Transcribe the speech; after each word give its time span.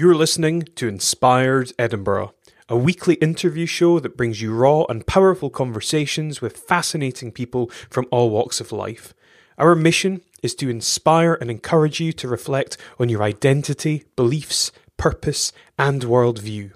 You're 0.00 0.14
listening 0.14 0.62
to 0.76 0.86
Inspired 0.86 1.72
Edinburgh, 1.76 2.32
a 2.68 2.76
weekly 2.76 3.14
interview 3.14 3.66
show 3.66 3.98
that 3.98 4.16
brings 4.16 4.40
you 4.40 4.54
raw 4.54 4.84
and 4.88 5.04
powerful 5.04 5.50
conversations 5.50 6.40
with 6.40 6.56
fascinating 6.56 7.32
people 7.32 7.68
from 7.90 8.06
all 8.12 8.30
walks 8.30 8.60
of 8.60 8.70
life. 8.70 9.12
Our 9.58 9.74
mission 9.74 10.20
is 10.40 10.54
to 10.54 10.70
inspire 10.70 11.34
and 11.40 11.50
encourage 11.50 11.98
you 11.98 12.12
to 12.12 12.28
reflect 12.28 12.76
on 13.00 13.08
your 13.08 13.24
identity, 13.24 14.04
beliefs, 14.14 14.70
purpose, 14.98 15.52
and 15.76 16.02
worldview. 16.02 16.74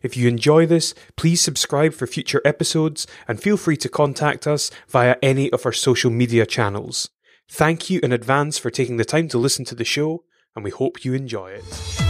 If 0.00 0.16
you 0.16 0.28
enjoy 0.28 0.64
this, 0.66 0.94
please 1.16 1.40
subscribe 1.40 1.92
for 1.92 2.06
future 2.06 2.40
episodes 2.44 3.04
and 3.26 3.42
feel 3.42 3.56
free 3.56 3.78
to 3.78 3.88
contact 3.88 4.46
us 4.46 4.70
via 4.88 5.16
any 5.20 5.50
of 5.50 5.66
our 5.66 5.72
social 5.72 6.12
media 6.12 6.46
channels. 6.46 7.10
Thank 7.48 7.90
you 7.90 7.98
in 8.04 8.12
advance 8.12 8.58
for 8.58 8.70
taking 8.70 8.96
the 8.96 9.04
time 9.04 9.26
to 9.30 9.38
listen 9.38 9.64
to 9.64 9.74
the 9.74 9.84
show, 9.84 10.22
and 10.54 10.64
we 10.64 10.70
hope 10.70 11.04
you 11.04 11.14
enjoy 11.14 11.50
it. 11.50 12.09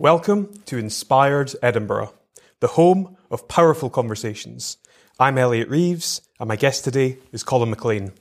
Welcome 0.00 0.54
to 0.64 0.78
Inspired 0.78 1.52
Edinburgh, 1.62 2.14
the 2.60 2.68
home 2.68 3.18
of 3.30 3.48
powerful 3.48 3.90
conversations. 3.90 4.78
I'm 5.18 5.36
Elliot 5.36 5.68
Reeves, 5.68 6.22
and 6.40 6.48
my 6.48 6.56
guest 6.56 6.84
today 6.84 7.18
is 7.32 7.42
Colin 7.42 7.68
McLean. 7.68 8.12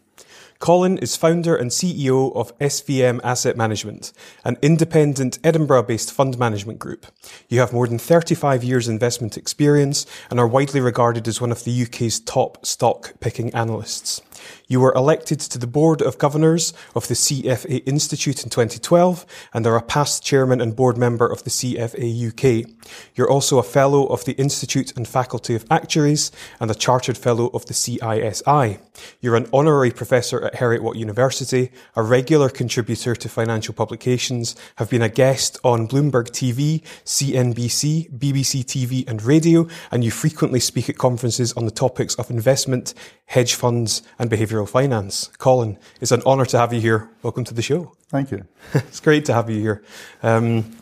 Colin 0.60 0.98
is 0.98 1.16
founder 1.16 1.56
and 1.56 1.72
CEO 1.72 2.36
of 2.36 2.58
SVM 2.60 3.22
Asset 3.24 3.56
Management, 3.56 4.12
an 4.44 4.58
independent 4.62 5.40
Edinburgh 5.42 5.84
based 5.84 6.12
fund 6.12 6.38
management 6.38 6.80
group. 6.80 7.06
You 7.48 7.62
have 7.62 7.72
more 7.72 7.88
than 7.88 7.98
35 7.98 8.62
years 8.62 8.90
investment 8.90 9.38
experience 9.38 10.06
and 10.30 10.38
are 10.38 10.48
widely 10.48 10.82
regarded 10.82 11.30
as 11.30 11.40
one 11.40 11.54
of 11.54 11.64
the 11.64 11.84
UK's 11.84 12.20
top 12.20 12.66
stock 12.66 13.14
picking 13.22 13.54
analysts. 13.56 14.22
You 14.68 14.80
were 14.80 14.94
elected 14.94 15.40
to 15.40 15.58
the 15.58 15.68
Board 15.68 16.02
of 16.02 16.18
Governors 16.18 16.74
of 16.96 17.08
the 17.08 17.14
CFA 17.14 17.84
Institute 17.86 18.44
in 18.44 18.50
2012 18.50 19.26
and 19.54 19.66
are 19.66 19.76
a 19.76 19.82
past 19.82 20.24
chairman 20.24 20.62
and 20.62 20.76
board 20.76 20.98
member 20.98 21.28
of 21.28 21.44
the 21.44 21.50
CFA 21.50 22.64
UK. 22.64 22.70
You're 23.16 23.30
also 23.30 23.58
a 23.58 23.64
fellow 23.64 24.06
of 24.08 24.26
the 24.26 24.34
Institute 24.34 24.96
and 24.96 25.08
Faculty 25.08 25.56
of 25.56 25.66
Actuaries 25.72 26.32
and 26.60 26.70
a 26.70 26.76
chartered 26.76 27.18
fellow 27.18 27.48
of 27.48 27.66
the 27.66 27.74
CISI. 27.74 28.80
You're 29.22 29.36
an 29.36 29.50
honorary 29.54 29.92
professor 29.92 30.44
at 30.44 30.56
Heriot 30.56 30.82
Watt 30.82 30.96
University, 30.96 31.72
a 31.96 32.04
regular 32.04 32.50
contributor 32.50 33.16
to 33.16 33.30
financial 33.30 33.74
publications, 33.74 34.56
have 34.76 34.90
been 34.90 35.02
a 35.02 35.10
guest 35.10 35.58
on 35.64 35.88
Bloomberg 35.88 36.30
TV, 36.30 36.84
CNBC, 37.06 38.12
BBC 38.18 38.64
TV 38.64 39.08
and 39.08 39.22
radio, 39.22 39.68
and 39.92 40.04
you 40.04 40.12
frequently 40.12 40.60
speak 40.60 40.90
at 40.90 40.98
conferences 40.98 41.54
on 41.54 41.66
the 41.66 41.72
topics 41.72 42.16
of 42.16 42.30
investment, 42.30 42.94
hedge 43.26 43.56
funds 43.56 44.02
and 44.18 44.29
behavioural 44.30 44.68
finance. 44.68 45.30
Colin, 45.38 45.78
it's 46.02 46.12
an 46.12 46.22
honour 46.24 46.46
to 46.46 46.58
have 46.58 46.74
you 46.74 46.82
here. 46.82 47.10
Welcome 47.24 47.44
to 47.46 47.54
the 47.54 47.62
show. 47.62 47.94
Thank 48.10 48.32
you. 48.32 48.46
it's 48.74 49.00
great 49.00 49.26
to 49.26 49.34
have 49.34 49.50
you 49.50 49.60
here. 49.60 49.84
Um, 50.24 50.76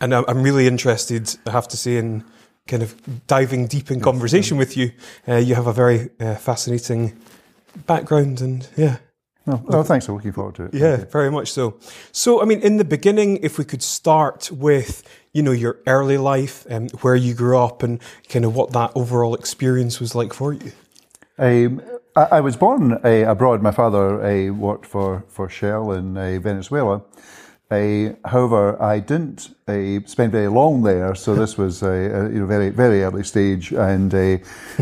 and 0.00 0.14
I'm 0.14 0.42
really 0.42 0.66
interested, 0.66 1.36
I 1.46 1.50
have 1.50 1.68
to 1.68 1.76
say, 1.76 1.96
in 1.96 2.24
kind 2.68 2.82
of 2.82 3.26
diving 3.26 3.66
deep 3.66 3.90
in 3.90 4.00
conversation 4.00 4.56
with 4.56 4.76
you. 4.76 4.92
Uh, 5.26 5.36
you 5.36 5.54
have 5.54 5.66
a 5.66 5.72
very 5.72 6.10
uh, 6.20 6.36
fascinating 6.36 7.18
background 7.86 8.40
and 8.40 8.68
yeah. 8.76 8.98
Oh, 9.50 9.62
well, 9.64 9.82
thanks. 9.82 10.06
I'm 10.08 10.14
looking 10.14 10.32
forward 10.32 10.56
to 10.56 10.64
it. 10.64 10.74
Yeah, 10.74 11.04
very 11.06 11.30
much 11.30 11.50
so. 11.52 11.78
So, 12.12 12.42
I 12.42 12.44
mean, 12.44 12.60
in 12.60 12.76
the 12.76 12.84
beginning, 12.84 13.38
if 13.38 13.56
we 13.56 13.64
could 13.64 13.82
start 13.82 14.50
with, 14.52 15.02
you 15.32 15.42
know, 15.42 15.52
your 15.52 15.78
early 15.86 16.18
life 16.18 16.66
and 16.68 16.90
where 17.00 17.16
you 17.16 17.32
grew 17.32 17.58
up 17.58 17.82
and 17.82 17.98
kind 18.28 18.44
of 18.44 18.54
what 18.54 18.72
that 18.72 18.92
overall 18.94 19.34
experience 19.34 20.00
was 20.00 20.14
like 20.14 20.34
for 20.34 20.52
you. 20.52 20.72
Um, 21.38 21.80
I, 22.18 22.38
I, 22.38 22.40
was 22.40 22.56
born 22.56 22.94
uh, 23.04 23.24
abroad. 23.28 23.62
My 23.62 23.70
father 23.70 24.20
uh, 24.20 24.52
worked 24.52 24.86
for, 24.86 25.24
for 25.28 25.48
Shell 25.48 25.92
in 25.92 26.16
uh, 26.16 26.40
Venezuela. 26.40 27.02
Uh, 27.70 28.14
however, 28.24 28.80
I 28.82 28.98
didn't 28.98 29.50
uh, 29.68 30.00
spend 30.06 30.32
very 30.32 30.48
long 30.48 30.82
there, 30.82 31.14
so 31.14 31.34
this 31.34 31.56
was 31.56 31.82
a, 31.82 32.30
you 32.32 32.40
know, 32.40 32.46
very 32.46 32.70
very 32.70 33.02
early 33.02 33.22
stage, 33.22 33.72
and 33.72 34.14
uh, 34.14 34.38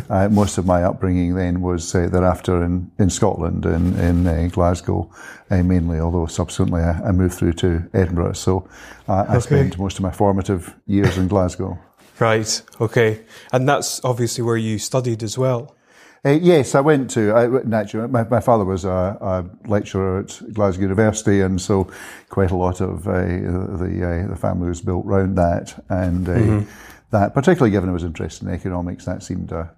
uh 0.08 0.28
most 0.28 0.56
of 0.56 0.66
my 0.66 0.84
upbringing 0.84 1.34
then 1.34 1.60
was 1.60 1.94
uh, 1.96 2.08
thereafter 2.08 2.62
in, 2.62 2.90
in 3.00 3.10
Scotland, 3.10 3.66
in, 3.66 3.98
in 3.98 4.26
uh, 4.26 4.48
Glasgow 4.52 5.10
mainly. 5.50 5.98
Although 5.98 6.26
subsequently 6.26 6.80
I, 6.80 7.08
I, 7.08 7.12
moved 7.12 7.34
through 7.34 7.54
to 7.54 7.82
Edinburgh, 7.92 8.34
so 8.34 8.68
I 9.08 9.40
spent 9.40 9.76
most 9.78 9.98
of 9.98 10.02
my 10.02 10.12
formative 10.12 10.74
years 10.86 11.18
in 11.18 11.26
Glasgow. 11.26 11.76
Right. 12.20 12.62
Okay, 12.80 13.24
and 13.52 13.68
that's 13.68 14.02
obviously 14.04 14.44
where 14.44 14.56
you 14.56 14.78
studied 14.78 15.24
as 15.24 15.36
well. 15.36 15.76
Uh, 16.24 16.30
yes, 16.30 16.74
I 16.74 16.80
went 16.80 17.10
to. 17.12 17.32
I, 17.32 17.46
naturally, 17.64 18.08
my, 18.08 18.24
my 18.24 18.40
father 18.40 18.64
was 18.64 18.84
a, 18.84 18.88
a, 18.88 19.44
lecturer 19.68 20.20
at 20.20 20.40
Glasgow 20.52 20.82
University, 20.82 21.40
and 21.40 21.60
so 21.60 21.90
quite 22.28 22.50
a 22.50 22.56
lot 22.56 22.80
of 22.80 23.06
uh, 23.06 23.12
the 23.12 24.24
uh, 24.26 24.28
the 24.28 24.36
family 24.36 24.68
was 24.68 24.80
built 24.80 25.06
around 25.06 25.36
that, 25.36 25.84
and 25.88 26.28
uh, 26.28 26.32
mm-hmm. 26.32 26.70
that 27.10 27.34
particularly 27.34 27.70
given 27.70 27.88
I 27.88 27.92
was 27.92 28.04
interested 28.04 28.48
in 28.48 28.54
economics, 28.54 29.04
that 29.04 29.22
seemed 29.22 29.52
a 29.52 29.70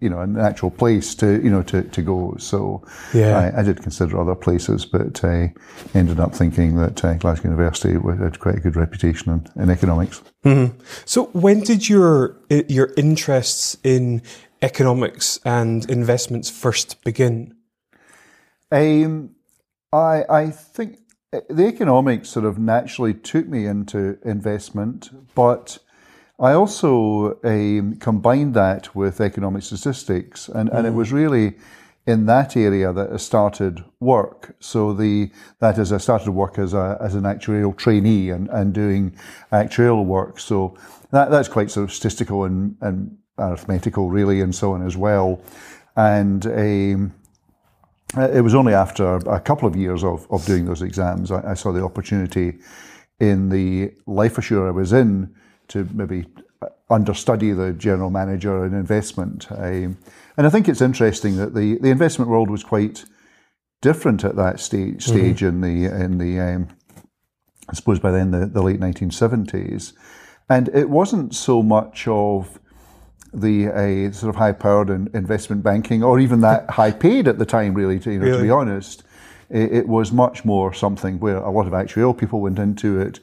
you 0.00 0.10
know 0.10 0.20
a 0.20 0.26
natural 0.26 0.70
place 0.70 1.14
to 1.16 1.42
you 1.42 1.50
know 1.50 1.62
to, 1.62 1.82
to 1.82 2.02
go. 2.02 2.36
So 2.38 2.84
yeah. 3.14 3.52
I, 3.54 3.60
I 3.60 3.62
did 3.62 3.82
consider 3.82 4.20
other 4.20 4.34
places, 4.34 4.84
but 4.84 5.24
I 5.24 5.54
ended 5.94 6.20
up 6.20 6.34
thinking 6.34 6.76
that 6.76 7.04
uh, 7.04 7.14
Glasgow 7.14 7.50
University 7.50 7.94
had 8.22 8.38
quite 8.38 8.56
a 8.56 8.60
good 8.60 8.76
reputation 8.76 9.32
in, 9.32 9.62
in 9.62 9.70
economics. 9.70 10.22
Mm-hmm. 10.44 10.78
So 11.04 11.26
when 11.26 11.60
did 11.60 11.88
your 11.88 12.36
your 12.48 12.92
interests 12.96 13.76
in 13.82 14.22
economics 14.70 15.40
and 15.44 15.88
investments 15.88 16.50
first 16.50 16.88
begin? 17.04 17.54
Um, 18.72 19.30
I, 19.92 20.24
I 20.28 20.50
think 20.50 20.98
the 21.48 21.66
economics 21.66 22.28
sort 22.30 22.44
of 22.44 22.58
naturally 22.58 23.14
took 23.14 23.46
me 23.46 23.66
into 23.66 24.18
investment, 24.24 25.00
but 25.34 25.78
I 26.38 26.52
also 26.52 27.38
um, 27.44 27.96
combined 28.08 28.54
that 28.54 28.94
with 28.94 29.20
economic 29.20 29.62
statistics, 29.62 30.48
and, 30.48 30.68
and 30.70 30.84
mm. 30.84 30.90
it 30.90 30.94
was 30.94 31.12
really 31.12 31.54
in 32.06 32.26
that 32.26 32.56
area 32.56 32.92
that 32.92 33.12
I 33.12 33.16
started 33.16 33.84
work. 34.00 34.56
So 34.60 34.92
the 34.92 35.30
that 35.60 35.78
is, 35.78 35.92
I 35.92 35.98
started 35.98 36.30
work 36.30 36.58
as 36.58 36.74
a 36.74 36.98
as 37.00 37.14
an 37.14 37.24
actuarial 37.24 37.74
trainee 37.76 38.30
and, 38.30 38.48
and 38.50 38.72
doing 38.72 39.16
actuarial 39.50 40.04
work. 40.04 40.38
So 40.38 40.76
that 41.10 41.30
that's 41.30 41.48
quite 41.48 41.70
sort 41.70 41.84
of 41.84 41.92
statistical 41.92 42.44
and, 42.44 42.76
and 42.80 43.16
arithmetical, 43.38 44.10
really, 44.10 44.40
and 44.40 44.54
so 44.54 44.72
on 44.72 44.86
as 44.86 44.96
well. 44.96 45.40
And 45.96 46.46
um, 46.46 47.14
it 48.16 48.42
was 48.42 48.54
only 48.54 48.74
after 48.74 49.16
a 49.16 49.40
couple 49.40 49.68
of 49.68 49.76
years 49.76 50.04
of, 50.04 50.26
of 50.30 50.44
doing 50.46 50.64
those 50.64 50.82
exams 50.82 51.30
I, 51.30 51.50
I 51.50 51.54
saw 51.54 51.72
the 51.72 51.82
opportunity 51.82 52.58
in 53.18 53.48
the 53.48 53.92
life 54.06 54.38
assurer 54.38 54.68
I 54.68 54.72
was 54.72 54.92
in 54.92 55.34
to 55.68 55.88
maybe 55.92 56.26
understudy 56.88 57.52
the 57.52 57.72
general 57.72 58.10
manager 58.10 58.64
in 58.64 58.74
investment. 58.74 59.50
Um, 59.50 59.98
and 60.36 60.46
I 60.46 60.50
think 60.50 60.68
it's 60.68 60.80
interesting 60.80 61.36
that 61.36 61.54
the, 61.54 61.78
the 61.78 61.90
investment 61.90 62.30
world 62.30 62.50
was 62.50 62.62
quite 62.62 63.04
different 63.82 64.24
at 64.24 64.36
that 64.36 64.60
stage, 64.60 65.04
mm-hmm. 65.04 65.16
stage 65.16 65.40
mm-hmm. 65.40 65.64
in 65.64 65.88
the 65.88 66.04
in 66.04 66.18
the 66.18 66.40
um, 66.40 66.68
I 67.68 67.74
suppose 67.74 67.98
by 67.98 68.12
then 68.12 68.30
the, 68.30 68.46
the 68.46 68.62
late 68.62 68.80
1970s, 68.80 69.92
and 70.48 70.68
it 70.68 70.88
wasn't 70.88 71.34
so 71.34 71.62
much 71.62 72.06
of 72.06 72.60
the 73.32 73.68
uh, 73.68 74.12
sort 74.12 74.30
of 74.30 74.36
high 74.36 74.52
powered 74.52 74.90
in 74.90 75.10
investment 75.14 75.62
banking 75.62 76.02
or 76.02 76.18
even 76.18 76.40
that 76.40 76.68
high 76.70 76.90
paid 76.90 77.28
at 77.28 77.38
the 77.38 77.46
time, 77.46 77.74
really, 77.74 77.98
to, 78.00 78.12
you 78.12 78.18
know, 78.18 78.26
really? 78.26 78.38
to 78.38 78.44
be 78.44 78.50
honest. 78.50 79.02
It, 79.48 79.72
it, 79.72 79.88
was 79.88 80.10
much 80.10 80.44
more 80.44 80.74
something 80.74 81.20
where 81.20 81.36
a 81.36 81.50
lot 81.50 81.68
of 81.68 81.72
actuarial 81.72 82.18
people 82.18 82.40
went 82.40 82.58
into 82.58 83.00
it. 83.00 83.20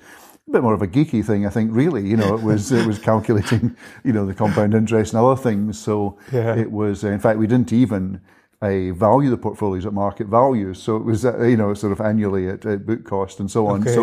A 0.48 0.52
bit 0.52 0.62
more 0.62 0.74
of 0.74 0.82
a 0.82 0.88
geeky 0.88 1.24
thing, 1.24 1.46
I 1.46 1.50
think. 1.50 1.72
Really, 1.74 2.08
you 2.08 2.16
know, 2.16 2.34
it 2.36 2.42
was 2.50 2.72
it 2.72 2.88
was 2.88 2.98
calculating, 2.98 3.76
you 4.06 4.14
know, 4.14 4.26
the 4.26 4.34
compound 4.34 4.74
interest 4.74 5.14
and 5.14 5.22
other 5.22 5.42
things. 5.42 5.78
So 5.78 6.18
yeah. 6.32 6.56
it 6.56 6.72
was. 6.72 7.04
Uh, 7.04 7.10
in 7.10 7.20
fact, 7.20 7.40
we 7.40 7.48
didn't 7.48 7.74
even 7.74 8.22
uh, 8.62 8.94
value 8.94 9.30
the 9.30 9.38
portfolios 9.38 9.86
at 9.86 9.92
market 9.92 10.28
value. 10.28 10.74
So 10.74 10.96
it 10.96 11.04
was, 11.04 11.26
uh, 11.26 11.42
you 11.44 11.58
know, 11.58 11.74
sort 11.74 11.92
of 11.92 12.00
annually 12.00 12.48
at, 12.48 12.66
at, 12.66 12.86
book 12.86 13.04
cost 13.04 13.42
and 13.42 13.52
so 13.52 13.68
on. 13.68 13.82
Okay. 13.82 13.94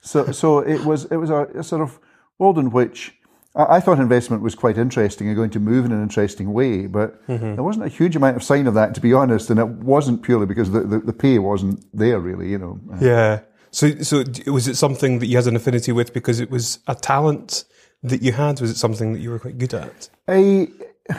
So, 0.00 0.24
so, 0.26 0.32
so 0.32 0.58
it 0.60 0.84
was 0.84 1.06
it 1.06 1.16
was 1.16 1.30
a, 1.30 1.46
a 1.54 1.64
sort 1.64 1.82
of 1.82 1.98
world 2.38 2.58
in 2.58 2.70
which 2.70 3.19
I 3.56 3.80
thought 3.80 3.98
investment 3.98 4.42
was 4.42 4.54
quite 4.54 4.78
interesting 4.78 5.26
and 5.26 5.36
going 5.36 5.50
to 5.50 5.60
move 5.60 5.84
in 5.84 5.90
an 5.90 6.00
interesting 6.02 6.52
way, 6.52 6.86
but 6.86 7.26
mm-hmm. 7.26 7.56
there 7.56 7.64
wasn't 7.64 7.84
a 7.84 7.88
huge 7.88 8.14
amount 8.14 8.36
of 8.36 8.44
sign 8.44 8.68
of 8.68 8.74
that, 8.74 8.94
to 8.94 9.00
be 9.00 9.12
honest, 9.12 9.50
and 9.50 9.58
it 9.58 9.66
wasn't 9.66 10.22
purely 10.22 10.46
because 10.46 10.70
the, 10.70 10.80
the, 10.82 11.00
the, 11.00 11.12
pay 11.12 11.40
wasn't 11.40 11.84
there, 11.92 12.20
really, 12.20 12.48
you 12.48 12.58
know. 12.58 12.78
Yeah. 13.00 13.40
So, 13.72 13.98
so 14.02 14.22
was 14.46 14.68
it 14.68 14.76
something 14.76 15.18
that 15.18 15.26
you 15.26 15.36
had 15.36 15.48
an 15.48 15.56
affinity 15.56 15.90
with 15.90 16.12
because 16.12 16.38
it 16.38 16.48
was 16.48 16.78
a 16.86 16.94
talent 16.94 17.64
that 18.04 18.22
you 18.22 18.32
had? 18.32 18.60
Was 18.60 18.70
it 18.70 18.76
something 18.76 19.12
that 19.14 19.20
you 19.20 19.30
were 19.30 19.40
quite 19.40 19.58
good 19.58 19.74
at? 19.74 20.10
I, 20.28 20.68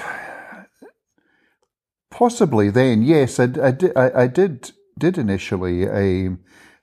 possibly 2.11 2.69
then, 2.69 3.01
yes. 3.01 3.41
I, 3.41 3.43
I, 3.43 3.71
did, 3.71 3.97
I, 3.97 4.21
I 4.21 4.27
did, 4.27 4.71
did 4.97 5.17
initially. 5.17 5.89
I, 5.89 6.37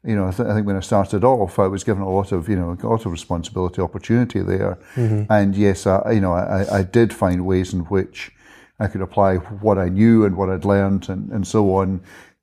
you 0.05 0.15
know, 0.15 0.29
I, 0.29 0.31
th- 0.31 0.49
I, 0.49 0.55
think 0.55 0.67
when 0.67 0.77
I 0.77 0.81
started 0.81 1.25
off, 1.25 1.59
I 1.59 1.67
was 1.67 1.83
given 1.83 2.03
a 2.03 2.11
lot 2.11 2.31
of, 2.33 2.49
you 2.49 2.57
know, 2.57 2.77
a 2.81 2.87
lot 2.87 3.05
of 3.05 3.13
responsibility, 3.13 3.83
opportunity 3.83 4.41
there. 4.41 4.79
Mm-hmm. 4.95 5.31
And 5.31 5.57
yes, 5.57 5.87
I, 5.87 6.13
you 6.13 6.21
know, 6.21 6.33
I, 6.33 6.79
I 6.79 6.83
did 6.83 7.13
find 7.13 7.45
ways 7.45 7.73
in 7.73 7.81
which 7.81 8.31
I 8.79 8.87
could 8.87 9.03
apply 9.03 9.37
what 9.37 9.77
I 9.77 9.89
knew 9.89 10.25
and 10.25 10.37
what 10.37 10.51
I'd 10.51 10.65
learned 10.65 11.09
and, 11.09 11.31
and 11.31 11.47
so 11.47 11.75
on 11.77 12.01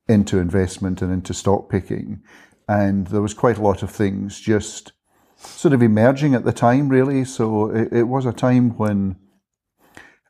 into 0.07 0.37
investment 0.37 1.01
and 1.01 1.11
into 1.11 1.33
stock 1.33 1.69
picking. 1.69 2.21
And 2.67 3.07
there 3.07 3.21
was 3.21 3.33
quite 3.33 3.57
a 3.57 3.61
lot 3.61 3.83
of 3.83 3.89
things 3.89 4.39
just 4.39 4.91
sort 5.37 5.73
of 5.73 5.81
emerging 5.81 6.35
at 6.35 6.43
the 6.43 6.53
time, 6.53 6.89
really. 6.89 7.23
So 7.23 7.69
it, 7.69 7.93
it 7.93 8.03
was 8.03 8.25
a 8.25 8.33
time 8.33 8.71
when 8.77 9.15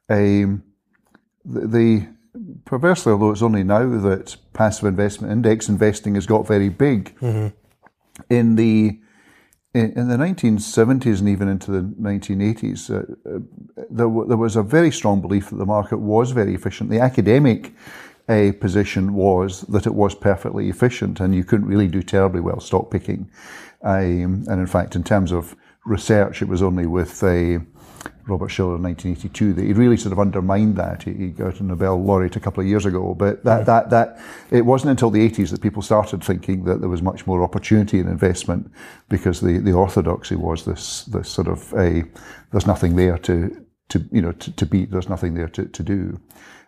um, 0.10 0.64
the, 1.44 1.68
the 1.68 2.08
perversely, 2.66 3.12
although 3.12 3.32
it's 3.32 3.42
only 3.42 3.64
now 3.64 3.88
that 4.00 4.36
passive 4.54 4.86
investment 4.86 5.32
index 5.32 5.70
investing 5.70 6.16
has 6.16 6.26
got 6.26 6.48
very 6.48 6.70
big, 6.70 7.18
mm-hmm. 7.20 7.48
in 8.30 8.56
the 8.56 9.00
in 9.74 10.08
the 10.08 10.16
1970s 10.16 11.20
and 11.20 11.28
even 11.28 11.50
into 11.50 11.70
the 11.70 11.82
1980s, 11.82 12.90
uh, 12.90 13.00
uh, 13.30 13.40
there, 13.90 14.06
w- 14.06 14.26
there 14.26 14.38
was 14.38 14.56
a 14.56 14.64
very 14.64 14.90
strong 14.90 15.20
belief 15.20 15.50
that 15.50 15.58
the 15.58 15.66
market 15.66 15.98
was 15.98 16.32
very 16.32 16.56
efficient. 16.56 16.90
The 16.90 17.02
academic 17.02 17.74
uh, 18.30 18.54
position 18.62 19.16
was 19.16 19.62
that 19.64 19.86
it 19.86 19.94
was 19.94 20.16
perfectly 20.16 20.70
efficient 20.70 21.20
and 21.20 21.36
you 21.36 21.44
couldn't 21.44 21.68
really 21.68 21.90
do 21.90 22.02
terribly 22.02 22.40
well 22.40 22.62
stock 22.62 22.90
picking. 22.90 23.30
Um, 23.82 24.46
and 24.48 24.62
in 24.62 24.68
fact, 24.68 24.96
in 24.96 25.04
terms 25.04 25.34
of 25.34 25.58
research, 25.86 26.42
it 26.42 26.48
was 26.48 26.64
only 26.64 26.86
with 26.86 27.22
uh, 27.22 27.60
Robert 28.28 28.50
Shiller 28.50 28.76
in 28.76 28.84
1982 28.84 29.54
that 29.54 29.66
he 29.66 29.74
really 29.74 29.98
sort 29.98 30.12
of 30.12 30.20
undermined 30.20 30.76
that. 30.78 31.04
He, 31.04 31.14
he 31.14 31.28
got 31.30 31.60
a 31.60 31.64
Nobel 31.64 32.02
laureate 32.02 32.36
a 32.36 32.40
couple 32.40 32.62
of 32.62 32.68
years 32.68 32.86
ago, 32.86 33.14
but 33.14 33.44
that, 33.44 33.66
that, 33.66 33.90
that, 33.92 34.20
it 34.52 34.66
wasn't 34.66 34.92
until 34.92 35.12
the 35.12 35.30
80s 35.30 35.52
that 35.52 35.62
people 35.62 35.82
started 35.82 36.24
thinking 36.24 36.64
that 36.66 36.80
there 36.80 36.90
was 36.90 37.02
much 37.02 37.28
more 37.28 37.44
opportunity 37.44 38.00
in 38.00 38.08
investment 38.08 38.72
because 39.10 39.42
the, 39.42 39.60
the 39.60 39.74
orthodoxy 39.74 40.36
was 40.36 40.66
this, 40.66 41.06
this 41.06 41.30
sort 41.30 41.48
of 41.48 41.74
a, 41.74 42.04
there's 42.52 42.68
nothing 42.68 42.96
there 42.96 43.18
to, 43.20 43.66
to, 43.90 44.04
you 44.12 44.22
know, 44.22 44.32
to, 44.32 44.52
to 44.54 44.66
beat, 44.66 44.92
there's 44.92 45.10
nothing 45.10 45.36
there 45.36 45.50
to, 45.50 45.66
to 45.66 45.84
do. 45.84 46.20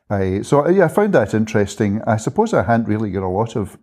I, 0.09 0.41
so 0.41 0.67
yeah, 0.69 0.85
I 0.85 0.87
found 0.87 1.13
that 1.13 1.33
interesting. 1.33 2.01
I 2.03 2.17
suppose 2.17 2.53
I 2.53 2.63
hadn't 2.63 2.87
really 2.87 3.11
got 3.11 3.23
a 3.23 3.27
lot 3.27 3.55
of 3.55 3.77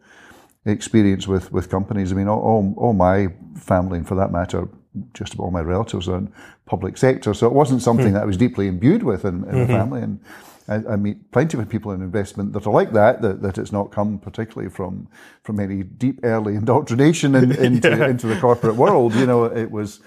experience 0.64 1.28
with, 1.28 1.52
with 1.52 1.68
companies. 1.68 2.12
I 2.12 2.14
mean, 2.14 2.28
all, 2.28 2.40
all, 2.40 2.74
all 2.76 2.92
my 2.92 3.28
family, 3.56 3.98
and 3.98 4.08
for 4.08 4.14
that 4.14 4.32
matter, 4.32 4.68
just 5.12 5.34
about 5.34 5.44
all 5.44 5.50
my 5.50 5.60
relatives 5.60 6.08
are 6.08 6.18
in 6.18 6.32
public 6.66 6.96
sector, 6.96 7.34
so 7.34 7.46
it 7.46 7.52
wasn't 7.52 7.82
something 7.82 8.10
mm. 8.10 8.12
that 8.14 8.22
I 8.22 8.26
was 8.26 8.36
deeply 8.36 8.68
imbued 8.68 9.02
with 9.02 9.24
in, 9.24 9.36
in 9.36 9.42
mm-hmm. 9.42 9.58
the 9.60 9.66
family. 9.66 10.02
And 10.02 10.20
I, 10.68 10.74
I, 10.92 10.96
meet 10.96 11.30
plenty 11.30 11.58
of 11.58 11.68
people 11.68 11.92
in 11.92 12.00
investment 12.00 12.52
that 12.54 12.66
are 12.66 12.72
like 12.72 12.92
that, 12.92 13.20
that, 13.20 13.42
that 13.42 13.58
it's 13.58 13.72
not 13.72 13.92
come 13.92 14.18
particularly 14.18 14.70
from 14.70 15.08
from 15.42 15.60
any 15.60 15.82
deep 15.82 16.20
early 16.22 16.54
indoctrination 16.60 17.34
in, 17.34 17.52
into, 17.64 17.90
yeah. 17.90 18.08
into 18.08 18.26
the 18.26 18.40
corporate 18.40 18.76
world. 18.76 19.14
You 19.14 19.26
know, 19.26 19.44
it 19.44 19.70
was 19.70 20.00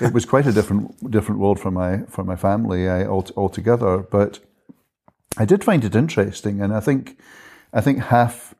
it 0.00 0.12
was 0.12 0.24
quite 0.24 0.46
a 0.46 0.52
different 0.52 1.10
different 1.10 1.40
world 1.40 1.60
for 1.60 1.70
my 1.70 1.98
for 2.08 2.24
my 2.24 2.36
family 2.36 2.88
uh, 2.88 3.06
altogether. 3.06 3.98
But 3.98 4.40
I 5.36 5.44
did 5.44 5.62
find 5.62 5.84
it 5.84 5.94
interesting, 5.94 6.62
and 6.62 6.72
I 6.72 6.80
think 6.80 7.18
I 7.72 7.80
think 7.80 8.04
half 8.04 8.54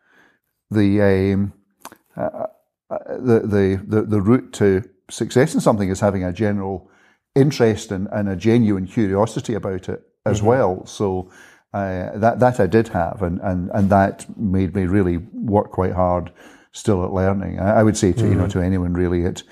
the 0.70 1.00
um, 1.00 1.52
uh, 2.16 2.46
uh 2.90 2.98
the, 3.18 3.40
the 3.40 3.82
the 3.86 4.02
the 4.02 4.20
route 4.20 4.52
to 4.54 4.84
success 5.10 5.54
in 5.54 5.60
something 5.60 5.90
is 5.90 6.00
having 6.00 6.24
a 6.24 6.32
general 6.32 6.90
interest 7.34 7.92
and, 7.92 8.08
and 8.12 8.28
a 8.28 8.36
genuine 8.36 8.86
curiosity 8.86 9.54
about 9.54 9.88
it 9.88 10.02
as 10.26 10.38
mm-hmm. 10.38 10.46
well. 10.46 10.86
So 10.86 11.30
uh, 11.74 12.18
that 12.18 12.40
that 12.40 12.60
I 12.60 12.66
did 12.66 12.88
have, 12.88 13.22
and, 13.22 13.40
and 13.40 13.70
and 13.74 13.90
that 13.90 14.26
made 14.38 14.74
me 14.74 14.86
really 14.86 15.18
work 15.32 15.70
quite 15.70 15.92
hard 15.92 16.32
still 16.72 17.04
at 17.04 17.12
learning. 17.12 17.60
I, 17.60 17.80
I 17.80 17.82
would 17.82 17.96
say 17.96 18.12
to 18.12 18.18
mm-hmm. 18.18 18.28
you 18.28 18.34
know 18.34 18.44
mm-hmm. 18.44 18.60
to 18.60 18.64
anyone 18.64 18.94
really 18.94 19.24
at 19.24 19.42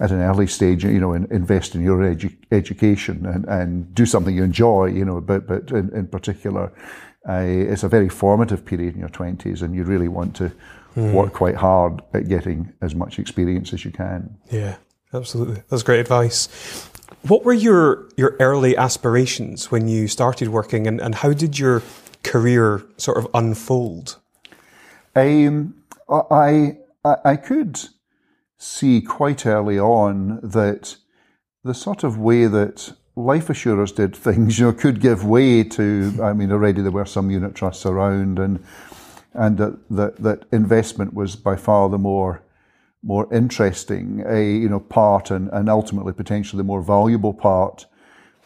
at 0.00 0.10
an 0.10 0.20
early 0.20 0.46
stage, 0.46 0.84
you 0.84 0.98
know, 0.98 1.12
in, 1.12 1.26
invest 1.30 1.74
in 1.74 1.82
your 1.82 1.98
edu- 1.98 2.36
education 2.50 3.24
and, 3.26 3.44
and 3.44 3.94
do 3.94 4.04
something 4.04 4.34
you 4.34 4.42
enjoy, 4.42 4.86
you 4.86 5.04
know, 5.04 5.20
but 5.20 5.46
but 5.46 5.70
in, 5.70 5.90
in 5.94 6.08
particular, 6.08 6.72
uh, 7.28 7.44
it's 7.44 7.84
a 7.84 7.88
very 7.88 8.08
formative 8.08 8.64
period 8.64 8.94
in 8.94 9.00
your 9.00 9.10
twenties, 9.10 9.62
and 9.62 9.74
you 9.74 9.84
really 9.84 10.08
want 10.08 10.34
to 10.36 10.50
mm. 10.96 11.12
work 11.12 11.32
quite 11.32 11.54
hard 11.54 12.02
at 12.14 12.28
getting 12.28 12.72
as 12.80 12.94
much 12.94 13.18
experience 13.18 13.72
as 13.72 13.84
you 13.84 13.92
can. 13.92 14.36
Yeah, 14.50 14.76
absolutely. 15.12 15.62
That's 15.68 15.82
great 15.82 16.00
advice. 16.00 16.48
What 17.22 17.44
were 17.44 17.52
your 17.52 18.08
your 18.16 18.36
early 18.40 18.76
aspirations 18.76 19.70
when 19.70 19.88
you 19.88 20.08
started 20.08 20.48
working, 20.48 20.86
and, 20.86 21.00
and 21.00 21.14
how 21.14 21.32
did 21.32 21.58
your 21.58 21.82
career 22.22 22.82
sort 22.96 23.18
of 23.18 23.28
unfold? 23.34 24.18
Um, 25.14 25.74
I, 26.08 26.78
I 27.04 27.16
I 27.24 27.36
could 27.36 27.80
see 28.58 29.00
quite 29.00 29.46
early 29.46 29.78
on 29.78 30.40
that 30.42 30.96
the 31.64 31.74
sort 31.74 32.04
of 32.04 32.18
way 32.18 32.46
that 32.46 32.92
life 33.14 33.50
assurers 33.50 33.92
did 33.92 34.16
things, 34.26 34.58
you 34.58 34.66
know, 34.66 34.72
could 34.72 35.00
give 35.00 35.24
way 35.24 35.64
to. 35.64 36.18
I 36.22 36.32
mean, 36.32 36.50
already 36.50 36.82
there 36.82 36.90
were 36.90 37.06
some 37.06 37.30
unit 37.30 37.54
trusts 37.54 37.86
around, 37.86 38.38
and 38.38 38.64
and 39.34 39.58
that 39.58 39.78
that, 39.90 40.16
that 40.16 40.44
investment 40.52 41.14
was 41.14 41.36
by 41.36 41.56
far 41.56 41.88
the 41.88 41.98
more 41.98 42.42
more 43.02 43.32
interesting, 43.32 44.22
a 44.26 44.40
you 44.42 44.68
know 44.68 44.80
part 44.80 45.30
and, 45.30 45.48
and 45.52 45.68
ultimately 45.68 46.12
potentially 46.12 46.58
the 46.58 46.64
more 46.64 46.82
valuable 46.82 47.34
part 47.34 47.86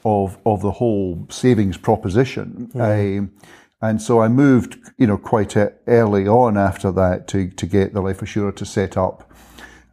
of 0.05 0.39
of 0.47 0.63
the 0.63 0.73
whole 0.73 1.27
savings 1.31 1.77
proposition. 1.77 2.71
Mm. 2.75 3.31
and 3.83 4.01
so 4.01 4.21
I 4.21 4.29
moved, 4.29 4.79
you 4.97 5.07
know, 5.07 5.19
quite 5.19 5.57
early 5.87 6.27
on 6.27 6.57
after 6.57 6.91
that 6.93 7.29
to 7.29 7.51
to 7.51 7.67
get 7.67 7.93
the 7.93 8.01
life 8.01 8.23
assurer 8.23 8.53
to 8.53 8.65
set 8.65 8.97
up. 8.97 9.31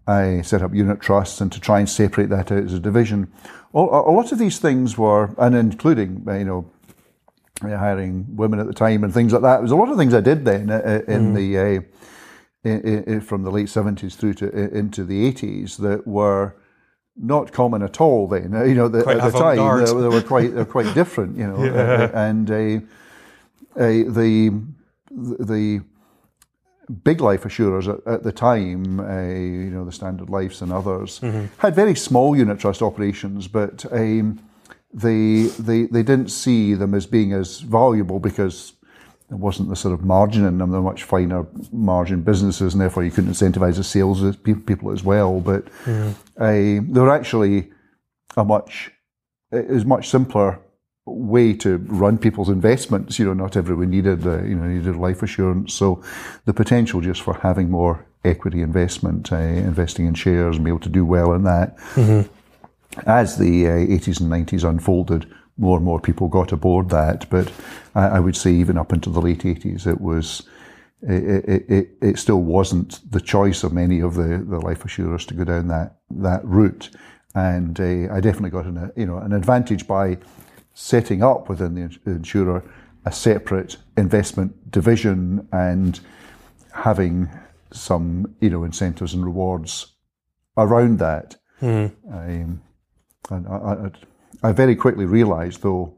I 0.06 0.42
set 0.42 0.62
up 0.62 0.74
unit 0.74 1.00
trusts 1.00 1.40
and 1.40 1.52
to 1.54 1.62
try 1.62 1.80
and 1.80 1.90
separate 1.90 2.30
that 2.30 2.52
out 2.52 2.64
as 2.64 2.74
a 2.74 2.80
division. 2.80 3.32
A 3.74 3.80
lot 3.80 4.32
of 4.32 4.38
these 4.38 4.60
things 4.60 4.98
were, 4.98 5.34
and 5.38 5.56
including, 5.56 6.24
you 6.28 6.44
know, 6.44 6.70
hiring 7.62 8.36
women 8.36 8.60
at 8.60 8.68
the 8.68 8.74
time 8.74 9.04
and 9.04 9.14
things 9.14 9.34
like 9.34 9.42
that. 9.42 9.56
There 9.56 9.62
was 9.62 9.72
a 9.72 9.76
lot 9.76 9.90
of 9.90 9.98
things 9.98 10.14
I 10.14 10.22
did 10.22 10.46
then 10.46 10.70
uh, 10.70 11.02
in 11.08 11.34
mm. 11.34 11.36
the 11.36 11.58
uh, 11.58 11.82
from 12.64 13.44
the 13.44 13.52
late 13.52 13.68
70s 13.68 14.16
through 14.16 14.34
to 14.36 14.76
into 14.76 15.04
the 15.04 15.32
80s 15.32 15.78
that 15.78 16.08
were 16.08 16.56
not 17.16 17.52
common 17.52 17.84
at 17.84 18.02
all 18.02 18.28
then. 18.28 18.54
You 18.54 18.76
know, 18.76 18.88
the, 18.88 19.08
at 19.08 19.32
the 19.32 19.38
time 19.38 19.80
they, 19.80 19.86
they, 19.86 20.08
were 20.08 20.22
quite 20.22 20.52
they 20.52 20.58
were 20.58 20.66
quite 20.66 20.94
different. 20.96 21.38
You 21.38 21.48
know, 21.48 21.64
yeah. 21.64 22.10
and 22.14 22.50
uh, 22.50 22.86
uh, 23.76 23.88
the 23.88 24.62
the 25.12 25.82
big 27.04 27.22
life 27.22 27.46
assurers 27.46 27.88
at, 27.88 28.06
at 28.06 28.24
the 28.24 28.32
time, 28.32 29.00
uh, 29.00 29.22
you 29.24 29.70
know, 29.70 29.86
the 29.86 29.92
Standard 29.92 30.30
Lifes 30.30 30.62
and 30.62 30.72
others, 30.72 31.20
mm-hmm. 31.20 31.46
had 31.58 31.76
very 31.76 31.96
small 31.96 32.36
unit 32.36 32.60
trust 32.60 32.82
operations, 32.82 33.48
but 33.48 33.86
um, 33.92 34.40
they 34.94 35.44
they 35.44 35.84
they 35.84 36.04
didn't 36.04 36.30
see 36.30 36.74
them 36.74 36.94
as 36.94 37.06
being 37.06 37.34
as 37.34 37.60
valuable 37.60 38.20
because 38.20 38.74
there 39.30 39.38
wasn't 39.38 39.70
the 39.70 39.76
sort 39.76 39.94
of 39.94 40.04
margin 40.04 40.46
in 40.46 40.58
them. 40.58 40.72
They're 40.72 40.82
much 40.82 41.04
finer 41.04 41.46
margin 41.72 42.22
businesses, 42.22 42.74
and 42.74 42.82
therefore 42.82 43.04
you 43.04 43.12
couldn't 43.12 43.32
incentivize 43.32 43.78
the 43.78 43.84
sales 43.84 44.36
people 44.38 44.92
as 44.92 45.04
well. 45.04 45.40
But 45.40 45.66
mm-hmm. 45.86 46.12
uh, 46.42 46.94
they're 46.94 47.10
actually 47.10 47.72
a 48.38 48.44
much 48.44 48.92
it 49.52 49.70
was 49.70 49.86
much 49.86 50.10
simpler 50.10 50.60
way 51.06 51.54
to 51.54 51.78
run 51.78 52.18
people's 52.18 52.50
investments. 52.50 53.20
You 53.20 53.26
know, 53.26 53.34
not 53.34 53.58
everyone 53.58 53.90
needed 53.90 54.26
uh, 54.26 54.44
you 54.44 54.56
know 54.56 54.68
needed 54.68 54.96
life 54.96 55.24
assurance, 55.24 55.74
so 55.74 56.04
the 56.46 56.54
potential 56.54 57.02
just 57.02 57.22
for 57.22 57.36
having 57.36 57.70
more 57.70 58.06
equity 58.26 58.62
investment, 58.62 59.32
uh, 59.32 59.38
investing 59.38 60.06
in 60.08 60.14
shares, 60.14 60.56
and 60.56 60.66
be 60.66 60.70
able 60.72 60.80
to 60.80 60.90
do 60.90 61.06
well 61.06 61.34
in 61.34 61.44
that. 61.44 61.78
Mm-hmm. 61.96 62.30
As 63.08 63.38
the 63.38 63.66
uh, 63.66 63.72
80s 63.72 64.22
and 64.22 64.32
90s 64.32 64.68
unfolded, 64.68 65.26
more 65.58 65.78
and 65.78 65.86
more 65.86 66.00
people 66.00 66.28
got 66.28 66.52
aboard 66.52 66.90
that. 66.90 67.30
But 67.30 67.52
I, 67.96 68.08
I 68.08 68.20
would 68.20 68.36
say 68.36 68.54
even 68.54 68.78
up 68.78 68.94
into 68.94 69.10
the 69.10 69.22
late 69.22 69.44
80s, 69.44 69.88
it 69.88 70.02
was, 70.02 70.44
it, 71.02 71.46
it, 71.50 71.66
it, 71.70 71.90
it, 72.02 72.20
still 72.20 72.42
wasn't 72.42 73.00
the 73.12 73.22
choice 73.22 73.64
of 73.64 73.74
many 73.74 74.00
of 74.00 74.16
the, 74.16 74.44
the 74.48 74.60
life 74.60 74.86
assurers 74.86 75.26
to 75.28 75.34
go 75.34 75.44
down 75.44 75.68
that, 75.68 75.98
that 76.10 76.44
route. 76.46 76.90
And 77.36 77.80
uh, 77.80 78.14
I 78.14 78.20
definitely 78.20 78.52
got 78.52 78.66
an, 78.66 78.92
you 78.96 79.06
know, 79.06 79.18
an 79.18 79.34
advantage 79.34 79.88
by 79.88 80.18
setting 80.74 81.22
up 81.22 81.50
within 81.50 81.76
the 81.76 82.00
insurer 82.06 82.64
a 83.06 83.12
separate 83.12 83.78
investment 83.98 84.72
division 84.72 85.48
and 85.52 86.00
having 86.72 87.30
some, 87.72 88.36
you 88.40 88.50
know, 88.50 88.64
incentives 88.64 89.14
and 89.14 89.26
rewards 89.26 89.94
around 90.58 91.00
that. 91.00 91.36
Mm. 91.62 91.92
Um, 92.12 92.62
and 93.30 93.48
I, 93.48 93.52
I, 93.52 93.92
I 94.44 94.52
very 94.52 94.76
quickly 94.76 95.06
realised, 95.06 95.62
though, 95.62 95.96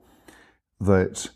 that 0.79 1.29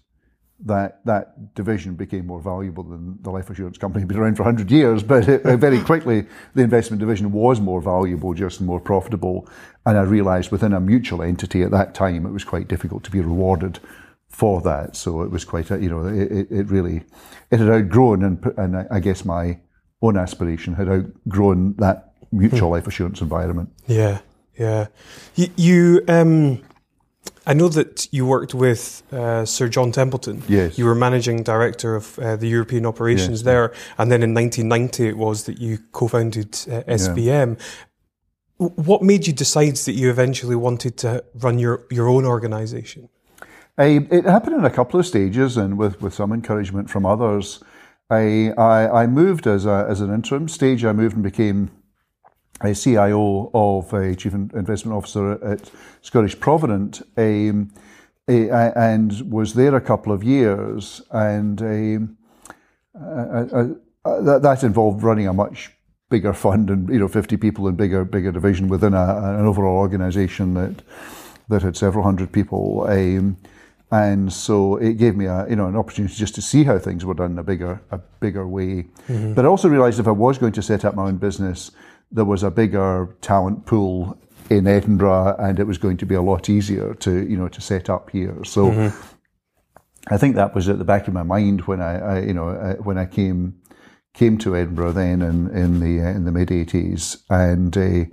that 0.66 1.06
that 1.06 1.56
division 1.56 1.96
became 1.96 2.28
more 2.28 2.42
valuable 2.42 2.84
than 2.84 3.18
the 3.22 3.30
life 3.30 3.50
assurance 3.50 3.78
company 3.78 4.01
had 4.01 4.10
been 4.10 4.18
around 4.18 4.36
for 4.36 4.44
100 4.44 4.70
years. 4.70 5.04
But 5.04 5.28
it, 5.28 5.44
very 5.44 5.80
quickly, 5.80 6.25
the 6.54 6.63
investment 6.63 7.00
division 7.00 7.32
was 7.32 7.62
more 7.62 7.82
valuable, 7.82 8.34
just 8.34 8.60
more 8.60 8.80
profitable. 8.80 9.48
And 9.86 9.98
I 9.98 10.01
realised 10.01 10.51
within 10.51 10.74
a 10.74 10.80
mutual 10.82 11.22
entity 11.22 11.63
at 11.63 11.72
that 11.72 11.96
time, 11.96 12.25
it 12.25 12.32
was 12.32 12.44
quite 12.44 12.68
difficult 12.68 13.04
to 13.06 13.12
be 13.12 13.22
rewarded 13.22 13.80
for 14.28 14.62
that. 14.62 14.96
So 14.96 15.22
it 15.22 15.32
was 15.32 15.46
quite, 15.46 15.72
a, 15.72 15.80
you 15.80 15.89
know, 15.89 16.06
it, 16.06 16.48
it 16.51 16.68
really, 16.70 17.04
it 17.51 17.60
had 17.60 17.70
outgrown, 17.70 18.24
and, 18.24 18.46
and 18.58 18.88
I 18.92 19.00
guess 19.00 19.24
my 19.24 19.60
own 20.01 20.18
aspiration 20.18 20.75
had 20.75 20.89
outgrown 20.89 21.75
that 21.78 22.13
mutual 22.32 22.70
life 22.70 22.86
assurance 22.86 23.22
environment. 23.22 23.70
Yeah, 23.88 24.20
yeah. 24.58 24.88
You, 25.36 25.48
you 25.56 26.04
um, 26.08 26.62
I 27.48 27.53
know 27.53 27.69
that 27.69 28.07
you 28.12 28.25
worked 28.25 28.53
with 28.53 29.01
uh, 29.12 29.45
Sir 29.45 29.67
John 29.69 29.91
Templeton. 29.91 30.43
Yes. 30.48 30.77
You 30.77 30.86
were 30.86 30.95
managing 30.95 31.43
director 31.43 31.95
of 31.95 32.19
uh, 32.19 32.36
the 32.36 32.48
European 32.48 32.86
operations 32.86 33.39
Yes. 33.39 33.45
there, 33.45 33.74
and 33.98 34.12
then 34.12 34.21
in 34.24 34.33
1990 34.33 35.07
it 35.07 35.17
was 35.17 35.43
that 35.45 35.59
you 35.59 35.79
co-founded 35.91 36.53
uh, 36.71 36.83
SVM. 36.88 37.57
W- 38.59 38.81
What 38.83 39.01
made 39.01 39.25
you 39.27 39.33
decide 39.33 39.75
that 39.86 39.93
you 39.93 40.09
eventually 40.09 40.55
wanted 40.55 40.98
to 40.98 41.24
run 41.33 41.59
your, 41.59 41.86
your 41.89 42.07
own 42.07 42.25
organisation? 42.25 43.09
I, 43.77 44.05
it 44.12 44.25
happened 44.25 44.57
in 44.57 44.65
a 44.65 44.69
couple 44.69 45.00
of 45.00 45.05
stages, 45.05 45.55
and 45.57 45.77
with, 45.77 46.01
with 46.01 46.13
some 46.13 46.33
encouragement 46.33 46.89
from 46.89 47.05
others. 47.05 47.63
I, 48.12 48.51
I, 48.57 49.03
I 49.03 49.07
moved 49.07 49.48
as, 49.48 49.65
a, 49.65 49.86
as 49.89 50.01
an 50.01 50.13
interim 50.13 50.48
stage. 50.50 50.83
I 50.83 50.91
moved 50.93 51.13
and 51.15 51.24
became 51.24 51.69
a 52.62 52.74
CIO 52.74 53.50
of 53.54 53.94
a 53.94 54.16
Chief 54.16 54.34
Investment 54.34 54.96
Officer 54.98 55.44
at 55.44 55.72
Scottish 56.01 56.39
Provident, 56.39 57.01
um, 57.18 57.72
eh, 58.28 58.48
and 58.75 59.32
was 59.32 59.54
there 59.54 59.75
a 59.75 59.82
couple 59.82 60.12
of 60.12 60.24
years. 60.24 61.01
And 61.12 61.62
um, 61.62 62.18
uh, 63.00 63.46
uh, 63.54 63.68
uh, 64.06 64.22
that, 64.22 64.42
that 64.42 64.63
involved 64.63 65.04
running 65.04 65.28
a 65.28 65.34
much 65.34 65.72
bigger 66.10 66.34
fund 66.34 66.72
and 66.72 66.89
you 66.89 66.98
know 66.98 67.08
50 67.08 67.38
people 67.38 67.68
and 67.68 67.78
bigger 67.78 68.04
bigger 68.04 68.32
division 68.32 68.68
within 68.68 68.96
a, 68.96 69.38
an 69.39 69.46
overall 69.46 69.78
organisation 69.78 70.56
that 70.56 70.82
that 71.50 71.62
had 71.62 71.75
several 71.75 72.04
hundred 72.04 72.32
people. 72.32 72.86
Um, 72.88 73.38
and 73.92 74.32
so 74.32 74.75
it 74.78 74.98
gave 74.98 75.16
me 75.16 75.25
a 75.25 75.48
you 75.50 75.56
know 75.56 75.68
an 75.68 75.75
opportunity 75.75 76.13
just 76.13 76.36
to 76.36 76.42
see 76.42 76.63
how 76.63 76.78
things 76.78 77.06
were 77.06 77.13
done 77.13 77.32
in 77.32 77.39
a 77.39 77.44
bigger 77.44 77.82
a 77.92 77.98
bigger 78.20 78.48
way. 78.48 78.86
But 79.34 79.46
I 79.46 79.48
also 79.48 79.68
realised 79.68 80.00
if 80.00 80.08
I 80.08 80.12
was 80.12 80.38
going 80.38 80.54
to 80.54 80.62
set 80.62 80.86
up 80.86 80.96
my 80.96 81.06
own 81.06 81.18
business, 81.18 81.72
there 82.12 82.25
was 82.25 82.44
a 82.44 82.51
bigger 82.51 83.16
talent 83.22 83.66
pool 83.66 84.20
in 84.50 84.68
Edinburgh, 84.68 85.36
and 85.39 85.60
it 85.60 85.66
was 85.66 85.78
going 85.78 85.98
to 85.98 86.06
be 86.06 86.16
a 86.16 86.22
lot 86.22 86.50
easier 86.50 86.94
to 86.96 87.28
you 87.30 87.38
know 87.38 87.48
to 87.50 87.62
set 87.62 87.89
up 87.89 88.10
here. 88.10 88.44
So. 88.44 88.92
I 90.12 90.18
think 90.18 90.36
that 90.36 90.56
was 90.56 90.70
at 90.70 90.80
the 90.80 90.86
back 90.86 91.08
of 91.08 91.13
my 91.13 91.24
mind 91.24 91.62
when 91.62 91.82
I, 91.82 92.00
I 92.00 92.20
you 92.22 92.34
know, 92.34 92.50
uh, 92.50 92.75
when 92.75 92.98
I 92.98 93.06
came 93.06 93.60
came 94.13 94.38
to 94.39 94.56
Edinburgh 94.56 94.94
then 94.94 95.22
in, 95.22 95.50
in 95.56 95.80
the 95.80 96.01
uh, 96.01 96.10
in 96.10 96.25
the 96.25 96.32
mid 96.32 96.51
eighties, 96.51 97.18
and 97.30 97.78
uh, 97.78 98.06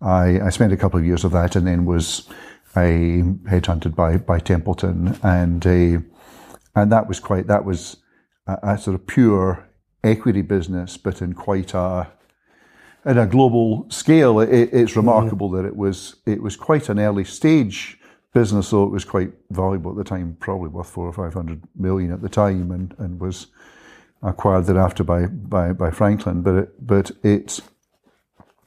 I 0.00 0.40
I 0.40 0.50
spent 0.50 0.72
a 0.72 0.76
couple 0.76 0.98
of 0.98 1.06
years 1.06 1.24
of 1.24 1.32
that, 1.32 1.56
and 1.56 1.66
then 1.66 1.84
was 1.84 2.28
I 2.74 3.22
headhunted 3.48 3.94
by 3.94 4.16
by 4.16 4.38
Templeton, 4.38 5.18
and 5.22 5.66
uh, 5.66 6.00
and 6.74 6.92
that 6.92 7.08
was 7.08 7.20
quite 7.20 7.46
that 7.48 7.64
was 7.64 7.98
a, 8.46 8.58
a 8.62 8.78
sort 8.78 8.94
of 8.94 9.06
pure 9.06 9.68
equity 10.02 10.42
business, 10.42 10.96
but 10.96 11.20
in 11.20 11.34
quite 11.34 11.74
a 11.74 12.08
at 13.06 13.16
a 13.16 13.24
global 13.24 13.86
scale, 13.88 14.40
it, 14.40 14.68
it's 14.72 14.96
remarkable 14.96 15.48
that 15.52 15.64
it 15.64 15.76
was 15.76 16.16
it 16.26 16.42
was 16.42 16.56
quite 16.56 16.88
an 16.88 16.98
early 16.98 17.24
stage 17.24 17.98
business, 18.34 18.68
so 18.68 18.82
it 18.82 18.90
was 18.90 19.04
quite 19.04 19.32
valuable 19.50 19.92
at 19.92 19.96
the 19.96 20.04
time, 20.04 20.36
probably 20.40 20.68
worth 20.68 20.90
four 20.90 21.06
or 21.06 21.12
five 21.12 21.32
hundred 21.32 21.62
million 21.76 22.12
at 22.12 22.20
the 22.20 22.28
time, 22.28 22.72
and, 22.72 22.94
and 22.98 23.20
was 23.20 23.46
acquired 24.22 24.66
thereafter 24.66 25.04
by, 25.04 25.26
by, 25.26 25.72
by 25.72 25.90
Franklin. 25.90 26.42
But 26.42 26.54
it, 26.56 26.86
but 26.86 27.10
it 27.22 27.60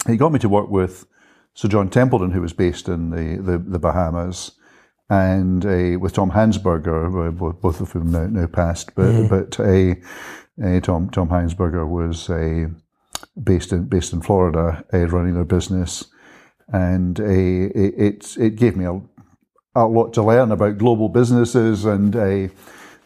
it 0.08 0.15
got 0.15 0.31
me 0.31 0.39
to 0.39 0.50
work 0.50 0.69
with 0.69 1.05
Sir 1.53 1.67
John 1.67 1.89
Templeton, 1.89 2.31
who 2.31 2.41
was 2.41 2.53
based 2.53 2.88
in 2.88 3.10
the 3.10 3.41
the, 3.43 3.58
the 3.58 3.79
Bahamas, 3.79 4.53
and 5.10 5.65
uh, 5.65 6.00
with 6.00 6.13
Tom 6.13 6.31
Hansberger, 6.31 7.38
both, 7.38 7.60
both 7.60 7.81
of 7.81 7.91
whom 7.91 8.12
now, 8.12 8.27
now 8.27 8.48
passed, 8.48 8.96
but 8.96 9.27
but 9.27 9.60
uh, 9.60 9.96
uh, 10.63 10.79
Tom 10.79 11.10
Tom 11.10 11.27
Hansberger 11.27 11.86
was 11.86 12.29
uh, 12.29 12.69
based 13.42 13.72
in 13.72 13.86
based 13.86 14.14
in 14.14 14.22
Florida, 14.22 14.84
uh, 14.94 15.08
running 15.08 15.34
their 15.34 15.46
business, 15.46 16.06
and 16.68 17.20
uh, 17.20 17.24
it, 17.24 17.94
it 17.98 18.38
it 18.38 18.56
gave 18.56 18.76
me 18.76 18.86
a 18.86 19.02
a 19.76 19.86
lot 19.86 20.14
to 20.14 20.24
learn 20.24 20.52
about 20.52 20.78
global 20.78 21.10
businesses 21.10 21.86
and 21.86 22.16
uh, 22.16 22.48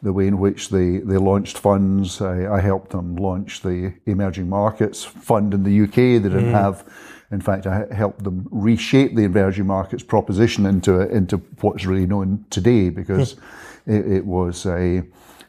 the 0.01 0.13
way 0.13 0.27
in 0.27 0.37
which 0.37 0.69
they, 0.69 0.97
they 0.97 1.17
launched 1.17 1.57
funds. 1.57 2.21
I, 2.21 2.55
I 2.55 2.59
helped 2.59 2.91
them 2.91 3.15
launch 3.15 3.61
the 3.61 3.93
Emerging 4.05 4.49
Markets 4.49 5.03
Fund 5.03 5.53
in 5.53 5.63
the 5.63 5.83
UK. 5.83 5.95
They 5.95 6.29
didn't 6.29 6.51
have, 6.51 6.85
in 7.31 7.41
fact, 7.41 7.65
I 7.67 7.85
helped 7.93 8.23
them 8.23 8.47
reshape 8.51 9.15
the 9.15 9.23
emerging 9.23 9.65
markets 9.65 10.03
proposition 10.03 10.65
into 10.65 10.99
into 11.09 11.37
what's 11.61 11.85
really 11.85 12.05
known 12.05 12.45
today 12.49 12.89
because 12.89 13.35
it, 13.85 14.05
it 14.11 14.25
was 14.25 14.65
a 14.65 14.97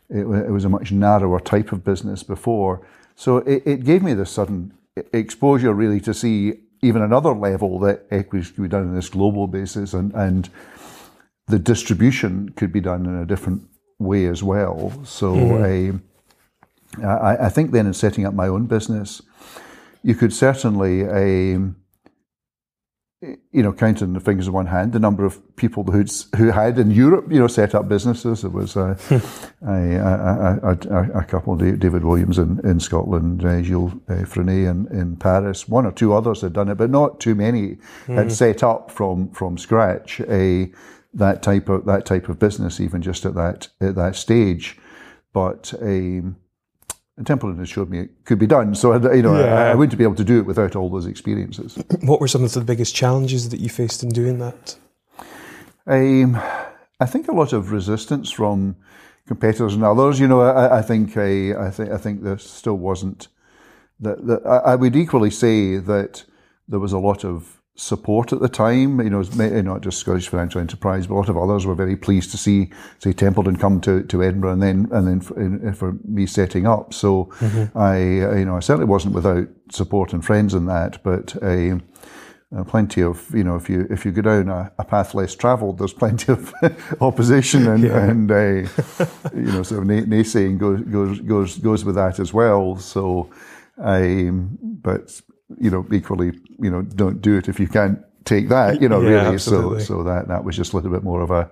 it, 0.08 0.24
it 0.26 0.50
was 0.50 0.64
a 0.64 0.68
much 0.68 0.92
narrower 0.92 1.40
type 1.40 1.72
of 1.72 1.84
business 1.84 2.22
before. 2.22 2.86
So 3.16 3.38
it, 3.38 3.62
it 3.66 3.84
gave 3.84 4.02
me 4.02 4.14
this 4.14 4.30
sudden 4.30 4.74
exposure 5.12 5.72
really 5.72 6.00
to 6.00 6.14
see 6.14 6.60
even 6.82 7.02
another 7.02 7.32
level 7.32 7.78
that 7.80 8.06
equities 8.10 8.50
could 8.50 8.62
be 8.62 8.68
done 8.68 8.88
on 8.88 8.94
this 8.94 9.08
global 9.08 9.46
basis 9.46 9.94
and, 9.94 10.12
and 10.14 10.50
the 11.46 11.58
distribution 11.58 12.50
could 12.50 12.72
be 12.72 12.80
done 12.80 13.06
in 13.06 13.16
a 13.16 13.26
different 13.26 13.62
way 13.98 14.26
as 14.26 14.42
well. 14.42 14.92
So 15.04 15.34
um, 15.34 16.02
I, 17.02 17.46
I 17.46 17.48
think 17.48 17.70
then 17.70 17.86
in 17.86 17.94
setting 17.94 18.26
up 18.26 18.34
my 18.34 18.48
own 18.48 18.66
business, 18.66 19.22
you 20.02 20.14
could 20.14 20.32
certainly, 20.32 21.04
um, 21.04 21.76
you 23.52 23.62
know, 23.62 23.72
count 23.72 24.02
on 24.02 24.12
the 24.12 24.20
fingers 24.20 24.48
of 24.48 24.54
one 24.54 24.66
hand 24.66 24.92
the 24.92 24.98
number 24.98 25.24
of 25.24 25.40
people 25.56 25.84
who'd, 25.84 26.10
who 26.36 26.50
had 26.50 26.78
in 26.78 26.90
Europe, 26.90 27.26
you 27.30 27.38
know, 27.38 27.46
set 27.46 27.74
up 27.74 27.88
businesses. 27.88 28.42
There 28.42 28.50
was 28.50 28.76
uh, 28.76 28.96
a, 29.62 29.96
a, 29.96 30.60
a, 30.62 30.78
a, 30.90 31.20
a 31.20 31.24
couple, 31.24 31.56
Da- 31.56 31.76
David 31.76 32.04
Williams 32.04 32.38
in, 32.38 32.60
in 32.64 32.80
Scotland, 32.80 33.44
uh, 33.44 33.62
Gilles 33.62 33.92
uh, 34.08 34.24
Frenet 34.24 34.70
in, 34.70 34.98
in 34.98 35.16
Paris. 35.16 35.68
One 35.68 35.86
or 35.86 35.92
two 35.92 36.12
others 36.12 36.40
had 36.42 36.52
done 36.52 36.68
it, 36.68 36.76
but 36.76 36.90
not 36.90 37.20
too 37.20 37.34
many 37.34 37.78
had 38.06 38.32
set 38.32 38.62
up 38.62 38.90
from 38.90 39.30
from 39.30 39.56
scratch 39.58 40.20
a 40.20 40.72
that 41.14 41.42
type 41.42 41.68
of 41.68 41.86
that 41.86 42.04
type 42.04 42.28
of 42.28 42.38
business, 42.38 42.80
even 42.80 43.00
just 43.02 43.24
at 43.24 43.34
that 43.34 43.68
at 43.80 43.94
that 43.94 44.16
stage. 44.16 44.78
But 45.32 45.72
um, 45.80 46.36
Templeton 47.24 47.58
has 47.60 47.68
showed 47.68 47.88
me 47.90 48.00
it 48.00 48.10
could 48.24 48.38
be 48.40 48.46
done. 48.46 48.74
So 48.74 48.92
I- 48.92 49.14
you 49.14 49.22
know, 49.22 49.38
Yeah. 49.38 49.54
I, 49.54 49.70
I 49.70 49.74
wouldn't 49.74 49.96
be 49.96 50.04
able 50.04 50.16
to 50.16 50.24
do 50.24 50.38
it 50.40 50.46
without 50.46 50.74
all 50.74 50.90
those 50.90 51.06
experiences. 51.06 51.78
What 52.02 52.20
were 52.20 52.28
some 52.28 52.42
of 52.44 52.52
the 52.52 52.60
biggest 52.60 52.94
challenges 52.94 53.48
that 53.50 53.60
you 53.60 53.68
faced 53.68 54.02
in 54.02 54.08
doing 54.08 54.38
that? 54.40 54.76
Um, 55.86 56.36
I 57.00 57.06
think 57.06 57.28
a 57.28 57.32
lot 57.32 57.52
of 57.52 57.70
resistance 57.72 58.30
from 58.30 58.76
competitors 59.28 59.74
and 59.74 59.84
others. 59.84 60.18
You 60.18 60.28
know, 60.28 60.40
I, 60.40 60.78
I 60.78 60.82
think 60.82 61.16
I, 61.16 61.54
I 61.66 61.70
think 61.70 61.90
I 61.90 61.98
think 61.98 62.22
there 62.22 62.38
still 62.38 62.78
wasn't 62.78 63.28
that. 64.00 64.26
that 64.26 64.46
I 64.46 64.74
would 64.76 64.96
equally 64.96 65.30
say 65.30 65.76
that 65.76 66.24
there 66.68 66.78
was 66.80 66.92
a 66.92 66.98
lot 66.98 67.24
of 67.24 67.60
support 67.76 68.32
at 68.32 68.40
the 68.40 68.48
time. 68.48 69.00
You 69.00 69.10
know, 69.10 69.22
not 69.22 69.82
just 69.82 69.98
Scottish 69.98 70.28
Financial 70.28 70.60
Enterprise, 70.60 71.06
but 71.06 71.14
a 71.14 71.16
lot 71.16 71.28
of 71.28 71.36
others 71.36 71.66
were 71.66 71.74
very 71.74 71.96
pleased 71.96 72.30
to 72.30 72.36
see, 72.36 72.70
say, 72.98 73.12
Templeton 73.12 73.56
come 73.56 73.80
to, 73.82 74.02
to 74.04 74.22
Edinburgh, 74.22 74.52
and 74.52 74.62
then 74.62 74.88
and 74.92 75.06
then 75.06 75.20
for, 75.20 75.40
in, 75.40 75.72
for 75.74 75.92
me 76.04 76.26
setting 76.26 76.66
up. 76.66 76.94
So 76.94 77.30
I, 77.74 77.98
you 77.98 78.44
know, 78.44 78.56
I 78.56 78.60
certainly 78.60 78.86
wasn't 78.86 79.14
without 79.14 79.48
support 79.70 80.12
and 80.12 80.24
friends 80.24 80.54
in 80.54 80.66
that, 80.66 81.02
but. 81.02 81.36
Um, 81.42 81.82
uh, 82.56 82.62
plenty 82.62 83.02
of 83.02 83.34
you 83.34 83.42
know 83.42 83.56
if 83.56 83.68
you 83.68 83.84
if 83.90 84.04
you 84.04 84.12
go 84.12 84.22
down 84.22 84.48
a, 84.48 84.70
a 84.78 84.84
path 84.84 85.14
less 85.14 85.34
travelled, 85.34 85.78
there's 85.78 85.92
plenty 85.92 86.30
of 86.30 86.54
opposition 87.00 87.66
and 87.66 87.84
and 87.84 88.30
uh, 88.30 88.36
you 89.34 89.50
know 89.50 89.62
sort 89.64 89.80
of 89.80 89.86
nay- 89.86 90.02
naysaying 90.02 90.58
goes 90.58 90.80
goes 90.82 91.20
goes 91.20 91.58
goes 91.58 91.84
with 91.84 91.96
that 91.96 92.20
as 92.20 92.32
well. 92.32 92.76
So, 92.76 93.28
um, 93.78 94.56
but 94.62 95.20
you 95.58 95.70
know 95.70 95.86
equally 95.92 96.32
you 96.60 96.70
know 96.70 96.82
don't 96.82 97.20
do 97.20 97.36
it 97.36 97.48
if 97.48 97.60
you 97.60 97.68
can't 97.68 97.98
take 98.24 98.48
that. 98.48 98.80
You 98.80 98.88
know 98.88 99.00
Yeah, 99.00 99.08
really. 99.08 99.34
absolutely. 99.34 99.80
So 99.80 99.96
so 99.98 100.02
that 100.04 100.28
that 100.28 100.44
was 100.44 100.56
just 100.56 100.72
a 100.72 100.76
little 100.76 100.90
bit 100.90 101.02
more 101.04 101.20
of 101.22 101.30
a 101.30 101.50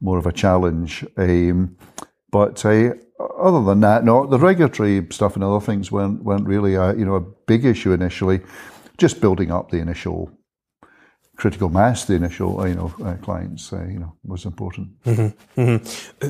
more 0.00 0.18
of 0.18 0.26
a 0.26 0.32
challenge. 0.32 1.04
Um, 1.16 1.76
but 2.30 2.64
uh, 2.64 2.94
other 3.38 3.64
than 3.64 3.80
that, 3.80 4.04
no, 4.04 4.26
the 4.26 4.38
regulatory 4.38 5.06
stuff 5.10 5.34
and 5.36 5.44
other 5.44 5.60
things 5.60 5.90
weren't 5.90 6.22
weren't 6.24 6.46
really 6.46 6.74
a 6.74 6.94
you 6.94 7.04
know 7.04 7.14
a 7.16 7.20
big 7.20 7.64
issue 7.64 7.92
initially. 7.92 8.40
Just 8.98 9.20
building 9.20 9.50
up 9.50 9.70
the 9.70 9.78
initial 9.78 10.30
critical 11.36 11.68
mass, 11.68 12.04
the 12.04 12.14
initial 12.14 12.66
you 12.66 12.74
know 12.74 12.94
uh, 13.04 13.14
clients, 13.22 13.72
uh, 13.72 13.84
you 13.84 13.98
know, 13.98 14.12
was 14.24 14.44
important. 14.44 14.88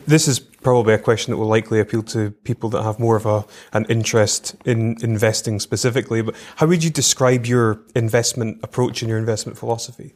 This 0.06 0.28
is 0.28 0.38
probably 0.38 0.94
a 0.94 0.98
question 0.98 1.30
that 1.30 1.38
will 1.38 1.46
likely 1.46 1.80
appeal 1.80 2.02
to 2.02 2.32
people 2.42 2.68
that 2.70 2.82
have 2.82 2.98
more 2.98 3.16
of 3.16 3.24
a, 3.24 3.44
an 3.72 3.84
interest 3.88 4.56
in 4.64 4.96
investing 5.02 5.60
specifically. 5.60 6.22
But 6.22 6.34
how 6.56 6.66
would 6.66 6.82
you 6.82 6.90
describe 6.90 7.46
your 7.46 7.80
investment 7.94 8.58
approach 8.62 9.02
and 9.02 9.08
your 9.08 9.18
investment 9.18 9.56
philosophy? 9.56 10.14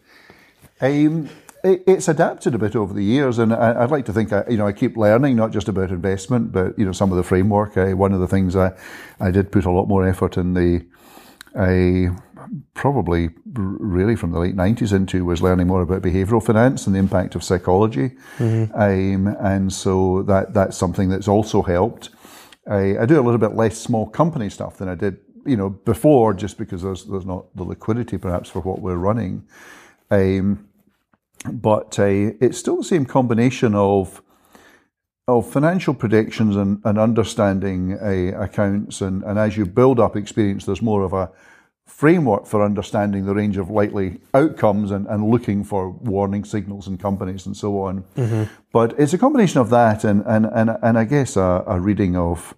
Um, 0.80 1.28
it, 1.62 1.84
it's 1.86 2.08
adapted 2.08 2.54
a 2.54 2.58
bit 2.58 2.74
over 2.74 2.92
the 2.92 3.04
years, 3.04 3.38
and 3.38 3.52
I, 3.52 3.84
I'd 3.84 3.90
like 3.90 4.06
to 4.06 4.12
think 4.12 4.32
I, 4.32 4.44
you 4.48 4.56
know 4.56 4.66
I 4.66 4.72
keep 4.72 4.96
learning 4.96 5.36
not 5.36 5.52
just 5.52 5.68
about 5.68 5.90
investment, 5.90 6.52
but 6.52 6.78
you 6.78 6.84
know 6.84 6.92
some 6.92 7.12
of 7.12 7.16
the 7.16 7.22
framework. 7.22 7.76
Uh, 7.76 7.90
one 7.90 8.12
of 8.12 8.20
the 8.20 8.28
things 8.28 8.56
I 8.56 8.72
I 9.20 9.30
did 9.30 9.52
put 9.52 9.64
a 9.64 9.70
lot 9.70 9.86
more 9.86 10.06
effort 10.06 10.36
in 10.36 10.54
the 10.54 10.84
I 11.54 12.10
probably 12.74 13.30
really 13.44 14.16
from 14.16 14.32
the 14.32 14.38
late 14.38 14.54
nineties 14.54 14.92
into 14.92 15.24
was 15.24 15.42
learning 15.42 15.66
more 15.66 15.82
about 15.82 16.02
behavioural 16.02 16.44
finance 16.44 16.86
and 16.86 16.94
the 16.94 17.00
impact 17.00 17.34
of 17.34 17.44
psychology, 17.44 18.16
um, 18.74 19.26
and 19.40 19.72
so 19.72 20.22
that 20.22 20.54
that's 20.54 20.76
something 20.76 21.08
that's 21.08 21.28
also 21.28 21.62
helped. 21.62 22.10
I, 22.66 22.98
I 22.98 23.06
do 23.06 23.18
a 23.18 23.22
little 23.22 23.38
bit 23.38 23.54
less 23.54 23.78
small 23.78 24.08
company 24.08 24.50
stuff 24.50 24.76
than 24.76 24.88
I 24.88 24.94
did 24.94 25.18
you 25.44 25.56
know, 25.56 25.70
before 25.70 26.34
just 26.34 26.58
because 26.58 26.82
there's 26.82 27.04
there's 27.04 27.26
not 27.26 27.54
the 27.56 27.64
liquidity 27.64 28.18
perhaps 28.18 28.50
for 28.50 28.60
what 28.60 28.80
we're 28.80 28.96
running. 28.96 29.46
Um, 30.10 30.68
but 31.50 31.98
uh, 31.98 32.04
it's 32.40 32.58
still 32.58 32.76
the 32.76 32.84
same 32.84 33.06
combination 33.06 33.74
of 33.74 34.22
of 35.28 35.50
financial 35.50 35.94
predictions 35.94 36.56
and, 36.56 36.80
and 36.84 36.98
understanding 36.98 37.96
uh, 38.00 38.40
accounts, 38.40 39.00
and, 39.00 39.22
and 39.22 39.38
as 39.38 39.56
you 39.56 39.64
build 39.64 40.00
up 40.00 40.16
experience, 40.16 40.64
there's 40.64 40.82
more 40.82 41.02
of 41.02 41.12
a 41.12 41.30
framework 41.90 42.46
for 42.46 42.64
understanding 42.64 43.26
the 43.26 43.34
range 43.34 43.56
of 43.58 43.68
likely 43.68 44.20
outcomes 44.32 44.90
and, 44.90 45.06
and 45.08 45.28
looking 45.28 45.64
for 45.64 45.90
warning 45.90 46.44
signals 46.44 46.86
in 46.86 46.96
companies 46.96 47.44
and 47.46 47.56
so 47.56 47.82
on. 47.82 48.04
Mm-hmm. 48.16 48.44
But 48.72 48.94
it's 48.98 49.12
a 49.12 49.18
combination 49.18 49.60
of 49.60 49.70
that 49.70 50.04
and, 50.04 50.22
and, 50.24 50.46
and, 50.46 50.70
and 50.82 50.96
I 50.96 51.04
guess 51.04 51.36
a, 51.36 51.64
a, 51.66 51.80
reading 51.80 52.16
of 52.16 52.54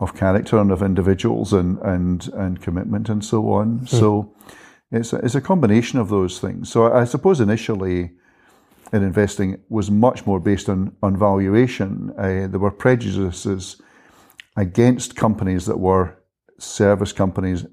of 0.00 0.16
character 0.16 0.58
and 0.58 0.72
of 0.72 0.82
individuals 0.82 1.52
and, 1.52 1.78
and, 1.82 2.28
and 2.34 2.60
commitment 2.60 3.08
and 3.08 3.24
so 3.24 3.52
on. 3.52 3.80
Mm. 3.80 3.88
So 3.88 4.34
it's 4.90 5.12
a, 5.12 5.16
it's 5.18 5.36
a 5.36 5.40
combination 5.40 6.00
of 6.00 6.08
those 6.08 6.40
things. 6.40 6.68
So 6.72 6.92
I 6.92 7.04
suppose 7.04 7.40
initially 7.40 8.10
in 8.92 9.02
investing 9.02 9.60
was 9.68 9.90
much 9.90 10.26
more 10.26 10.40
based 10.40 10.68
on, 10.68 10.96
on 11.02 11.16
valuation. 11.16 12.12
Uh, 12.18 12.48
there 12.48 12.58
were 12.58 12.72
prejudices 12.72 13.80
against 14.56 15.14
companies 15.14 15.66
that 15.66 15.78
were 15.78 16.16
service 16.58 17.12
companies 17.12 17.66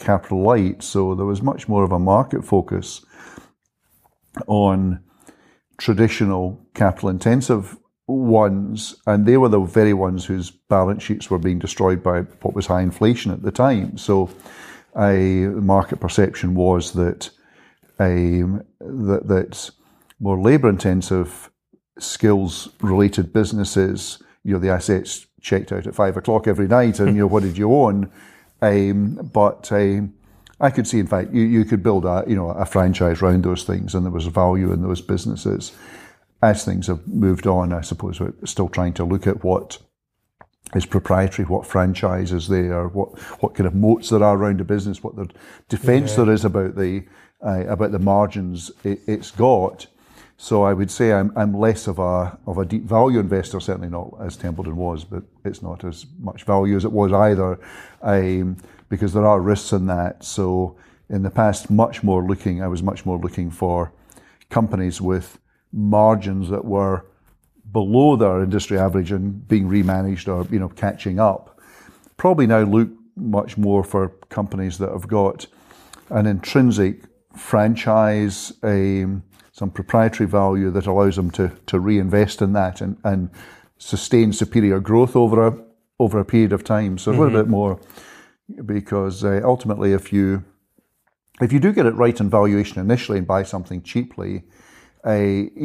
capital 0.00 0.42
light. 0.42 0.82
So 0.82 1.14
there 1.14 1.26
was 1.26 1.42
much 1.42 1.68
more 1.68 1.84
of 1.84 1.92
a 1.92 1.98
market 1.98 2.44
focus 2.44 3.04
on 4.46 5.00
traditional 5.78 6.60
capital 6.74 7.08
intensive 7.08 7.76
ones, 8.06 8.96
and 9.06 9.26
they 9.26 9.36
were 9.36 9.48
the 9.48 9.60
very 9.60 9.94
ones 9.94 10.24
whose 10.24 10.50
balance 10.50 11.02
sheets 11.02 11.30
were 11.30 11.38
being 11.38 11.58
destroyed 11.58 12.02
by 12.02 12.22
what 12.42 12.54
was 12.54 12.66
high 12.66 12.82
inflation 12.82 13.30
at 13.30 13.42
the 13.42 13.52
time. 13.52 13.96
So, 13.96 14.30
a 14.96 15.46
market 15.46 16.00
perception 16.00 16.54
was 16.54 16.92
that 16.94 17.30
um, 17.98 18.64
that, 18.80 19.28
that 19.28 19.70
more 20.18 20.40
labour 20.40 20.68
intensive, 20.68 21.50
skills 21.98 22.68
related 22.80 23.32
businesses, 23.32 24.22
you 24.42 24.52
know, 24.52 24.58
the 24.58 24.70
assets 24.70 25.26
checked 25.40 25.70
out 25.70 25.86
at 25.86 25.94
five 25.94 26.16
o'clock 26.16 26.48
every 26.48 26.66
night, 26.66 26.98
and 26.98 27.14
you 27.14 27.22
know, 27.22 27.26
what 27.26 27.42
did 27.42 27.56
you 27.56 27.72
own? 27.72 28.10
Um, 28.62 29.30
but 29.32 29.70
um, 29.72 30.14
I 30.60 30.70
could 30.70 30.86
see, 30.86 30.98
in 30.98 31.06
fact, 31.06 31.32
you, 31.32 31.42
you 31.42 31.64
could 31.64 31.82
build 31.82 32.04
a 32.04 32.24
you 32.26 32.36
know 32.36 32.50
a 32.50 32.66
franchise 32.66 33.22
around 33.22 33.44
those 33.44 33.64
things, 33.64 33.94
and 33.94 34.04
there 34.04 34.12
was 34.12 34.26
value 34.26 34.72
in 34.72 34.82
those 34.82 35.00
businesses. 35.00 35.72
As 36.42 36.64
things 36.64 36.86
have 36.86 37.06
moved 37.06 37.46
on, 37.46 37.72
I 37.72 37.82
suppose 37.82 38.18
we're 38.18 38.32
still 38.44 38.68
trying 38.68 38.94
to 38.94 39.04
look 39.04 39.26
at 39.26 39.44
what 39.44 39.78
is 40.74 40.86
proprietary, 40.86 41.46
what 41.46 41.66
franchise 41.66 42.32
is 42.32 42.48
there, 42.48 42.88
what 42.88 43.18
what 43.42 43.54
kind 43.54 43.66
of 43.66 43.74
moats 43.74 44.10
there 44.10 44.22
are 44.22 44.36
around 44.36 44.60
a 44.60 44.64
business, 44.64 45.02
what 45.02 45.16
the 45.16 45.28
defence 45.68 46.12
yeah. 46.12 46.24
there 46.24 46.34
is 46.34 46.44
about 46.44 46.76
the 46.76 47.04
uh, 47.44 47.66
about 47.66 47.92
the 47.92 47.98
margins 47.98 48.70
it, 48.84 49.00
has 49.06 49.30
got. 49.30 49.86
So 50.42 50.62
I 50.62 50.72
would 50.72 50.90
say 50.90 51.12
I'm, 51.12 51.34
I'm 51.36 51.52
less 51.52 51.86
of 51.86 51.98
a 51.98 52.38
of 52.46 52.56
a 52.56 52.64
deep 52.64 52.84
value 52.84 53.20
investor, 53.20 53.60
certainly 53.60 53.90
not 53.90 54.14
as 54.22 54.38
Templeton 54.38 54.74
was, 54.74 55.04
but 55.04 55.22
it's 55.44 55.60
not 55.60 55.84
as 55.84 56.06
much 56.18 56.44
value 56.44 56.76
as 56.76 56.86
it 56.86 56.92
was 56.92 57.12
either, 57.12 57.60
um, 58.00 58.56
because 58.88 59.12
there 59.12 59.26
are 59.26 59.38
risks 59.38 59.72
in 59.72 59.84
that. 59.88 60.24
So 60.24 60.78
in 61.10 61.24
the 61.24 61.30
past, 61.30 61.68
much 61.68 62.02
more 62.02 62.24
looking, 62.26 62.62
I 62.62 62.68
was 62.68 62.82
much 62.82 63.04
more 63.04 63.18
looking 63.18 63.50
for 63.50 63.92
companies 64.48 64.98
with 64.98 65.38
margins 65.74 66.48
that 66.48 66.64
were 66.64 67.04
below 67.70 68.16
their 68.16 68.42
industry 68.42 68.78
average 68.78 69.12
and 69.12 69.46
being 69.46 69.68
remanaged 69.68 70.26
or 70.26 70.50
you 70.50 70.58
know 70.58 70.70
catching 70.70 71.20
up. 71.20 71.60
Probably 72.16 72.46
now 72.46 72.60
look 72.60 72.88
much 73.14 73.58
more 73.58 73.84
for 73.84 74.08
companies 74.30 74.78
that 74.78 74.90
have 74.90 75.06
got 75.06 75.46
an 76.08 76.26
intrinsic 76.26 77.02
franchise. 77.36 78.54
Um, 78.62 79.22
some 79.60 79.70
proprietary 79.70 80.26
value 80.26 80.70
that 80.70 80.86
allows 80.86 81.16
them 81.16 81.30
to, 81.30 81.52
to 81.66 81.78
reinvest 81.78 82.40
in 82.40 82.54
that 82.54 82.80
and, 82.80 82.96
and 83.04 83.28
sustain 83.76 84.32
superior 84.32 84.80
growth 84.80 85.14
over 85.14 85.46
a 85.46 85.52
over 85.98 86.18
a 86.18 86.24
period 86.24 86.50
of 86.54 86.64
time. 86.64 86.96
So 86.96 87.10
a 87.10 87.12
mm-hmm. 87.12 87.22
little 87.22 87.42
bit 87.42 87.50
more 87.50 87.78
because 88.64 89.22
uh, 89.22 89.42
ultimately, 89.44 89.92
if 89.92 90.14
you 90.14 90.42
if 91.42 91.52
you 91.52 91.60
do 91.60 91.74
get 91.74 91.84
it 91.84 91.94
right 91.94 92.18
in 92.18 92.30
valuation 92.30 92.80
initially 92.80 93.18
and 93.18 93.26
buy 93.26 93.42
something 93.42 93.82
cheaply, 93.82 94.44
uh, 95.06 95.12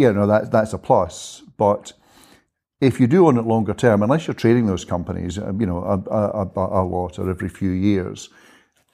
you 0.02 0.12
know 0.12 0.28
that 0.28 0.52
that's 0.52 0.74
a 0.74 0.78
plus. 0.78 1.44
But 1.56 1.94
if 2.82 3.00
you 3.00 3.08
do 3.08 3.28
own 3.28 3.38
it 3.38 3.46
longer 3.46 3.74
term, 3.74 4.04
unless 4.04 4.28
you're 4.28 4.34
trading 4.34 4.66
those 4.66 4.84
companies, 4.84 5.38
um, 5.38 5.62
you 5.62 5.68
know 5.68 5.82
a, 5.86 5.98
a, 6.14 6.82
a 6.82 6.84
lot 6.84 7.18
or 7.18 7.30
every 7.30 7.48
few 7.48 7.72
years, 7.72 8.28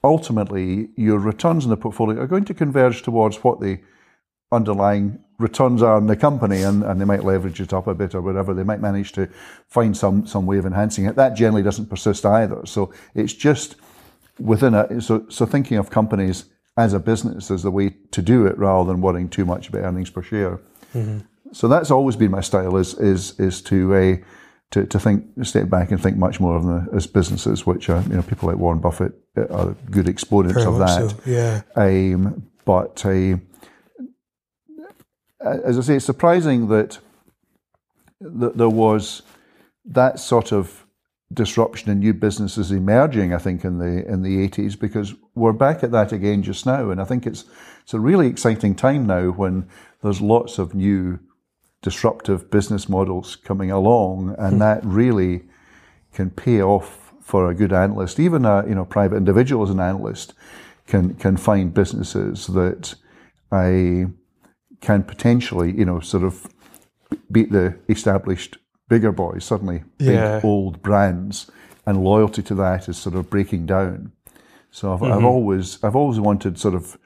ultimately 0.04 0.90
your 0.96 1.18
returns 1.18 1.64
in 1.64 1.72
the 1.72 1.78
portfolio 1.86 2.22
are 2.22 2.28
going 2.28 2.46
to 2.46 2.54
converge 2.54 3.02
towards 3.02 3.44
what 3.44 3.60
they 3.60 3.82
underlying 4.52 5.20
returns 5.40 5.82
are 5.82 5.98
in 5.98 6.08
the 6.08 6.16
company 6.16 6.62
and, 6.62 6.84
and 6.84 7.02
they 7.02 7.06
might 7.06 7.24
leverage 7.24 7.60
it 7.60 7.74
up 7.74 7.88
a 7.88 7.96
bit 7.96 8.14
or 8.14 8.22
whatever. 8.22 8.54
They 8.54 8.64
might 8.64 8.80
manage 8.80 9.12
to 9.14 9.28
find 9.68 9.96
some, 9.98 10.28
some 10.28 10.46
way 10.46 10.58
of 10.58 10.66
enhancing 10.66 11.06
it. 11.06 11.16
That 11.16 11.36
generally 11.36 11.64
doesn't 11.64 11.88
persist 11.88 12.26
either. 12.26 12.66
So 12.66 12.94
it's 13.16 13.34
just 13.34 13.76
within 14.40 14.74
it. 14.76 15.02
So, 15.02 15.26
so 15.30 15.46
thinking 15.46 15.78
of 15.78 15.90
companies 15.90 16.46
as 16.78 16.94
a 16.94 17.00
business 17.00 17.52
is 17.52 17.64
the 17.64 17.72
way 17.72 17.90
to 18.12 18.22
do 18.22 18.46
it 18.46 18.58
rather 18.58 18.92
than 18.92 19.02
worrying 19.02 19.30
too 19.30 19.46
much 19.46 19.70
about 19.70 19.84
earnings 19.84 20.10
per 20.10 20.22
share. 20.22 20.60
Mm-hmm. 20.94 21.20
So 21.54 21.68
that's 21.68 21.92
always 21.92 22.16
been 22.16 22.32
my 22.32 22.42
style 22.42 22.78
is, 22.78 22.94
is, 23.00 23.40
is 23.40 23.62
to, 23.64 23.94
uh, 23.94 24.16
to, 24.72 24.86
to 24.86 25.00
think, 25.00 25.26
step 25.44 25.70
back 25.70 25.92
and 25.92 26.02
think 26.02 26.18
much 26.18 26.40
more 26.40 26.56
of 26.56 26.64
them 26.64 26.88
as 26.94 27.08
businesses, 27.08 27.66
which 27.66 27.90
are, 27.90 28.02
you 28.04 28.16
know, 28.16 28.22
people 28.22 28.48
like 28.48 28.58
Warren 28.58 28.80
Buffett 28.80 29.14
are 29.36 29.76
good 29.90 30.08
exponents 30.08 30.64
Very 30.64 30.68
of 30.68 30.80
that. 30.80 31.10
So, 31.10 31.18
yeah. 31.26 31.62
Um, 31.76 32.48
but, 32.64 33.06
uh, 33.06 33.38
as 35.44 35.78
I 35.78 35.82
say, 35.82 35.96
it's 35.96 36.06
surprising 36.06 36.68
that, 36.68 37.00
that 38.20 38.58
there 38.58 38.70
was 38.70 39.22
that 39.86 40.20
sort 40.20 40.52
of 40.52 40.86
disruption 41.34 41.90
in 41.90 42.00
new 42.00 42.14
businesses 42.14 42.72
emerging. 42.72 43.34
I 43.34 43.38
think 43.38 43.64
in 43.64 43.78
the 43.78 44.06
in 44.08 44.22
the 44.22 44.42
eighties 44.42 44.76
because 44.76 45.16
we're 45.36 45.54
back 45.54 45.84
at 45.84 45.92
that 45.92 46.12
again 46.12 46.44
just 46.44 46.66
now, 46.66 46.90
and 46.92 47.02
I 47.02 47.06
think 47.06 47.26
it's 47.26 47.46
it's 47.84 47.94
a 47.94 48.00
really 48.00 48.28
exciting 48.28 48.76
time 48.76 49.08
now 49.08 49.30
when 49.30 49.68
there's 50.02 50.22
lots 50.22 50.60
of 50.60 50.76
new 50.76 51.20
disruptive 51.82 52.52
business 52.52 52.88
models 52.88 53.36
coming 53.36 53.72
along, 53.72 54.36
and 54.38 54.58
mm. 54.58 54.60
that 54.60 54.86
really 54.86 55.44
can 56.14 56.30
pay 56.30 56.62
off 56.62 57.14
for 57.22 57.50
a 57.50 57.56
good 57.56 57.74
analyst, 57.74 58.20
even 58.20 58.46
a 58.46 58.68
you 58.68 58.76
know 58.76 58.86
private 58.86 59.16
individual 59.16 59.64
as 59.64 59.70
an 59.70 59.80
analyst 59.80 60.34
can 60.88 61.14
can 61.16 61.38
find 61.38 61.74
businesses 61.74 62.48
that 62.48 62.96
I 63.52 64.08
can 64.82 65.04
potentially, 65.04 65.72
you 65.72 65.86
know, 65.86 66.00
sort 66.00 66.24
of 66.24 66.48
beat 67.32 67.52
the 67.52 67.78
established 67.88 68.58
bigger 68.90 69.12
boys, 69.12 69.46
suddenly 69.46 69.84
yeah. 70.00 70.36
big 70.38 70.46
old 70.46 70.82
brands, 70.82 71.50
and 71.86 72.04
loyalty 72.04 72.44
to 72.44 72.56
that 72.56 72.90
is 72.90 72.98
sort 72.98 73.16
of 73.16 73.30
breaking 73.30 73.66
down. 73.66 74.12
So 74.72 74.94
I've, 74.94 75.00
mm-hmm. 75.00 75.14
I've 75.14 75.26
always 75.26 75.84
I've 75.84 75.96
always 75.96 76.20
wanted 76.20 76.60
sort 76.60 76.76
of 76.76 76.98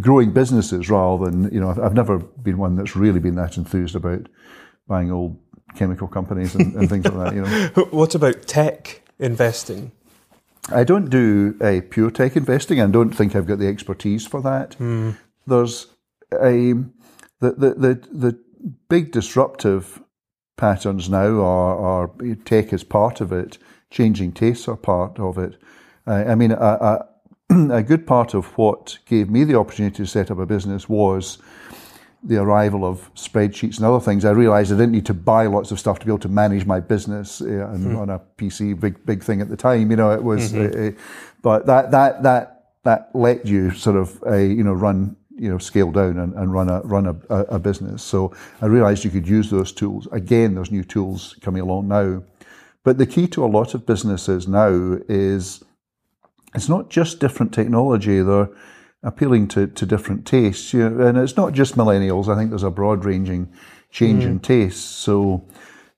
growing 0.00 0.32
businesses 0.32 0.90
rather 0.90 1.26
than 1.26 1.52
you 1.52 1.60
know 1.60 1.70
I've 1.70 1.94
never 1.94 2.18
been 2.18 2.58
one 2.58 2.76
that's 2.76 2.96
really 2.96 3.20
been 3.20 3.36
that 3.36 3.56
enthused 3.56 3.94
about 3.94 4.28
buying 4.88 5.10
old 5.10 5.38
chemical 5.74 6.08
companies 6.08 6.54
and, 6.54 6.74
and 6.74 6.88
things 6.88 7.04
like 7.04 7.14
that. 7.14 7.34
You 7.34 7.42
know. 7.42 7.84
What 7.90 8.14
about 8.14 8.46
tech 8.46 9.02
investing? 9.18 9.92
I 10.70 10.82
don't 10.84 11.10
do 11.10 11.56
a 11.60 11.80
pure 11.80 12.10
tech 12.10 12.36
investing. 12.36 12.80
I 12.80 12.86
don't 12.86 13.10
think 13.10 13.36
I've 13.36 13.46
got 13.46 13.58
the 13.58 13.68
expertise 13.68 14.26
for 14.26 14.42
that. 14.42 14.76
Mm. 14.78 15.16
There's 15.46 15.86
a, 16.44 16.72
the, 17.40 17.52
the, 17.52 17.74
the, 17.74 18.08
the 18.12 18.38
big 18.88 19.12
disruptive 19.12 20.02
patterns 20.56 21.08
now 21.08 21.40
are, 21.42 21.78
are 21.78 22.34
tech 22.44 22.72
is 22.72 22.84
part 22.84 23.20
of 23.20 23.32
it, 23.32 23.58
changing 23.90 24.32
tastes 24.32 24.68
are 24.68 24.76
part 24.76 25.18
of 25.18 25.38
it. 25.38 25.56
Uh, 26.06 26.24
I 26.26 26.34
mean, 26.34 26.52
a, 26.52 26.56
a, 26.56 27.08
a, 27.72 27.82
good 27.82 28.06
part 28.06 28.34
of 28.34 28.46
what 28.58 28.98
gave 29.06 29.30
me 29.30 29.44
the 29.44 29.58
opportunity 29.58 29.96
to 29.96 30.06
set 30.06 30.30
up 30.30 30.38
a 30.38 30.46
business 30.46 30.88
was 30.88 31.38
the 32.22 32.36
arrival 32.38 32.84
of 32.84 33.12
spreadsheets 33.14 33.76
and 33.76 33.86
other 33.86 34.00
things. 34.00 34.24
I 34.24 34.30
realized 34.30 34.72
I 34.72 34.76
didn't 34.76 34.92
need 34.92 35.06
to 35.06 35.14
buy 35.14 35.46
lots 35.46 35.70
of 35.70 35.78
stuff 35.78 35.98
to 36.00 36.06
be 36.06 36.10
able 36.10 36.18
to 36.20 36.28
manage 36.28 36.66
my 36.66 36.80
business 36.80 37.40
uh, 37.40 37.44
and 37.44 37.86
mm. 37.86 37.98
on 37.98 38.10
a 38.10 38.20
PC, 38.36 38.78
big 38.78 39.04
big 39.06 39.22
thing 39.22 39.40
at 39.40 39.48
the 39.48 39.56
time. 39.56 39.90
You 39.90 39.96
know, 39.96 40.10
it 40.10 40.22
was, 40.22 40.52
mm-hmm. 40.52 40.88
uh, 40.88 41.00
but 41.42 41.66
that 41.66 41.90
that 41.92 42.22
that 42.24 42.72
that 42.82 43.10
let 43.14 43.46
you 43.46 43.70
sort 43.72 43.96
of 43.96 44.22
uh, 44.26 44.36
you 44.36 44.64
know 44.64 44.72
run 44.72 45.16
you 45.38 45.50
know, 45.50 45.58
scale 45.58 45.92
down 45.92 46.18
and, 46.18 46.34
and 46.34 46.52
run 46.52 46.68
a 46.68 46.80
run 46.80 47.06
a, 47.06 47.36
a, 47.44 47.58
business. 47.58 48.02
So 48.02 48.34
I 48.60 48.66
realized 48.66 49.04
you 49.04 49.10
could 49.10 49.28
use 49.28 49.50
those 49.50 49.72
tools. 49.72 50.08
Again, 50.12 50.54
there's 50.54 50.70
new 50.70 50.84
tools 50.84 51.36
coming 51.42 51.62
along 51.62 51.88
now. 51.88 52.22
But 52.84 52.98
the 52.98 53.06
key 53.06 53.26
to 53.28 53.44
a 53.44 53.46
lot 53.46 53.74
of 53.74 53.84
businesses 53.84 54.48
now 54.48 54.98
is 55.08 55.62
it's 56.54 56.68
not 56.68 56.88
just 56.88 57.20
different 57.20 57.52
technology, 57.52 58.22
they're 58.22 58.48
appealing 59.02 59.48
to, 59.48 59.66
to 59.66 59.86
different 59.86 60.26
tastes. 60.26 60.72
You 60.72 60.88
know, 60.88 61.06
and 61.06 61.18
it's 61.18 61.36
not 61.36 61.52
just 61.52 61.76
millennials. 61.76 62.32
I 62.32 62.36
think 62.36 62.50
there's 62.50 62.62
a 62.62 62.70
broad 62.70 63.04
ranging 63.04 63.52
change 63.90 64.24
mm. 64.24 64.28
in 64.28 64.40
tastes. 64.40 64.84
So 64.84 65.46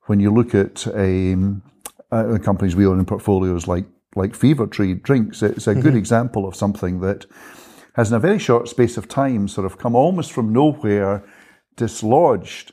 when 0.06 0.18
you 0.18 0.32
look 0.32 0.54
at 0.54 0.86
um, 0.88 1.62
uh, 2.10 2.38
companies 2.42 2.74
we 2.74 2.86
own 2.86 2.98
in 2.98 3.04
portfolios 3.04 3.68
like 3.68 3.84
like 4.16 4.34
Fever 4.34 4.66
Tree 4.66 4.94
drinks. 4.94 5.42
It's 5.42 5.66
a 5.66 5.74
good 5.74 5.94
example 5.94 6.46
of 6.46 6.56
something 6.56 7.00
that 7.00 7.26
has, 7.94 8.10
in 8.10 8.16
a 8.16 8.20
very 8.20 8.38
short 8.38 8.68
space 8.68 8.96
of 8.96 9.08
time, 9.08 9.48
sort 9.48 9.66
of 9.66 9.78
come 9.78 9.94
almost 9.94 10.32
from 10.32 10.52
nowhere, 10.52 11.24
dislodged 11.76 12.72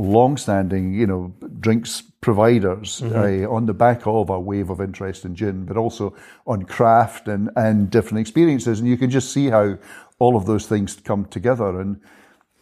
long-standing, 0.00 0.94
you 0.94 1.06
know, 1.06 1.34
drinks 1.60 2.02
providers 2.20 3.02
uh, 3.02 3.46
on 3.48 3.66
the 3.66 3.74
back 3.74 4.06
of 4.06 4.30
a 4.30 4.38
wave 4.38 4.70
of 4.70 4.80
interest 4.80 5.24
in 5.24 5.34
gin, 5.34 5.64
but 5.64 5.76
also 5.76 6.14
on 6.46 6.64
craft 6.64 7.28
and, 7.28 7.50
and 7.56 7.90
different 7.90 8.20
experiences. 8.20 8.80
And 8.80 8.88
you 8.88 8.96
can 8.96 9.10
just 9.10 9.32
see 9.32 9.48
how 9.48 9.78
all 10.18 10.36
of 10.36 10.46
those 10.46 10.66
things 10.66 10.96
come 10.96 11.24
together. 11.26 11.80
And 11.80 12.00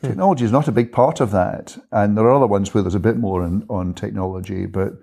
hmm. 0.01 0.09
technology 0.09 0.45
is 0.45 0.53
not 0.53 0.69
a 0.69 0.73
big 0.73 0.93
part 0.93 1.21
of 1.21 1.31
that. 1.33 1.79
And 1.91 2.17
there 2.17 2.25
are 2.25 2.35
other 2.35 2.47
ones 2.47 2.73
where 2.73 2.83
there's 2.83 2.95
a 2.95 3.01
bit 3.01 3.17
more 3.17 3.45
in, 3.45 3.65
on 3.69 3.95
technology, 3.95 4.67
but 4.67 4.95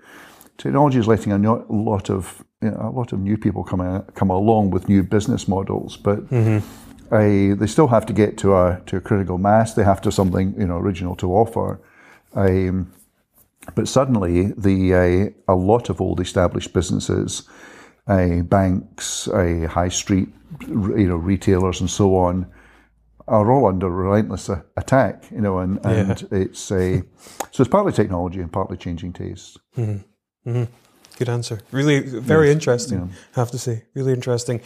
technology 0.57 0.99
is 0.99 1.07
letting 1.07 1.33
a 1.33 1.63
lot 1.69 2.09
of 2.09 2.43
you 2.61 2.71
know, 2.71 2.77
a 2.81 2.91
lot 2.91 3.11
of 3.11 3.19
new 3.19 3.37
people 3.37 3.63
come 3.63 4.03
come 4.15 4.29
along 4.29 4.71
with 4.71 4.89
new 4.89 5.03
business 5.03 5.47
models, 5.47 5.97
but. 5.97 6.25
Mm-hmm. 6.29 6.65
They 7.09 7.67
still 7.67 7.87
have 7.87 8.05
to 8.05 8.13
get 8.13 8.37
to 8.39 8.55
a 8.55 8.81
to 8.87 8.97
a 8.97 9.01
critical 9.01 9.37
mass. 9.37 9.73
They 9.73 9.83
have 9.83 10.01
to 10.01 10.07
have 10.07 10.13
something 10.13 10.55
you 10.57 10.67
know 10.67 10.77
original 10.77 11.15
to 11.17 11.33
offer. 11.33 11.79
Um, 12.33 12.91
but 13.73 13.87
suddenly, 13.87 14.53
the 14.57 15.33
uh, 15.47 15.53
a 15.53 15.55
lot 15.55 15.89
of 15.89 15.99
old 16.01 16.19
established 16.19 16.73
businesses, 16.73 17.43
uh, 18.07 18.41
banks, 18.41 19.27
uh, 19.27 19.67
high 19.69 19.89
street, 19.89 20.29
you 20.67 21.07
know, 21.07 21.15
retailers, 21.15 21.81
and 21.81 21.89
so 21.89 22.15
on, 22.15 22.45
are 23.27 23.51
all 23.51 23.65
under 23.65 23.89
relentless 23.89 24.49
attack. 24.77 25.23
You 25.31 25.41
know, 25.41 25.59
and, 25.59 25.83
and 25.85 26.27
it's 26.31 26.71
a 26.71 27.03
so 27.51 27.61
it's 27.63 27.69
partly 27.69 27.91
technology 27.91 28.39
and 28.39 28.51
partly 28.51 28.77
changing 28.77 29.13
tastes. 29.13 29.57
Good 31.17 31.29
answer. 31.29 31.61
Really, 31.71 31.99
very 32.01 32.51
interesting. 32.51 33.13
I 33.35 33.39
have 33.39 33.51
to 33.51 33.57
say, 33.57 33.85
really 33.93 34.13
interesting. 34.13 34.61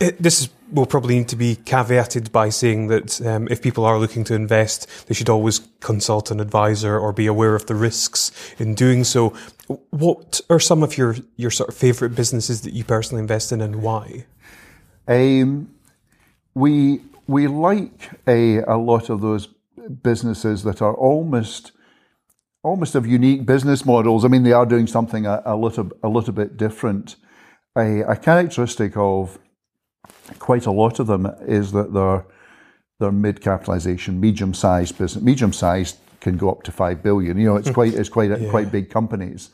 It, 0.00 0.22
this 0.22 0.42
is, 0.42 0.48
will 0.70 0.86
probably 0.86 1.18
need 1.18 1.28
to 1.28 1.36
be 1.36 1.56
caveated 1.56 2.30
by 2.30 2.50
saying 2.50 2.86
that 2.88 3.20
um, 3.22 3.48
if 3.50 3.60
people 3.60 3.84
are 3.84 3.98
looking 3.98 4.22
to 4.24 4.34
invest, 4.34 5.08
they 5.08 5.14
should 5.14 5.28
always 5.28 5.60
consult 5.80 6.30
an 6.30 6.40
advisor 6.40 6.96
or 6.98 7.12
be 7.12 7.26
aware 7.26 7.56
of 7.56 7.66
the 7.66 7.74
risks 7.74 8.30
in 8.58 8.74
doing 8.74 9.02
so. 9.02 9.32
What 9.90 10.40
are 10.48 10.60
some 10.60 10.82
of 10.82 10.96
your 10.96 11.16
your 11.36 11.50
sort 11.50 11.68
of 11.68 11.76
favourite 11.76 12.14
businesses 12.14 12.60
that 12.62 12.72
you 12.72 12.84
personally 12.84 13.20
invest 13.20 13.50
in, 13.50 13.60
and 13.60 13.82
why? 13.82 14.26
Um, 15.08 15.74
we 16.54 17.00
we 17.26 17.46
like 17.46 18.10
a, 18.26 18.58
a 18.58 18.76
lot 18.76 19.10
of 19.10 19.20
those 19.20 19.48
businesses 20.02 20.62
that 20.62 20.80
are 20.80 20.94
almost 20.94 21.72
almost 22.62 22.94
of 22.94 23.06
unique 23.06 23.46
business 23.46 23.84
models. 23.84 24.24
I 24.24 24.28
mean, 24.28 24.42
they 24.42 24.52
are 24.52 24.66
doing 24.66 24.86
something 24.86 25.26
a, 25.26 25.42
a 25.44 25.56
little 25.56 25.90
a 26.02 26.08
little 26.08 26.32
bit 26.32 26.56
different. 26.56 27.16
A, 27.76 28.00
a 28.00 28.16
characteristic 28.16 28.96
of 28.96 29.38
quite 30.38 30.66
a 30.66 30.70
lot 30.70 30.98
of 30.98 31.06
them 31.06 31.26
is 31.42 31.72
that 31.72 31.92
they're 31.92 32.24
they're 32.98 33.12
mid 33.12 33.40
capitalization, 33.40 34.20
medium 34.20 34.52
sized 34.52 34.98
business. 34.98 35.22
Medium 35.22 35.52
sized 35.52 35.98
can 36.20 36.36
go 36.36 36.50
up 36.50 36.64
to 36.64 36.72
five 36.72 37.02
billion. 37.02 37.38
You 37.38 37.46
know, 37.46 37.56
it's 37.56 37.70
quite 37.70 37.94
it's 37.94 38.08
quite 38.08 38.30
quite 38.50 38.72
big 38.72 38.90
companies. 38.90 39.50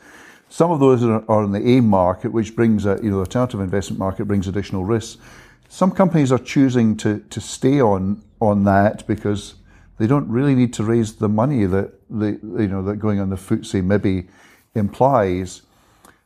Some 0.48 0.70
of 0.70 0.80
those 0.80 1.02
are, 1.02 1.24
are 1.28 1.44
in 1.44 1.52
the 1.52 1.66
AIM 1.66 1.88
market, 1.88 2.32
which 2.32 2.54
brings 2.56 2.86
a 2.86 2.98
you 3.02 3.10
know 3.10 3.16
the 3.16 3.20
alternative 3.20 3.60
investment 3.60 3.98
market 3.98 4.24
brings 4.26 4.48
additional 4.48 4.84
risks. 4.84 5.20
Some 5.68 5.90
companies 5.90 6.32
are 6.32 6.38
choosing 6.38 6.96
to 6.98 7.20
to 7.30 7.40
stay 7.40 7.80
on 7.80 8.22
on 8.40 8.64
that 8.64 9.06
because 9.06 9.54
they 9.98 10.06
don't 10.06 10.28
really 10.28 10.54
need 10.54 10.72
to 10.74 10.84
raise 10.84 11.14
the 11.14 11.28
money 11.28 11.66
that 11.66 11.92
the 12.10 12.38
you 12.42 12.68
know 12.68 12.82
that 12.82 12.96
going 12.96 13.20
on 13.20 13.30
the 13.30 13.36
FTSE 13.36 13.84
maybe 13.84 14.28
implies. 14.74 15.62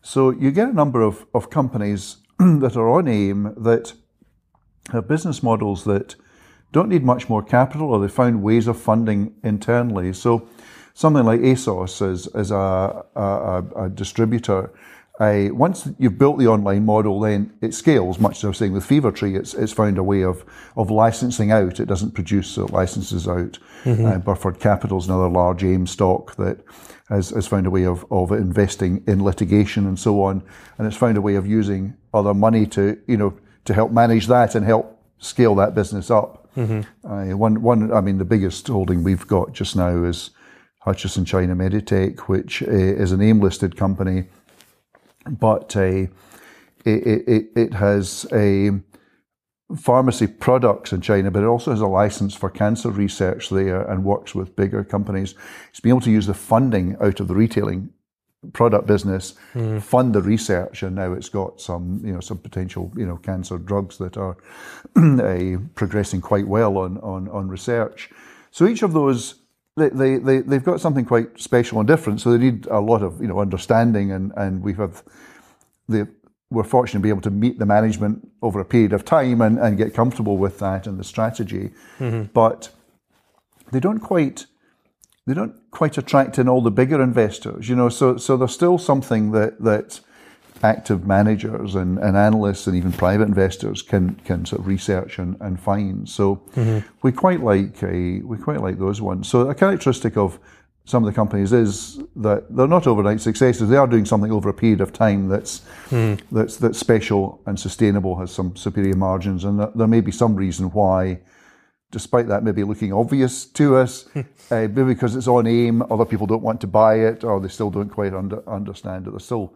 So 0.02 0.30
you 0.30 0.50
get 0.50 0.68
a 0.68 0.72
number 0.72 1.02
of, 1.02 1.26
of 1.34 1.50
companies 1.50 2.18
that 2.38 2.76
are 2.76 2.88
on 2.88 3.08
AIM 3.08 3.54
that 3.58 3.92
have 4.92 5.08
business 5.08 5.42
models 5.42 5.84
that 5.84 6.16
don't 6.72 6.88
need 6.88 7.04
much 7.04 7.28
more 7.28 7.42
capital 7.42 7.92
or 7.92 8.00
they 8.00 8.08
found 8.08 8.42
ways 8.42 8.66
of 8.66 8.80
funding 8.80 9.34
internally. 9.42 10.12
So 10.12 10.48
something 10.94 11.24
like 11.24 11.40
ASOS 11.40 12.06
as, 12.06 12.26
as 12.28 12.50
a, 12.50 13.04
a, 13.14 13.64
a 13.76 13.88
distributor, 13.88 14.72
I, 15.20 15.50
once 15.52 15.88
you've 15.98 16.18
built 16.18 16.38
the 16.38 16.46
online 16.46 16.84
model, 16.84 17.20
then 17.20 17.52
it 17.60 17.74
scales, 17.74 18.20
much 18.20 18.38
as 18.38 18.44
I 18.44 18.48
was 18.48 18.58
saying 18.58 18.72
with 18.72 18.84
Fever 18.86 19.10
Tree, 19.10 19.34
it's, 19.34 19.52
it's 19.54 19.72
found 19.72 19.98
a 19.98 20.02
way 20.02 20.22
of, 20.22 20.44
of 20.76 20.90
licensing 20.90 21.50
out. 21.50 21.80
It 21.80 21.86
doesn't 21.86 22.12
produce, 22.12 22.48
so 22.48 22.66
it 22.66 22.72
licenses 22.72 23.26
out. 23.26 23.58
Uh, 24.06 24.18
Burford 24.18 24.60
Capital 24.60 24.98
is 24.98 25.06
another 25.06 25.28
large 25.28 25.64
AIM 25.64 25.88
stock 25.88 26.36
that 26.36 26.60
has, 27.08 27.30
has 27.30 27.48
found 27.48 27.66
a 27.66 27.70
way 27.70 27.84
of, 27.84 28.04
of 28.12 28.30
investing 28.30 29.02
in 29.08 29.24
litigation 29.24 29.86
and 29.86 29.98
so 29.98 30.22
on. 30.22 30.42
And 30.76 30.86
it's 30.86 30.96
found 30.96 31.16
a 31.16 31.22
way 31.22 31.34
of 31.34 31.46
using 31.46 31.96
other 32.14 32.34
money 32.34 32.66
to, 32.66 33.00
you 33.08 33.16
know, 33.16 33.36
to 33.68 33.74
help 33.74 33.92
manage 33.92 34.26
that 34.28 34.54
and 34.54 34.64
help 34.64 34.98
scale 35.18 35.54
that 35.54 35.74
business 35.74 36.10
up. 36.10 36.48
Uh, 37.04 37.36
one, 37.36 37.60
one, 37.60 37.92
I 37.92 38.00
mean, 38.00 38.16
the 38.16 38.24
biggest 38.24 38.66
holding 38.66 39.04
we've 39.04 39.26
got 39.26 39.52
just 39.52 39.76
now 39.76 40.04
is 40.04 40.30
Hutchison 40.80 41.26
China 41.26 41.54
Meditech, 41.54 42.20
which 42.20 42.62
uh, 42.62 42.70
is 42.70 43.12
an 43.12 43.20
AIM 43.20 43.40
listed 43.40 43.76
company, 43.76 44.24
but 45.28 45.76
uh, 45.76 46.06
it, 46.86 47.28
it, 47.28 47.50
it 47.54 47.74
has 47.74 48.26
a 48.32 48.70
pharmacy 49.76 50.26
products 50.26 50.94
in 50.94 51.02
China, 51.02 51.30
but 51.30 51.42
it 51.42 51.46
also 51.46 51.70
has 51.70 51.82
a 51.82 51.86
license 51.86 52.34
for 52.34 52.48
cancer 52.48 52.90
research 52.90 53.50
there 53.50 53.82
and 53.82 54.02
works 54.02 54.34
with 54.34 54.56
bigger 54.56 54.82
companies. 54.82 55.34
It's 55.68 55.80
been 55.80 55.90
able 55.90 56.00
to 56.00 56.10
use 56.10 56.26
the 56.26 56.32
funding 56.32 56.96
out 57.02 57.20
of 57.20 57.28
the 57.28 57.34
retailing 57.34 57.90
product 58.52 58.86
business, 58.86 59.34
fund 59.80 60.14
the 60.14 60.22
research, 60.22 60.82
and 60.82 60.94
now 60.96 61.12
it's 61.12 61.28
got 61.28 61.60
some, 61.60 62.00
you 62.04 62.12
know, 62.12 62.20
some 62.20 62.38
potential, 62.38 62.92
you 62.96 63.06
know, 63.06 63.16
cancer 63.16 63.58
drugs 63.58 63.98
that 63.98 64.16
are 64.16 64.36
uh, 64.96 65.58
progressing 65.74 66.20
quite 66.20 66.46
well 66.46 66.78
on, 66.78 66.98
on, 66.98 67.28
on 67.28 67.48
research. 67.48 68.10
So 68.50 68.66
each 68.66 68.82
of 68.82 68.92
those, 68.92 69.36
they, 69.76 69.88
they, 69.88 70.16
they, 70.18 70.40
they've 70.40 70.64
got 70.64 70.80
something 70.80 71.04
quite 71.04 71.38
special 71.40 71.80
and 71.80 71.88
different. 71.88 72.20
So 72.20 72.30
they 72.30 72.38
need 72.38 72.66
a 72.66 72.80
lot 72.80 73.02
of, 73.02 73.20
you 73.20 73.26
know, 73.28 73.40
understanding 73.40 74.12
and, 74.12 74.32
and 74.36 74.62
we 74.62 74.72
have 74.74 75.02
the, 75.88 76.08
we're 76.50 76.64
fortunate 76.64 77.00
to 77.00 77.02
be 77.02 77.08
able 77.10 77.20
to 77.22 77.30
meet 77.30 77.58
the 77.58 77.66
management 77.66 78.26
over 78.40 78.60
a 78.60 78.64
period 78.64 78.92
of 78.92 79.04
time 79.04 79.40
and, 79.42 79.58
and 79.58 79.76
get 79.76 79.94
comfortable 79.94 80.38
with 80.38 80.58
that 80.60 80.86
and 80.86 80.98
the 80.98 81.04
strategy. 81.04 81.70
But 82.32 82.70
they 83.72 83.80
don't 83.80 83.98
quite 83.98 84.46
they 85.28 85.34
don't 85.34 85.54
quite 85.70 85.98
attract 85.98 86.38
in 86.38 86.48
all 86.48 86.62
the 86.62 86.70
bigger 86.70 87.02
investors, 87.02 87.68
you 87.68 87.76
know. 87.76 87.90
So 87.90 88.16
so 88.16 88.36
there's 88.38 88.54
still 88.54 88.78
something 88.78 89.32
that 89.32 89.62
that 89.62 90.00
active 90.62 91.06
managers 91.06 91.74
and, 91.74 91.98
and 91.98 92.16
analysts 92.16 92.66
and 92.66 92.74
even 92.74 92.92
private 92.92 93.28
investors 93.28 93.82
can 93.82 94.14
can 94.24 94.46
sort 94.46 94.60
of 94.60 94.66
research 94.66 95.18
and, 95.18 95.36
and 95.40 95.60
find. 95.60 96.08
So 96.08 96.36
mm-hmm. 96.54 96.78
we 97.02 97.12
quite 97.12 97.42
like 97.42 97.82
a, 97.82 98.20
we 98.20 98.38
quite 98.38 98.62
like 98.62 98.78
those 98.78 99.02
ones. 99.02 99.28
So 99.28 99.50
a 99.50 99.54
characteristic 99.54 100.16
of 100.16 100.38
some 100.86 101.04
of 101.04 101.12
the 101.12 101.14
companies 101.14 101.52
is 101.52 102.00
that 102.16 102.44
they're 102.56 102.66
not 102.66 102.86
overnight 102.86 103.20
successes. 103.20 103.68
They 103.68 103.76
are 103.76 103.86
doing 103.86 104.06
something 104.06 104.32
over 104.32 104.48
a 104.48 104.54
period 104.54 104.80
of 104.80 104.94
time 104.94 105.28
that's 105.28 105.60
hmm. 105.90 106.14
that's 106.32 106.56
that's 106.56 106.78
special 106.78 107.42
and 107.44 107.60
sustainable, 107.60 108.16
has 108.16 108.30
some 108.30 108.56
superior 108.56 108.96
margins, 108.96 109.44
and 109.44 109.60
there 109.74 109.86
may 109.86 110.00
be 110.00 110.10
some 110.10 110.34
reason 110.34 110.70
why 110.70 111.20
despite 111.90 112.28
that 112.28 112.42
maybe 112.42 112.64
looking 112.64 112.92
obvious 112.92 113.46
to 113.46 113.76
us, 113.76 114.06
uh, 114.16 114.22
maybe 114.50 114.84
because 114.84 115.16
it's 115.16 115.28
on 115.28 115.46
AIM, 115.46 115.82
other 115.90 116.04
people 116.04 116.26
don't 116.26 116.42
want 116.42 116.60
to 116.60 116.66
buy 116.66 116.96
it, 116.96 117.24
or 117.24 117.40
they 117.40 117.48
still 117.48 117.70
don't 117.70 117.90
quite 117.90 118.14
under, 118.14 118.46
understand 118.48 119.06
it. 119.06 119.10
There's 119.10 119.24
still 119.24 119.54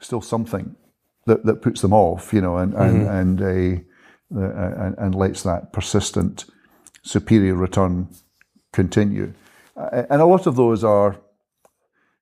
still 0.00 0.20
something 0.20 0.74
that, 1.26 1.44
that 1.44 1.62
puts 1.62 1.80
them 1.80 1.92
off, 1.92 2.32
you 2.32 2.40
know, 2.40 2.56
and 2.56 2.74
and 2.74 3.08
and, 3.08 3.40
uh, 3.40 4.40
uh, 4.40 4.86
and 4.86 4.98
and 4.98 5.14
lets 5.14 5.42
that 5.44 5.72
persistent 5.72 6.44
superior 7.02 7.54
return 7.54 8.08
continue. 8.72 9.32
And 9.76 10.20
a 10.20 10.26
lot 10.26 10.46
of 10.46 10.56
those 10.56 10.84
are. 10.84 11.16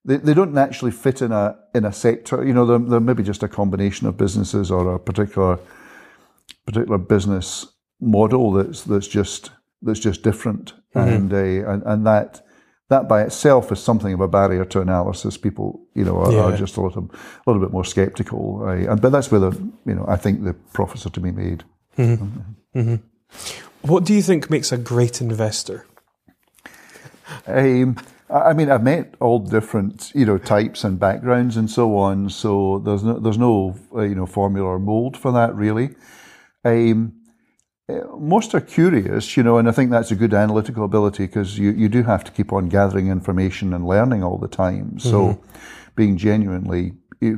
They, 0.03 0.17
they 0.17 0.33
don't 0.33 0.51
naturally 0.51 0.91
fit 0.91 1.21
in 1.21 1.31
a 1.31 1.59
in 1.75 1.85
a 1.85 1.93
sector. 1.93 2.43
You 2.43 2.53
know, 2.53 2.65
they're, 2.65 2.79
they're 2.79 2.99
maybe 2.99 3.21
just 3.21 3.43
a 3.43 3.47
combination 3.47 4.07
of 4.07 4.17
businesses 4.17 4.71
or 4.71 4.95
a 4.95 4.99
particular 4.99 5.59
particular 6.65 6.97
business 6.97 7.67
model 8.01 8.51
that's 8.51 8.83
that's 8.83 9.07
just 9.07 9.51
that's 9.81 9.99
just 9.99 10.23
different, 10.23 10.73
and, 10.93 11.31
uh, 11.31 11.37
and 11.71 11.83
and 11.85 12.05
that 12.05 12.45
that 12.89 13.07
by 13.07 13.21
itself 13.21 13.71
is 13.71 13.81
something 13.81 14.13
of 14.13 14.19
a 14.19 14.27
barrier 14.27 14.65
to 14.65 14.81
analysis. 14.81 15.37
People, 15.37 15.87
you 15.95 16.03
know, 16.03 16.17
are, 16.17 16.51
are 16.51 16.57
just 16.57 16.75
a 16.77 16.81
little 16.81 17.09
a 17.13 17.49
little 17.49 17.61
bit 17.61 17.71
more 17.71 17.85
skeptical, 17.85 18.63
and 18.67 19.01
but 19.01 19.11
that's 19.11 19.31
where 19.31 19.39
the 19.39 19.51
you 19.85 19.95
know 19.95 20.05
I 20.07 20.17
think 20.17 20.43
the 20.43 20.53
profits 20.73 21.05
are 21.05 21.11
to 21.11 21.19
be 21.21 21.31
made. 21.31 21.63
What 23.81 24.03
do 24.03 24.13
you 24.13 24.21
think 24.21 24.49
makes 24.49 24.71
a 24.71 24.77
great 24.77 25.21
investor? 25.21 25.85
Um, 27.47 27.97
I 28.29 28.53
mean, 28.53 28.69
I've 28.69 28.83
met 28.83 29.15
all 29.19 29.39
different, 29.39 30.11
you 30.15 30.25
know, 30.25 30.37
types 30.37 30.83
and 30.83 30.99
backgrounds 30.99 31.57
and 31.57 31.69
so 31.69 31.97
on. 31.97 32.29
So 32.29 32.79
there's 32.79 33.03
no, 33.03 33.19
there's 33.19 33.37
no, 33.37 33.75
uh, 33.93 34.01
you 34.01 34.15
know, 34.15 34.25
formula 34.25 34.67
or 34.67 34.79
mold 34.79 35.17
for 35.17 35.31
that 35.33 35.55
really. 35.55 35.95
Um, 36.63 37.13
most 38.17 38.53
are 38.55 38.61
curious, 38.61 39.35
you 39.37 39.43
know, 39.43 39.57
and 39.57 39.67
I 39.67 39.71
think 39.71 39.91
that's 39.91 40.11
a 40.11 40.15
good 40.15 40.33
analytical 40.33 40.83
ability 40.85 41.25
because 41.25 41.57
you, 41.57 41.71
you 41.71 41.89
do 41.89 42.03
have 42.03 42.23
to 42.25 42.31
keep 42.31 42.51
on 42.53 42.69
gathering 42.69 43.07
information 43.07 43.73
and 43.73 43.87
learning 43.87 44.23
all 44.23 44.37
the 44.37 44.47
time. 44.47 44.99
So 44.99 45.41
being 45.95 46.17
genuinely 46.17 46.93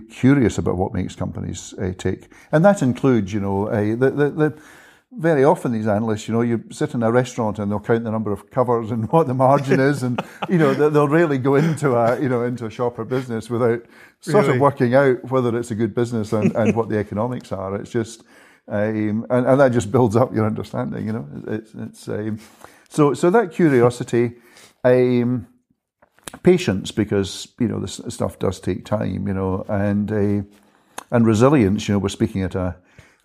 curious 0.09 0.57
about 0.57 0.77
what 0.77 0.93
makes 0.93 1.15
companies 1.15 1.73
uh, 1.79 1.91
tick, 1.97 2.31
and 2.51 2.63
that 2.63 2.81
includes, 2.81 3.33
you 3.33 3.39
know, 3.39 3.67
uh, 3.67 3.95
the, 3.95 4.09
the, 4.09 4.29
the 4.29 4.61
very 5.17 5.43
often 5.43 5.71
these 5.71 5.87
analysts, 5.87 6.27
you 6.27 6.33
know, 6.33 6.41
you 6.41 6.63
sit 6.71 6.93
in 6.93 7.03
a 7.03 7.11
restaurant 7.11 7.59
and 7.59 7.71
they'll 7.71 7.79
count 7.79 8.03
the 8.03 8.11
number 8.11 8.31
of 8.31 8.49
covers 8.49 8.91
and 8.91 9.07
what 9.11 9.27
the 9.27 9.33
margin 9.33 9.79
is, 9.79 10.03
and 10.03 10.21
you 10.49 10.57
know 10.57 10.73
they'll 10.73 11.07
rarely 11.07 11.37
go 11.37 11.55
into 11.55 11.95
a 11.95 12.19
you 12.19 12.29
know 12.29 12.43
into 12.43 12.65
a 12.65 12.69
shop 12.69 12.97
or 12.97 13.05
business 13.05 13.49
without 13.49 13.85
sort 14.21 14.45
Really? 14.45 14.55
of 14.55 14.61
working 14.61 14.95
out 14.95 15.23
whether 15.29 15.57
it's 15.57 15.71
a 15.71 15.75
good 15.75 15.93
business 15.93 16.31
and, 16.33 16.55
and 16.55 16.75
what 16.75 16.89
the 16.89 16.97
economics 16.97 17.51
are. 17.51 17.75
It's 17.75 17.91
just, 17.91 18.23
um, 18.67 19.25
and, 19.29 19.45
and 19.45 19.59
that 19.59 19.71
just 19.71 19.91
builds 19.91 20.15
up 20.15 20.33
your 20.33 20.45
understanding. 20.45 21.05
You 21.05 21.13
know, 21.13 21.27
it's 21.47 21.73
it's 21.73 22.07
um, 22.07 22.39
so 22.89 23.13
so 23.13 23.29
that 23.29 23.51
curiosity. 23.51 24.33
Um, 24.83 25.47
patience 26.41 26.91
because 26.91 27.47
you 27.59 27.67
know 27.67 27.79
this 27.79 28.01
stuff 28.09 28.39
does 28.39 28.59
take 28.59 28.85
time 28.85 29.27
you 29.27 29.33
know 29.33 29.63
and 29.69 30.11
uh, 30.11 30.41
and 31.11 31.27
resilience 31.27 31.87
you 31.87 31.93
know 31.93 31.99
we're 31.99 32.09
speaking 32.09 32.41
at 32.41 32.55
a 32.55 32.75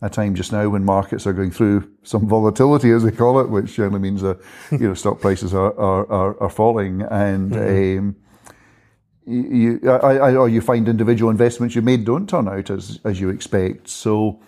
a 0.01 0.09
time 0.09 0.35
just 0.35 0.53
now 0.53 0.69
when 0.69 0.85
markets 0.85 1.27
are 1.27 1.33
going 1.33 1.51
through 1.51 1.91
some 2.05 2.29
volatility 2.29 2.91
as 2.93 3.03
they 3.03 3.11
call 3.11 3.41
it 3.41 3.49
which 3.49 3.75
generally 3.75 3.99
means 3.99 4.23
that 4.23 4.39
you 4.71 4.79
know 4.79 4.95
stock 4.95 5.21
prices 5.21 5.55
are 5.55 5.77
are, 5.79 6.11
are, 6.11 6.43
are 6.43 6.51
falling 6.51 7.03
and 7.03 7.57
um, 7.57 8.17
you, 9.27 9.81
you 9.83 9.91
I, 9.91 10.17
I, 10.17 10.37
or 10.37 10.49
you 10.49 10.61
find 10.61 10.89
individual 10.89 11.31
investments 11.31 11.75
you 11.75 11.83
made 11.83 12.05
don't 12.05 12.29
turn 12.29 12.47
out 12.47 12.71
as 12.71 13.01
as 13.05 13.21
you 13.21 13.29
expect 13.31 13.89
so 13.89 14.41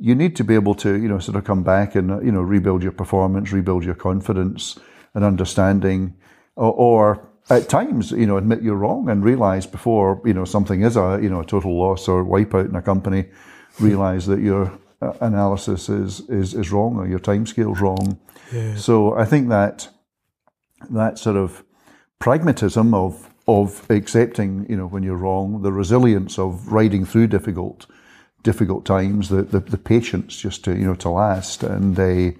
you 0.00 0.14
need 0.14 0.34
to 0.36 0.44
be 0.44 0.54
able 0.54 0.74
to 0.74 1.00
you 1.00 1.08
know 1.08 1.18
sort 1.18 1.36
of 1.36 1.44
come 1.44 1.62
back 1.62 1.94
and 1.94 2.24
you 2.24 2.32
know 2.32 2.40
rebuild 2.40 2.82
your 2.82 2.92
performance 2.92 3.52
rebuild 3.52 3.84
your 3.84 3.94
confidence 3.94 4.78
and 5.14 5.24
understanding 5.24 6.14
or, 6.56 6.72
or 6.72 7.30
at 7.50 7.68
times, 7.68 8.12
you 8.12 8.26
know, 8.26 8.36
admit 8.36 8.62
you're 8.62 8.76
wrong 8.76 9.08
and 9.08 9.24
realize 9.24 9.66
before, 9.66 10.22
you 10.24 10.32
know, 10.32 10.44
something 10.44 10.82
is 10.82 10.96
a, 10.96 11.18
you 11.20 11.28
know, 11.28 11.40
a 11.40 11.44
total 11.44 11.76
loss 11.76 12.06
or 12.06 12.24
wipeout 12.24 12.68
in 12.68 12.76
a 12.76 12.82
company, 12.82 13.26
realize 13.80 14.26
that 14.26 14.40
your 14.40 14.78
uh, 15.02 15.12
analysis 15.20 15.88
is, 15.88 16.20
is, 16.28 16.54
is 16.54 16.70
wrong 16.70 16.96
or 16.96 17.08
your 17.08 17.18
timescale's 17.18 17.80
wrong. 17.80 18.18
So 18.76 19.14
I 19.16 19.24
think 19.24 19.48
that 19.48 19.88
that 20.90 21.18
sort 21.18 21.36
of 21.36 21.64
pragmatism 22.20 22.94
of, 22.94 23.28
of 23.48 23.84
accepting, 23.90 24.66
you 24.68 24.76
know, 24.76 24.86
when 24.86 25.02
you're 25.02 25.16
wrong, 25.16 25.62
the 25.62 25.72
resilience 25.72 26.38
of 26.38 26.70
riding 26.72 27.04
through 27.04 27.26
difficult, 27.26 27.86
difficult 28.42 28.84
times, 28.84 29.28
the, 29.28 29.42
the, 29.42 29.60
the 29.60 29.78
patience 29.78 30.36
just 30.36 30.64
to, 30.64 30.72
you 30.72 30.84
know, 30.84 30.94
to 30.94 31.10
last 31.10 31.62
and 31.62 31.98
uh, 31.98 32.36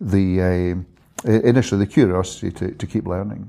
the, 0.00 0.84
uh, 1.24 1.30
initially 1.30 1.84
the 1.84 1.90
curiosity 1.90 2.50
to, 2.52 2.72
to 2.72 2.86
keep 2.86 3.06
learning. 3.06 3.46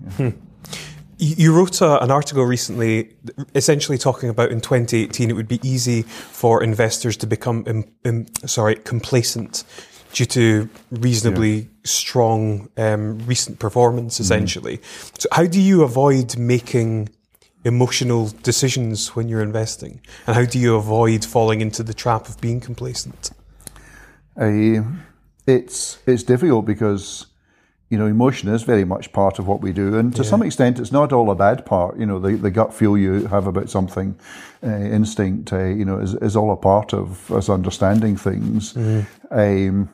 You 1.17 1.35
you 1.37 1.53
wrote 1.53 1.81
a, 1.81 2.03
an 2.03 2.09
article 2.09 2.43
recently, 2.43 3.15
essentially 3.53 3.99
talking 3.99 4.27
about 4.27 4.51
in 4.51 4.59
2018 4.59 5.29
it 5.29 5.33
would 5.33 5.47
be 5.47 5.59
easy 5.61 6.01
for 6.01 6.63
investors 6.63 7.15
to 7.17 7.27
become, 7.27 7.63
im, 7.67 7.83
im, 8.03 8.25
sorry, 8.47 8.75
complacent 8.75 9.63
due 10.13 10.25
to 10.25 10.69
reasonably 10.89 11.69
strong 11.83 12.69
um, 12.75 13.19
recent 13.27 13.59
performance. 13.59 14.19
Essentially, 14.19 14.81
so 15.19 15.29
how 15.31 15.45
do 15.45 15.61
you 15.61 15.83
avoid 15.83 16.37
making 16.37 17.09
emotional 17.63 18.29
decisions 18.43 19.15
when 19.15 19.29
you're 19.29 19.41
investing, 19.41 20.01
and 20.27 20.35
how 20.35 20.45
do 20.45 20.59
you 20.59 20.75
avoid 20.75 21.25
falling 21.25 21.61
into 21.61 21.83
the 21.83 21.93
trap 21.93 22.27
of 22.27 22.39
being 22.41 22.59
complacent? 22.59 23.31
Uh, 24.39 24.83
it's 25.45 25.99
it's 26.05 26.23
difficult 26.23 26.65
because 26.65 27.27
you 27.89 27.97
know 27.97 28.07
emotion 28.07 28.49
is 28.49 28.63
very 28.63 28.85
much 28.85 29.11
part 29.11 29.39
of 29.39 29.47
what 29.47 29.61
we 29.61 29.73
do, 29.73 29.97
and 29.97 30.15
to 30.15 30.23
some 30.23 30.41
extent, 30.41 30.79
it's 30.79 30.91
not 30.91 31.13
all 31.13 31.29
a 31.29 31.35
bad 31.35 31.65
part. 31.65 31.97
You 31.97 32.05
know, 32.05 32.19
the, 32.19 32.35
the 32.35 32.51
gut 32.51 32.73
feel 32.73 32.97
you 32.97 33.27
have 33.27 33.47
about 33.47 33.69
something, 33.69 34.17
uh, 34.63 34.67
instinct, 34.67 35.53
uh, 35.53 35.65
you 35.65 35.85
know, 35.85 35.99
is, 35.99 36.15
is 36.15 36.35
all 36.35 36.51
a 36.51 36.57
part 36.57 36.93
of 36.93 37.31
us 37.31 37.49
understanding 37.49 38.15
things. 38.15 38.75
Um, 39.29 39.89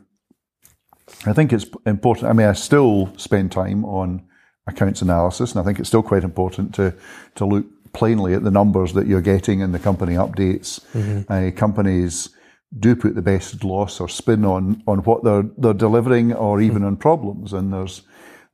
I 1.26 1.34
think 1.34 1.54
it's 1.54 1.66
important. 1.86 2.30
I 2.30 2.34
mean, 2.34 2.48
I 2.48 2.54
still 2.54 3.12
spend 3.18 3.52
time 3.52 3.86
on 3.86 4.22
accounts 4.68 5.02
analysis, 5.02 5.52
and 5.52 5.62
I 5.62 5.64
think 5.64 5.80
it's 5.80 5.90
still 5.90 6.04
quite 6.04 6.24
important 6.24 6.76
to 6.76 6.94
to 7.36 7.46
look 7.46 7.66
plainly 7.94 8.34
at 8.34 8.44
the 8.44 8.52
numbers 8.52 8.94
that 8.94 9.08
you're 9.08 9.22
getting 9.22 9.62
in 9.62 9.72
the 9.72 9.80
company 9.80 10.14
updates. 10.14 10.82
Uh, 11.30 11.52
companies 11.56 12.30
do 12.78 12.96
put 12.96 13.16
the 13.16 13.22
best 13.22 13.64
loss 13.64 14.00
or 14.00 14.10
spin 14.10 14.46
on 14.46 14.84
on 14.88 15.00
what 15.00 15.24
they're 15.24 15.46
they're 15.58 15.74
delivering, 15.74 16.34
or 16.34 16.62
even 16.62 16.84
on 16.84 16.98
problems. 16.98 17.54
And 17.54 17.74
there's 17.74 18.04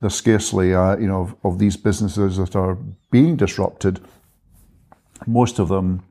there's 0.02 0.15
scarcely 0.15 0.73
uh, 0.73 0.97
you 0.97 1.08
know 1.08 1.21
of, 1.21 1.36
of 1.43 1.60
these 1.60 1.78
businesses 1.78 2.38
that 2.38 2.56
are 2.56 2.78
being 3.12 3.36
disrupted. 3.36 3.99
Most 5.26 5.60
of 5.60 5.69
them 5.69 6.04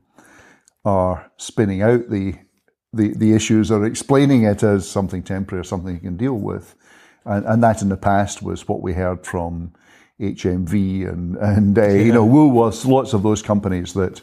are 0.85 1.31
spinning 1.37 1.81
out 1.81 2.09
the 2.09 2.35
the, 2.93 3.13
the 3.17 3.33
issues 3.33 3.71
or 3.71 3.85
explaining 3.85 4.43
it 4.43 4.61
as 4.61 4.87
something 4.87 5.23
temporary 5.23 5.61
or 5.61 5.63
something 5.63 5.95
you 5.95 5.99
can 5.99 6.17
deal 6.17 6.37
with. 6.37 6.75
And, 7.25 7.45
and 7.45 7.63
that 7.63 7.81
in 7.81 7.89
the 7.89 7.97
past 7.97 8.43
was 8.43 8.67
what 8.67 8.81
we 8.81 8.93
heard 8.93 9.25
from 9.25 9.73
HMV 10.31 11.07
and, 11.09 11.35
and 11.37 11.77
uh, 11.77 11.87
you 11.87 12.13
know, 12.13 12.25
Woolworths, 12.25 12.85
lots 12.85 13.13
of 13.13 13.23
those 13.23 13.41
companies 13.41 13.93
that 13.93 14.21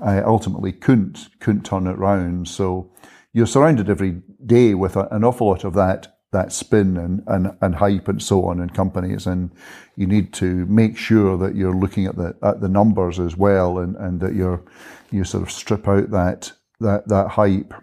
uh, 0.00 0.22
ultimately 0.24 0.72
couldn't, 0.72 1.28
couldn't 1.40 1.64
turn 1.64 1.86
it 1.86 1.98
round. 1.98 2.48
So 2.48 2.90
you're 3.32 3.46
surrounded 3.46 3.88
every 3.88 4.22
day 4.44 4.74
with 4.74 4.96
a, 4.96 5.06
an 5.14 5.24
awful 5.24 5.48
lot 5.48 5.64
of 5.64 5.74
that, 5.74 6.18
that 6.32 6.52
spin 6.52 6.96
and, 6.96 7.22
and, 7.26 7.56
and 7.60 7.74
hype 7.74 8.08
and 8.08 8.22
so 8.22 8.46
on 8.46 8.60
in 8.60 8.70
companies. 8.70 9.26
And 9.26 9.50
you 9.96 10.06
need 10.06 10.32
to 10.34 10.66
make 10.66 10.96
sure 10.96 11.36
that 11.38 11.54
you're 11.54 11.74
looking 11.74 12.06
at 12.06 12.16
the, 12.16 12.34
at 12.42 12.60
the 12.60 12.68
numbers 12.68 13.20
as 13.20 13.36
well 13.36 13.78
and, 13.78 13.96
and 13.96 14.20
that 14.20 14.34
you're, 14.34 14.62
you 15.10 15.24
sort 15.24 15.42
of 15.42 15.50
strip 15.50 15.86
out 15.86 16.10
that, 16.10 16.52
that, 16.80 17.08
that 17.08 17.28
hype. 17.28 17.74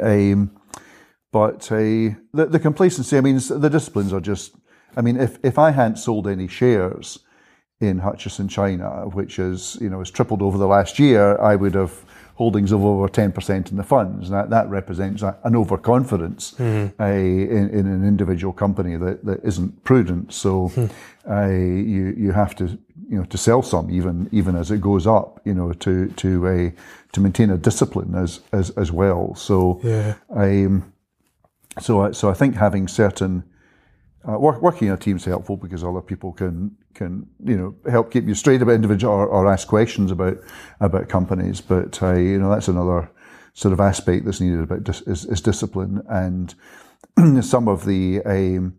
Um, 0.00 0.50
but 1.32 1.70
uh, 1.70 2.16
the, 2.32 2.48
the 2.50 2.58
complacency, 2.58 3.18
I 3.18 3.20
mean, 3.20 3.36
the 3.36 3.68
disciplines 3.68 4.12
are 4.12 4.20
just, 4.20 4.56
I 4.96 5.02
mean, 5.02 5.16
if, 5.18 5.38
if 5.44 5.58
I 5.58 5.70
hadn't 5.70 5.96
sold 5.98 6.26
any 6.26 6.48
shares 6.48 7.18
in 7.80 7.98
Hutchison 7.98 8.48
China, 8.48 9.06
which 9.12 9.38
is, 9.38 9.76
you 9.80 9.90
know, 9.90 9.98
has 9.98 10.10
tripled 10.10 10.40
over 10.42 10.56
the 10.56 10.66
last 10.66 10.98
year, 10.98 11.38
I 11.40 11.54
would 11.56 11.74
have 11.74 11.92
holdings 12.36 12.72
of 12.72 12.82
over 12.84 13.08
10% 13.08 13.70
in 13.70 13.76
the 13.76 13.82
funds. 13.82 14.30
That, 14.30 14.50
that 14.50 14.68
represents 14.68 15.22
a, 15.22 15.36
an 15.44 15.54
overconfidence 15.56 16.54
uh, 16.58 17.04
in, 17.04 17.68
in 17.70 17.86
an 17.86 18.06
individual 18.06 18.52
company 18.52 18.96
that, 18.96 19.24
that 19.24 19.42
isn't 19.44 19.84
prudent. 19.84 20.32
So 20.32 20.70
uh, 21.28 21.46
you, 21.48 22.14
you 22.16 22.32
have 22.32 22.54
to, 22.56 22.64
you 23.08 23.18
know, 23.18 23.24
to 23.24 23.38
sell 23.38 23.62
some 23.62 23.90
even, 23.90 24.28
even 24.32 24.56
as 24.56 24.70
it 24.70 24.80
goes 24.80 25.06
up, 25.06 25.40
you 25.44 25.54
know, 25.54 25.72
to, 25.74 26.08
to, 26.08 26.46
uh, 26.48 26.70
to 27.12 27.20
maintain 27.20 27.50
a 27.50 27.56
discipline 27.58 28.14
as, 28.14 28.40
as, 28.52 28.70
as 28.70 28.90
well. 28.92 29.34
So, 29.34 29.80
Yeah. 29.82 30.14
um, 30.30 30.92
so, 31.80 32.00
I- 32.02 32.12
so 32.12 32.30
I 32.30 32.34
think 32.34 32.54
having 32.56 32.88
certain 32.88 33.44
uh, 34.28 34.38
work, 34.38 34.60
working 34.60 34.88
in 34.88 34.94
a 34.94 34.96
team 34.96 35.16
is 35.16 35.24
helpful 35.24 35.56
because 35.56 35.84
other 35.84 36.00
people 36.00 36.32
can 36.32 36.76
can 36.94 37.26
you 37.44 37.56
know 37.56 37.90
help 37.90 38.10
keep 38.10 38.26
you 38.26 38.34
straight 38.34 38.62
about 38.62 38.74
individual 38.74 39.12
or, 39.12 39.26
or 39.26 39.52
ask 39.52 39.68
questions 39.68 40.10
about 40.10 40.38
about 40.80 41.08
companies. 41.08 41.60
But 41.60 42.02
uh, 42.02 42.14
you 42.14 42.38
know 42.38 42.50
that's 42.50 42.68
another 42.68 43.10
sort 43.54 43.72
of 43.72 43.80
aspect 43.80 44.24
that's 44.24 44.40
needed 44.40 44.60
about 44.60 44.84
dis- 44.84 45.02
is, 45.02 45.24
is 45.24 45.40
discipline 45.40 46.02
and 46.08 46.54
some 47.44 47.68
of 47.68 47.86
the 47.86 48.20
um, 48.24 48.76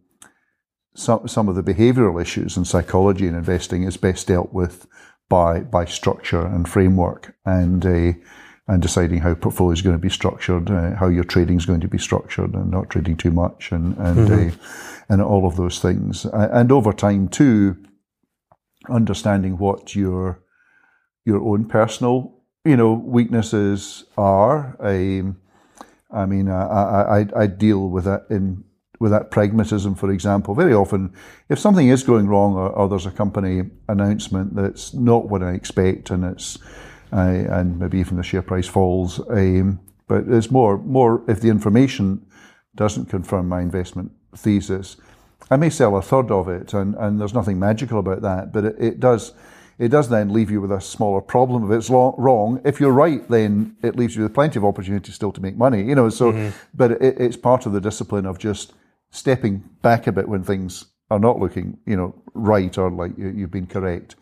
some 0.93 1.27
some 1.27 1.47
of 1.47 1.55
the 1.55 1.63
behavioural 1.63 2.21
issues 2.21 2.57
in 2.57 2.65
psychology 2.65 3.27
and 3.27 3.35
investing 3.35 3.83
is 3.83 3.97
best 3.97 4.27
dealt 4.27 4.53
with 4.53 4.85
by 5.29 5.61
by 5.61 5.85
structure 5.85 6.45
and 6.45 6.67
framework 6.67 7.35
and 7.45 7.85
uh, 7.85 8.11
and 8.67 8.81
deciding 8.81 9.19
how 9.19 9.33
portfolio 9.33 9.71
is 9.73 9.81
going 9.81 9.95
to 9.95 10.01
be 10.01 10.09
structured, 10.09 10.69
uh, 10.69 10.95
how 10.95 11.07
your 11.07 11.23
trading 11.23 11.57
is 11.57 11.65
going 11.65 11.79
to 11.81 11.87
be 11.87 11.97
structured, 11.97 12.53
and 12.53 12.69
not 12.71 12.89
trading 12.89 13.15
too 13.17 13.31
much, 13.31 13.71
and 13.71 13.95
and 13.97 14.29
uh, 14.51 14.55
and 15.09 15.21
all 15.21 15.45
of 15.47 15.55
those 15.55 15.79
things. 15.79 16.25
And 16.25 16.71
over 16.71 16.91
time 16.93 17.27
too, 17.29 17.77
understanding 18.89 19.57
what 19.57 19.95
your 19.95 20.41
your 21.25 21.41
own 21.41 21.65
personal 21.65 22.33
you 22.65 22.75
know 22.77 22.93
weaknesses 22.93 24.05
are. 24.17 24.75
Um, 24.79 25.37
I 26.11 26.25
mean, 26.25 26.47
I, 26.49 26.61
I, 26.63 27.19
I- 27.19 27.41
I 27.43 27.47
deal 27.47 27.89
with 27.89 28.05
that 28.05 28.25
in 28.29 28.63
with 28.99 29.11
that 29.11 29.29
pragmatism, 29.29 29.93
for 29.95 30.09
example. 30.11 30.55
Very 30.55 30.73
often, 30.73 31.13
if 31.49 31.59
something 31.59 31.87
is 31.87 32.01
going 32.03 32.27
wrong 32.27 32.55
or, 32.55 32.69
or 32.69 32.89
there's 32.89 33.05
a 33.05 33.11
company 33.11 33.69
announcement 33.87 34.55
that's 34.55 34.93
not 34.93 35.29
what 35.29 35.43
I 35.43 35.51
expect, 35.51 36.09
and 36.09 36.23
it's 36.23 36.57
and 37.11 37.79
maybe 37.79 37.99
even 37.99 38.17
the 38.17 38.23
share 38.23 38.41
price 38.41 38.67
falls, 38.67 39.19
um, 39.29 39.79
but 40.07 40.25
it's 40.27 40.51
more 40.51 40.77
more 40.77 41.23
if 41.27 41.41
the 41.41 41.49
information 41.49 42.25
doesn't 42.75 43.07
confirm 43.07 43.47
my 43.47 43.61
investment 43.61 44.11
thesis, 44.35 44.97
I 45.49 45.57
may 45.57 45.69
sell 45.69 45.95
a 45.95 46.01
third 46.01 46.31
of 46.31 46.47
it, 46.47 46.73
and, 46.73 46.95
and 46.95 47.19
there's 47.19 47.33
nothing 47.33 47.59
magical 47.59 47.99
about 47.99 48.21
that, 48.21 48.51
but 48.53 48.65
it, 48.65 48.75
it 48.79 48.99
does. 48.99 49.33
It 49.79 49.89
does 49.89 50.09
then 50.09 50.33
leave 50.33 50.49
you 50.49 50.59
with 50.59 50.71
a 50.71 50.81
smaller 50.81 51.21
problem 51.21 51.63
if 51.63 51.77
it's 51.77 51.87
lo- 51.91 52.15
wrong. 52.17 52.59
If 52.65 52.79
you're 52.79 52.91
right, 52.91 53.27
then 53.29 53.77
it 53.83 53.95
leaves 53.95 54.15
you 54.15 54.23
with 54.23 54.33
plenty 54.33 54.57
of 54.57 54.65
opportunity 54.65 55.11
still 55.11 55.31
to 55.31 55.39
make 55.39 55.55
money, 55.55 55.83
you 55.83 55.93
know. 55.93 56.09
So, 56.09 56.31
but 56.73 56.93
it, 56.93 57.21
it's 57.21 57.37
part 57.37 57.67
of 57.67 57.73
the 57.73 57.79
discipline 57.79 58.25
of 58.25 58.39
just 58.39 58.73
stepping 59.11 59.63
back 59.83 60.07
a 60.07 60.11
bit 60.11 60.27
when 60.27 60.43
things 60.43 60.85
are 61.11 61.19
not 61.19 61.37
looking, 61.37 61.77
you 61.85 61.95
know, 61.95 62.15
right 62.33 62.75
or 62.75 62.89
like 62.89 63.11
you've 63.19 63.51
been 63.51 63.67
correct. 63.67 64.15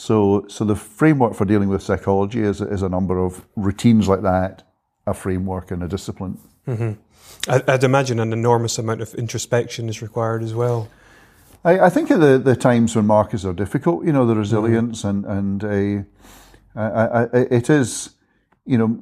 So, 0.00 0.46
so 0.48 0.64
the 0.64 0.76
framework 0.76 1.34
for 1.34 1.44
dealing 1.44 1.68
with 1.68 1.82
psychology 1.82 2.40
is, 2.40 2.62
is 2.62 2.80
a 2.80 2.88
number 2.88 3.22
of 3.22 3.46
routines 3.54 4.08
like 4.08 4.22
that, 4.22 4.62
a 5.06 5.12
framework 5.12 5.70
and 5.70 5.82
a 5.82 5.88
discipline. 5.88 6.40
Mm-hmm. 6.66 6.92
I'd 7.68 7.84
imagine 7.84 8.18
an 8.18 8.32
enormous 8.32 8.78
amount 8.78 9.02
of 9.02 9.14
introspection 9.16 9.90
is 9.90 10.00
required 10.00 10.42
as 10.42 10.54
well. 10.54 10.88
I, 11.66 11.80
I 11.80 11.90
think 11.90 12.10
at 12.10 12.18
the, 12.18 12.38
the 12.38 12.56
times 12.56 12.96
when 12.96 13.06
markets 13.06 13.44
are 13.44 13.52
difficult, 13.52 14.06
you 14.06 14.12
know, 14.12 14.24
the 14.24 14.34
resilience 14.34 15.02
mm-hmm. 15.02 15.30
and 15.30 15.62
and 15.62 16.06
I, 16.74 17.06
I, 17.06 17.22
it 17.34 17.68
is, 17.68 18.10
you 18.64 18.78
know, 18.78 18.98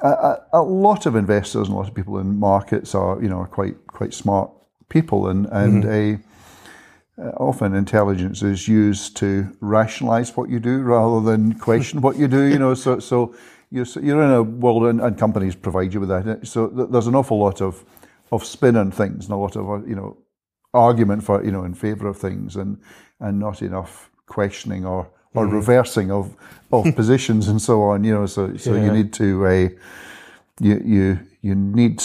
a, 0.00 0.36
a, 0.52 0.62
lot 0.62 1.06
of 1.06 1.16
investors 1.16 1.66
and 1.66 1.74
a 1.74 1.76
lot 1.76 1.88
of 1.88 1.94
people 1.94 2.18
in 2.18 2.38
markets 2.38 2.94
are, 2.94 3.20
you 3.20 3.28
know, 3.28 3.40
are 3.40 3.48
quite 3.48 3.84
quite 3.88 4.14
smart 4.14 4.52
people, 4.88 5.26
and 5.26 5.46
and 5.46 5.82
mm-hmm. 5.82 6.22
A, 7.18 7.30
often 7.36 7.74
intelligence 7.74 8.42
is 8.42 8.68
used 8.68 9.16
to 9.18 9.56
rationalize 9.60 10.36
what 10.36 10.48
you 10.48 10.60
do 10.60 10.80
rather 10.82 11.20
than 11.20 11.58
question 11.58 12.00
what 12.00 12.16
you 12.16 12.28
do. 12.28 12.44
You 12.44 12.58
know, 12.58 12.74
so 12.74 12.98
so 12.98 13.34
you're, 13.70 13.86
you're 14.00 14.22
in 14.22 14.30
a 14.30 14.42
world, 14.42 14.84
and, 14.84 15.00
and 15.00 15.18
companies 15.18 15.54
provide 15.54 15.92
you 15.92 16.00
with 16.00 16.08
that. 16.08 16.46
So 16.46 16.68
there's 16.68 17.06
an 17.06 17.14
awful 17.14 17.38
lot 17.38 17.60
of 17.60 17.84
of 18.32 18.44
spin 18.44 18.76
on 18.76 18.90
things, 18.90 19.26
and 19.26 19.34
a 19.34 19.36
lot 19.36 19.56
of 19.56 19.88
you 19.88 19.94
know 19.94 20.16
argument 20.74 21.24
for 21.24 21.44
you 21.44 21.50
know 21.50 21.64
in 21.64 21.74
favour 21.74 22.08
of 22.08 22.16
things, 22.16 22.56
and 22.56 22.78
and 23.20 23.38
not 23.38 23.62
enough 23.62 24.10
questioning 24.26 24.84
or 24.84 25.08
or 25.34 25.44
mm-hmm. 25.44 25.54
reversing 25.54 26.10
of 26.10 26.36
of 26.72 26.84
positions 26.96 27.48
and 27.48 27.60
so 27.60 27.82
on. 27.82 28.04
You 28.04 28.14
know, 28.14 28.26
so 28.26 28.56
so 28.56 28.74
yeah. 28.74 28.84
you 28.84 28.92
need 28.92 29.12
to 29.14 29.46
uh, 29.46 29.68
you 30.60 30.82
you 30.84 31.20
you 31.42 31.54
need 31.54 32.02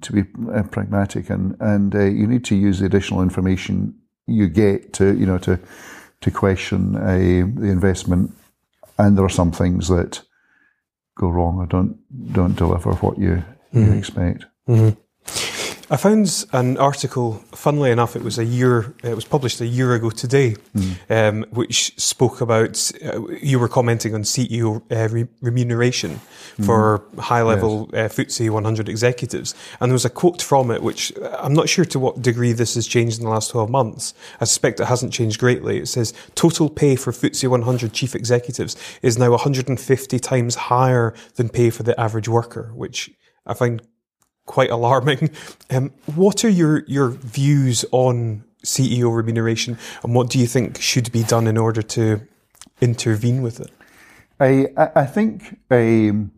to 0.00 0.12
be 0.12 0.24
uh, 0.52 0.62
pragmatic 0.64 1.30
and 1.30 1.56
and 1.60 1.94
uh, 1.94 2.04
you 2.04 2.26
need 2.26 2.44
to 2.44 2.54
use 2.54 2.78
the 2.78 2.86
additional 2.86 3.22
information 3.22 3.99
you 4.30 4.48
get 4.48 4.92
to 4.94 5.16
you 5.16 5.26
know 5.26 5.38
to 5.38 5.58
to 6.20 6.30
question 6.30 6.96
uh, 6.96 7.16
the 7.16 7.70
investment. 7.70 8.32
And 8.98 9.16
there 9.16 9.24
are 9.24 9.30
some 9.30 9.52
things 9.52 9.88
that 9.88 10.22
go 11.16 11.28
wrong 11.28 11.58
or 11.58 11.66
don't 11.66 11.98
don't 12.32 12.56
deliver 12.56 12.92
what 12.94 13.18
you, 13.18 13.42
mm-hmm. 13.72 13.84
you 13.84 13.98
expect. 13.98 14.44
Mm-hmm. 14.68 15.00
I 15.92 15.96
found 15.96 16.46
an 16.52 16.78
article, 16.78 17.42
funnily 17.50 17.90
enough, 17.90 18.14
it 18.14 18.22
was 18.22 18.38
a 18.38 18.44
year, 18.44 18.94
it 19.02 19.16
was 19.16 19.24
published 19.24 19.60
a 19.60 19.66
year 19.66 19.92
ago 19.92 20.10
today, 20.10 20.54
mm. 20.72 20.94
um, 21.10 21.44
which 21.50 22.00
spoke 22.00 22.40
about, 22.40 22.92
uh, 23.04 23.26
you 23.42 23.58
were 23.58 23.66
commenting 23.66 24.14
on 24.14 24.22
CEO 24.22 24.82
uh, 24.92 25.08
re- 25.08 25.26
remuneration 25.40 26.20
mm. 26.56 26.64
for 26.64 27.02
high 27.18 27.42
level 27.42 27.90
yes. 27.92 28.16
uh, 28.16 28.22
FTSE 28.22 28.50
100 28.50 28.88
executives. 28.88 29.52
And 29.80 29.90
there 29.90 29.94
was 29.94 30.04
a 30.04 30.10
quote 30.10 30.40
from 30.40 30.70
it, 30.70 30.80
which 30.80 31.12
uh, 31.18 31.36
I'm 31.40 31.54
not 31.54 31.68
sure 31.68 31.84
to 31.86 31.98
what 31.98 32.22
degree 32.22 32.52
this 32.52 32.76
has 32.76 32.86
changed 32.86 33.18
in 33.18 33.24
the 33.24 33.30
last 33.30 33.50
12 33.50 33.68
months. 33.68 34.14
I 34.40 34.44
suspect 34.44 34.78
it 34.78 34.86
hasn't 34.86 35.12
changed 35.12 35.40
greatly. 35.40 35.78
It 35.78 35.88
says 35.88 36.14
total 36.36 36.70
pay 36.70 36.94
for 36.94 37.10
FTSE 37.10 37.48
100 37.48 37.92
chief 37.92 38.14
executives 38.14 38.76
is 39.02 39.18
now 39.18 39.30
150 39.30 40.18
times 40.20 40.54
higher 40.54 41.14
than 41.34 41.48
pay 41.48 41.68
for 41.70 41.82
the 41.82 41.98
average 41.98 42.28
worker, 42.28 42.70
which 42.76 43.10
I 43.44 43.54
find 43.54 43.82
quite 44.50 44.70
alarming. 44.70 45.30
Um, 45.72 45.92
what 46.16 46.44
are 46.44 46.48
your, 46.48 46.82
your 46.86 47.10
views 47.10 47.84
on 47.92 48.42
CEO 48.64 49.14
remuneration 49.14 49.78
and 50.02 50.16
what 50.16 50.28
do 50.28 50.36
you 50.40 50.48
think 50.48 50.80
should 50.80 51.12
be 51.12 51.22
done 51.22 51.46
in 51.46 51.56
order 51.56 51.80
to 51.80 52.22
intervene 52.80 53.40
with 53.40 53.60
it? 53.60 53.70
I, 54.40 54.66
I 54.96 55.06
think, 55.06 55.60
um, 55.70 56.32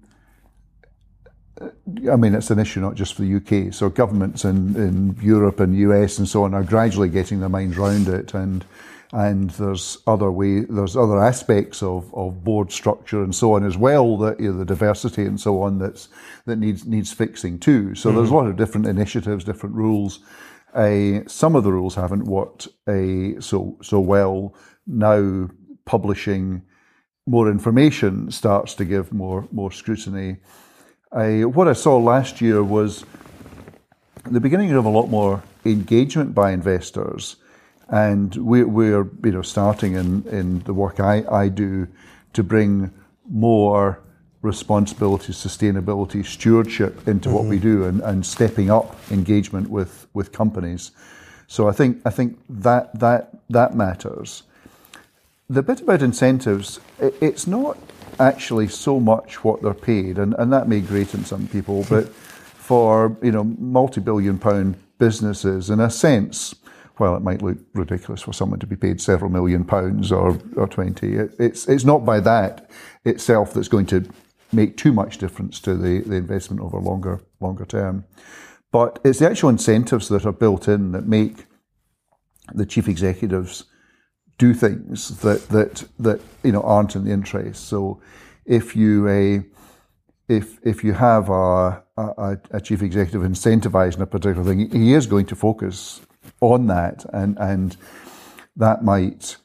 I 2.13 2.17
mean, 2.17 2.35
it's 2.35 2.51
an 2.51 2.59
issue 2.59 2.81
not 2.81 2.95
just 2.95 3.15
for 3.15 3.23
the 3.23 3.37
UK. 3.37 3.73
So 3.73 3.89
governments 3.89 4.45
in, 4.45 4.77
in 4.77 5.17
Europe 5.23 5.61
and 5.61 5.75
US 5.79 6.19
and 6.19 6.29
so 6.29 6.45
on 6.45 6.53
are 6.53 6.63
gradually 6.63 7.09
getting 7.09 7.41
their 7.41 7.49
minds 7.49 7.79
around 7.79 8.07
it. 8.07 8.35
And 8.35 8.67
and 9.13 9.51
there's 9.51 9.99
other 10.07 10.31
way 10.31 10.61
there's 10.61 10.97
other 10.97 11.23
aspects 11.23 11.83
of, 11.83 12.13
of 12.15 12.43
board 12.43 12.73
structure 12.73 13.23
and 13.23 13.35
so 13.35 13.53
on 13.55 13.65
as 13.65 13.77
well 13.77 14.17
that 14.17 14.41
you 14.41 14.51
know, 14.51 14.59
the 14.59 14.65
diversity 14.65 15.27
and 15.27 15.39
so 15.39 15.63
on 15.63 15.79
that's 15.79 16.09
that 16.47 16.57
needs 16.57 16.87
needs 16.87 17.13
fixing 17.13 17.59
too. 17.59 17.95
So 17.95 18.09
mm-hmm. 18.09 18.19
there's 18.19 18.31
a 18.31 18.35
lot 18.35 18.47
of 18.47 18.57
different 18.57 18.87
initiatives, 18.87 19.45
different 19.45 19.75
rules. 19.75 20.21
Uh, 20.73 21.21
some 21.27 21.55
of 21.55 21.65
the 21.65 21.73
rules 21.73 21.95
haven't 21.95 22.25
worked 22.25 22.69
uh, 22.87 23.39
so 23.41 23.77
so 23.83 24.01
well. 24.01 24.55
Now 24.87 25.51
publishing 25.85 26.63
more 27.27 27.51
information 27.51 28.31
starts 28.31 28.75
to 28.77 28.85
give 28.87 29.13
more 29.13 29.47
more 29.53 29.71
scrutiny. 29.71 30.39
Uh, 31.13 31.43
what 31.43 31.69
I 31.69 31.75
saw 31.75 31.99
last 31.99 32.41
year 32.41 32.65
was 32.65 33.05
the 34.25 34.41
beginning 34.41 34.73
of 34.73 34.87
a 34.87 34.89
lot 34.89 35.09
more 35.09 35.43
engagement 35.67 36.35
by 36.35 36.53
investors 36.53 37.37
and 37.93 38.35
we, 38.37 38.65
we're 38.65 39.09
you 39.23 39.31
know 39.31 39.43
starting 39.43 39.95
in, 39.95 40.27
in 40.29 40.61
the 40.61 40.75
work 40.75 40.99
I, 40.99 41.23
I 41.31 41.49
do 41.49 41.87
to 42.33 42.43
bring 42.43 42.91
more 43.29 44.01
responsibility, 44.41 45.33
sustainability, 45.33 46.27
stewardship 46.27 47.07
into 47.07 47.29
mm-hmm. 47.29 47.39
what 47.39 47.45
we 47.47 47.59
mm-hmm. 47.59 47.81
do 47.81 47.85
and, 47.85 48.01
and 48.01 48.27
stepping 48.27 48.71
up 48.71 48.97
engagement 49.13 49.71
with, 49.71 50.09
with 50.15 50.33
companies. 50.33 50.91
So 51.47 51.69
I 51.69 51.73
think 51.73 52.01
I 52.05 52.11
think 52.11 52.41
that 52.49 52.99
that 52.99 53.37
that 53.51 53.77
matters. 53.77 54.43
The 55.51 55.63
bit 55.63 55.83
about 55.83 56.01
incentives, 56.01 56.81
it, 56.99 57.15
it's 57.21 57.47
not 57.47 57.77
actually 58.19 58.69
so 58.69 58.99
much 58.99 59.45
what 59.45 59.61
they're 59.61 59.75
paid, 59.75 60.19
and, 60.19 60.35
and 60.39 60.51
that 60.53 60.67
may 60.67 60.81
grate 60.81 61.15
on 61.15 61.25
some 61.27 61.47
people, 61.49 61.85
but 61.91 62.09
for 62.15 63.17
you 63.23 63.33
know 63.33 63.45
multi-billion 63.45 64.39
pound 64.39 64.77
businesses, 64.99 65.69
in 65.69 65.79
a 65.79 65.91
sense, 65.91 66.55
well, 66.99 67.17
it 67.17 67.23
might 67.23 67.43
look 67.43 67.59
ridiculous 67.75 68.23
for 68.23 68.33
someone 68.33 68.61
to 68.61 68.67
be 68.67 68.77
paid 68.77 69.01
several 69.01 69.31
million 69.31 69.65
pounds 69.65 70.13
or, 70.13 70.39
or 70.57 70.69
20. 70.69 71.15
It, 71.15 71.35
it's, 71.39 71.69
it's 71.69 71.85
not 71.85 72.05
by 72.05 72.21
that 72.21 72.71
itself 73.05 73.55
that's 73.55 73.69
going 73.69 73.87
to 73.87 74.07
make 74.53 74.77
too 74.77 74.93
much 74.93 75.19
difference 75.19 75.61
to 75.61 75.75
the, 75.75 76.01
the 76.01 76.17
investment 76.17 76.61
over 76.61 76.79
longer, 76.79 77.21
longer 77.41 77.65
term. 77.65 78.05
But 78.71 78.99
it's 79.05 79.19
the 79.19 79.31
actual 79.31 79.49
incentives 79.49 80.09
that 80.09 80.27
are 80.27 80.33
built 80.33 80.69
in 80.69 80.93
that 80.93 81.07
make 81.07 81.47
the 82.55 82.67
chief 82.67 82.89
executives 82.89 83.65
do 84.39 84.53
things 84.53 85.21
that, 85.21 85.49
that, 85.49 85.85
that 85.99 86.21
you 86.43 86.53
know, 86.53 86.63
aren't 86.63 86.97
in 86.97 87.05
the 87.05 87.13
interest. 87.13 87.69
So 87.69 88.03
if 88.45 88.75
you, 88.77 89.09
uh, 89.09 89.43
if, 90.29 90.59
if 90.63 90.85
you 90.85 90.93
have 90.95 91.29
a, 91.29 91.83
a, 91.97 92.39
a 92.51 92.61
chief 92.61 92.83
executive 92.83 93.23
incentivizing 93.23 94.01
a 94.01 94.07
particular 94.07 94.45
thing, 94.45 94.71
he 94.71 94.95
is 94.95 95.07
going 95.07 95.27
to 95.27 95.37
focus 95.37 96.01
on 96.41 96.67
that, 96.69 97.05
and 97.13 97.39
and 97.39 97.77
that 98.57 98.85
might 98.85 99.37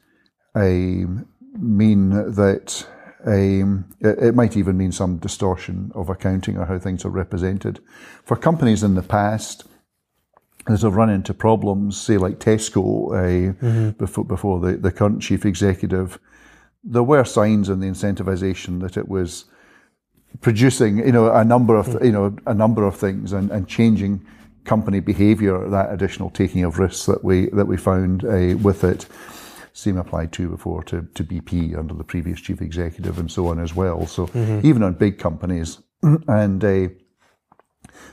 um, 0.54 1.26
mean 1.54 2.10
that 2.10 2.86
um, 3.24 3.88
it, 4.00 4.18
it, 4.18 4.34
might 4.34 4.56
even 4.56 4.76
mean 4.76 4.92
some 4.92 5.18
distortion 5.18 5.90
of 5.94 6.08
accounting 6.08 6.56
or 6.56 6.66
how 6.66 6.78
things 6.78 7.04
are 7.04 7.10
represented. 7.10 7.80
For 8.24 8.36
companies 8.36 8.82
in 8.82 8.94
the 8.94 9.02
past 9.02 9.64
that 10.66 10.82
have 10.82 10.94
run 10.94 11.10
into 11.10 11.34
problems, 11.34 12.00
say 12.00 12.16
like 12.16 12.38
Tesco, 12.38 13.08
uh, 13.10 13.54
mm-hmm. 13.54 13.90
before 13.90 14.24
before 14.24 14.60
the, 14.60 14.76
the 14.76 14.92
current 14.92 15.22
chief 15.22 15.44
executive, 15.44 16.18
there 16.84 17.02
were 17.02 17.24
signs 17.24 17.68
in 17.68 17.80
the 17.80 17.86
incentivization 17.86 18.80
that 18.80 18.96
it 18.96 19.08
was 19.08 19.46
producing, 20.40 20.98
you 20.98 21.12
know, 21.12 21.32
a 21.32 21.44
number 21.44 21.76
of 21.76 21.86
mm. 21.88 22.04
you 22.04 22.12
know 22.12 22.36
a 22.46 22.54
number 22.54 22.86
of 22.86 22.96
things 22.96 23.32
and, 23.32 23.50
and 23.50 23.66
changing 23.66 24.24
company 24.68 25.00
behaviour, 25.00 25.68
that 25.70 25.92
additional 25.92 26.30
taking 26.30 26.62
of 26.62 26.78
risks 26.78 27.06
that 27.06 27.24
we 27.24 27.46
that 27.50 27.66
we 27.66 27.76
found 27.76 28.24
uh, 28.24 28.56
with 28.62 28.84
it. 28.84 29.06
Same 29.72 29.96
applied 29.96 30.32
to 30.32 30.48
before 30.48 30.82
to, 30.84 31.02
to 31.14 31.24
BP 31.24 31.78
under 31.78 31.94
the 31.94 32.04
previous 32.04 32.40
chief 32.40 32.60
executive 32.60 33.18
and 33.18 33.30
so 33.30 33.46
on 33.46 33.60
as 33.60 33.74
well. 33.74 34.06
So 34.06 34.26
mm-hmm. 34.26 34.66
even 34.66 34.82
on 34.82 34.94
big 34.94 35.18
companies 35.18 35.78
and 36.02 36.64
uh, 36.64 36.88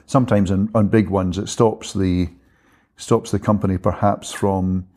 sometimes 0.06 0.52
on, 0.52 0.70
on 0.76 0.88
big 0.88 1.10
ones, 1.10 1.38
it 1.38 1.50
stops 1.50 1.94
the 1.94 2.30
stops 2.98 3.32
the 3.32 3.40
company 3.40 3.78
perhaps 3.78 4.32
from 4.32 4.88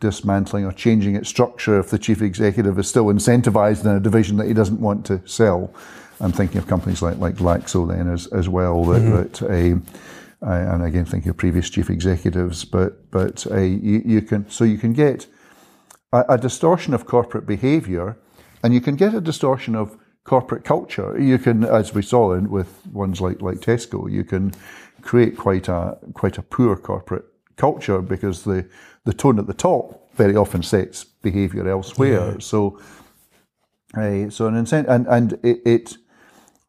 dismantling 0.00 0.64
or 0.64 0.72
changing 0.72 1.14
its 1.14 1.28
structure 1.28 1.78
if 1.78 1.90
the 1.90 1.98
chief 1.98 2.22
executive 2.22 2.78
is 2.78 2.88
still 2.88 3.06
incentivized 3.06 3.84
in 3.84 3.90
a 3.90 4.00
division 4.00 4.36
that 4.36 4.46
he 4.46 4.54
doesn't 4.54 4.80
want 4.80 5.06
to 5.06 5.20
sell. 5.26 5.72
I'm 6.20 6.32
thinking 6.32 6.58
of 6.58 6.66
companies 6.66 7.02
like 7.02 7.18
like 7.18 7.36
Glaxo 7.36 7.86
then 7.86 8.08
as 8.08 8.26
as 8.28 8.48
well 8.48 8.84
that, 8.86 9.02
mm-hmm. 9.02 9.16
that 9.16 9.42
uh, 9.42 9.78
uh, 10.40 10.50
and 10.50 10.84
again 10.84 11.04
thinking 11.04 11.30
of 11.30 11.36
previous 11.36 11.68
chief 11.68 11.90
executives, 11.90 12.64
but 12.64 13.10
but 13.10 13.46
uh, 13.50 13.58
you, 13.58 14.02
you, 14.04 14.22
can 14.22 14.48
so 14.48 14.64
you 14.64 14.78
can 14.78 14.92
get 14.92 15.26
a, 16.12 16.24
a, 16.28 16.38
distortion 16.38 16.94
of 16.94 17.06
corporate 17.06 17.46
behaviour, 17.46 18.16
and 18.62 18.72
you 18.72 18.80
can 18.80 18.94
get 18.94 19.14
a 19.14 19.20
distortion 19.20 19.74
of 19.74 19.96
corporate 20.24 20.64
culture. 20.64 21.20
You 21.20 21.38
can, 21.38 21.64
as 21.64 21.92
we 21.92 22.02
saw 22.02 22.34
in, 22.34 22.50
with 22.50 22.86
ones 22.86 23.20
like 23.20 23.42
like 23.42 23.58
Tesco, 23.58 24.10
you 24.10 24.22
can 24.24 24.52
create 25.02 25.36
quite 25.36 25.68
a 25.68 25.98
quite 26.14 26.38
a 26.38 26.42
poor 26.42 26.76
corporate 26.76 27.24
culture 27.56 28.00
because 28.00 28.44
the 28.44 28.68
the 29.04 29.12
tone 29.12 29.40
at 29.40 29.48
the 29.48 29.54
top 29.54 30.14
very 30.14 30.36
often 30.36 30.62
sets 30.62 31.04
behaviour 31.04 31.68
elsewhere. 31.68 32.32
Yeah. 32.32 32.38
So. 32.38 32.80
Uh, 33.96 34.28
so 34.28 34.46
an 34.46 34.54
incentive, 34.54 34.90
and, 34.90 35.06
and 35.06 35.32
it, 35.42 35.62
it 35.64 35.96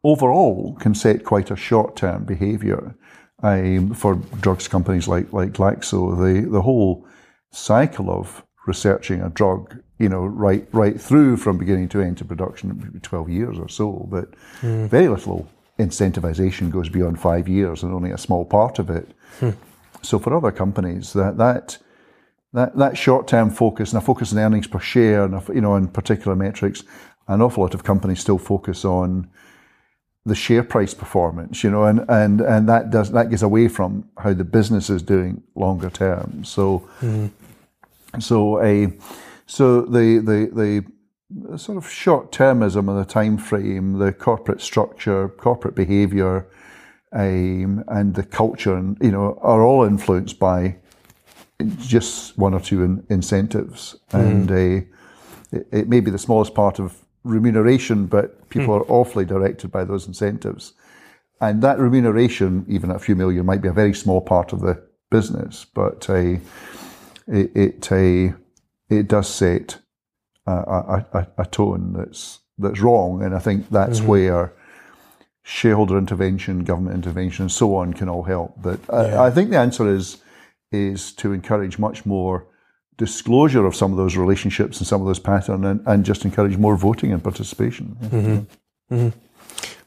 overall 0.05 0.78
can 0.80 0.95
set 0.95 1.26
quite 1.26 1.51
a 1.51 1.55
short-term 1.57 2.24
behaviour 2.24 2.95
um, 3.44 3.94
for 3.94 4.16
drugs 4.42 4.68
companies 4.68 5.08
like 5.08 5.32
like 5.34 5.54
Glaxo, 5.54 6.18
the 6.18 6.50
the 6.50 6.62
whole 6.62 7.06
cycle 7.52 8.10
of 8.10 8.44
researching 8.68 9.22
a 9.22 9.30
drug 9.30 9.82
you 10.00 10.08
know, 10.08 10.26
right 10.26 10.66
right 10.72 11.00
through 11.00 11.38
from 11.38 11.58
beginning 11.58 11.90
to 11.90 12.02
end 12.02 12.18
to 12.18 12.26
production, 12.26 12.80
maybe 12.82 13.00
12 13.00 13.30
years 13.30 13.60
or 13.60 13.68
so, 13.68 14.08
but 14.10 14.34
very 14.62 15.10
little 15.10 15.48
incentivization 15.78 16.72
goes 16.72 16.90
beyond 16.90 17.20
five 17.20 17.48
years 17.48 17.84
and 17.84 17.94
only 17.94 18.12
a 18.12 18.18
small 18.18 18.46
part 18.46 18.80
of 18.80 18.90
it. 18.90 19.10
So 20.02 20.18
for 20.18 20.34
other 20.34 20.52
companies, 20.52 21.12
that 21.14 21.38
that 21.38 21.78
that, 22.54 22.76
that 22.78 22.98
short-term 22.98 23.52
focus 23.52 23.92
and 23.92 24.02
a 24.02 24.06
focus 24.06 24.32
on 24.32 24.40
earnings 24.40 24.66
per 24.66 24.80
share 24.80 25.26
and 25.26 25.36
a, 25.36 25.44
you 25.54 25.62
know 25.62 25.74
on 25.74 25.88
particular 25.88 26.36
metrics, 26.36 26.84
an 27.28 27.42
awful 27.42 27.64
lot 27.64 27.74
of 27.74 27.84
companies 27.84 28.22
still 28.22 28.38
focus 28.38 28.86
on 28.86 29.30
the 30.30 30.36
share 30.36 30.63
price 30.63 30.93
performance, 30.93 31.63
you 31.63 31.69
know, 31.69 31.84
and, 31.84 32.05
and, 32.07 32.41
and 32.41 32.69
that 32.69 32.89
does 32.89 33.11
that 33.11 33.30
gets 33.30 33.41
away 33.41 33.67
from 33.67 34.07
how 34.17 34.34
the 34.34 34.43
business 34.43 34.89
is 34.89 35.01
doing 35.01 35.43
longer 35.55 35.89
term. 35.89 36.43
So 36.45 36.88
so 38.19 38.61
a 38.63 38.93
so 39.45 39.82
the 39.82 40.19
the 40.19 40.49
the 40.51 41.57
sort 41.57 41.77
of 41.77 41.89
short 41.89 42.32
termism 42.32 42.89
of 42.89 42.95
the 42.95 43.05
time 43.05 43.38
frame, 43.38 43.99
the 43.99 44.11
corporate 44.11 44.61
structure, 44.61 45.30
corporate 45.30 45.75
behaviour, 45.75 46.47
um, 47.11 47.84
and 47.88 48.15
the 48.15 48.23
culture, 48.23 48.75
and 48.75 48.97
you 49.01 49.11
know, 49.11 49.38
are 49.41 49.61
all 49.61 49.84
influenced 49.84 50.39
by 50.39 50.75
just 51.77 52.38
one 52.38 52.53
or 52.53 52.59
two 52.59 52.84
in, 52.84 53.05
incentives, 53.09 53.97
and 54.11 54.51
uh, 54.51 54.86
it, 55.51 55.67
it 55.71 55.89
may 55.89 55.99
be 55.99 56.09
the 56.09 56.17
smallest 56.17 56.53
part 56.53 56.80
of 56.80 56.95
remuneration, 57.24 58.05
but 58.05 58.49
people 58.49 58.74
are 58.74 58.89
awfully 58.89 59.26
directed 59.26 59.72
by 59.72 59.84
those 59.84 60.07
incentives, 60.07 60.74
and 61.41 61.61
that 61.61 61.80
remuneration, 61.80 62.65
even 62.67 62.89
at 62.89 62.97
a 62.97 62.99
few 62.99 63.15
million, 63.15 63.45
might 63.45 63.61
be 63.61 63.70
a 63.70 63.74
very 63.74 63.93
small 63.93 64.22
part 64.22 64.53
of 64.53 64.61
the 64.61 64.82
business, 65.09 65.65
but 65.74 66.09
uh, 66.09 66.38
it 67.28 67.51
it, 67.55 67.91
uh, 67.91 68.36
it 68.89 69.07
does 69.07 69.28
set 69.28 69.80
a, 70.45 71.05
a, 71.13 71.28
a, 71.38 71.45
tone 71.45 71.93
that's 71.93 72.39
that's 72.57 72.80
wrong, 72.80 73.24
and 73.24 73.36
I 73.36 73.39
think 73.39 73.70
that's 73.70 74.01
where 74.01 74.53
shareholder 75.43 75.97
intervention, 75.97 76.63
government 76.63 76.95
intervention, 76.95 77.43
and 77.43 77.51
so 77.51 77.76
on 77.76 77.93
can 77.93 78.09
all 78.09 78.24
help. 78.24 78.61
But 78.61 78.80
I, 78.93 79.28
I 79.28 79.32
think 79.32 79.49
the 79.49 79.59
answer 79.59 79.88
is 79.88 80.17
is 80.72 81.11
to 81.13 81.34
encourage 81.34 81.80
much 81.80 82.05
more 82.05 82.47
disclosure 83.00 83.66
of 83.66 83.76
some 83.76 83.91
of 83.91 83.97
those 83.97 84.16
relationships 84.16 84.78
and 84.78 84.86
some 84.86 85.02
of 85.02 85.08
those 85.08 85.18
patterns, 85.18 85.66
and, 85.66 85.82
and 85.88 86.06
just 86.06 86.24
encourage 86.26 86.58
more 86.58 86.76
voting 86.78 87.12
and 87.12 87.24
participation. 87.24 88.47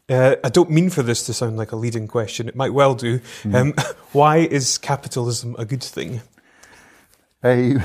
Uh, 0.09 0.35
I 0.43 0.49
don't 0.49 0.71
mean 0.71 0.91
for 0.91 1.05
this 1.05 1.25
to 1.27 1.33
sound 1.33 1.57
like 1.57 1.71
a 1.71 1.77
leading 1.77 2.09
question. 2.09 2.49
It 2.49 2.57
might 2.57 2.75
well 2.75 2.95
do. 2.95 3.21
Um, 3.53 3.75
why 4.13 4.39
is 4.39 4.77
capitalism 4.79 5.55
a 5.59 5.65
good 5.65 5.85
thing? 5.85 6.23
I, 7.45 7.79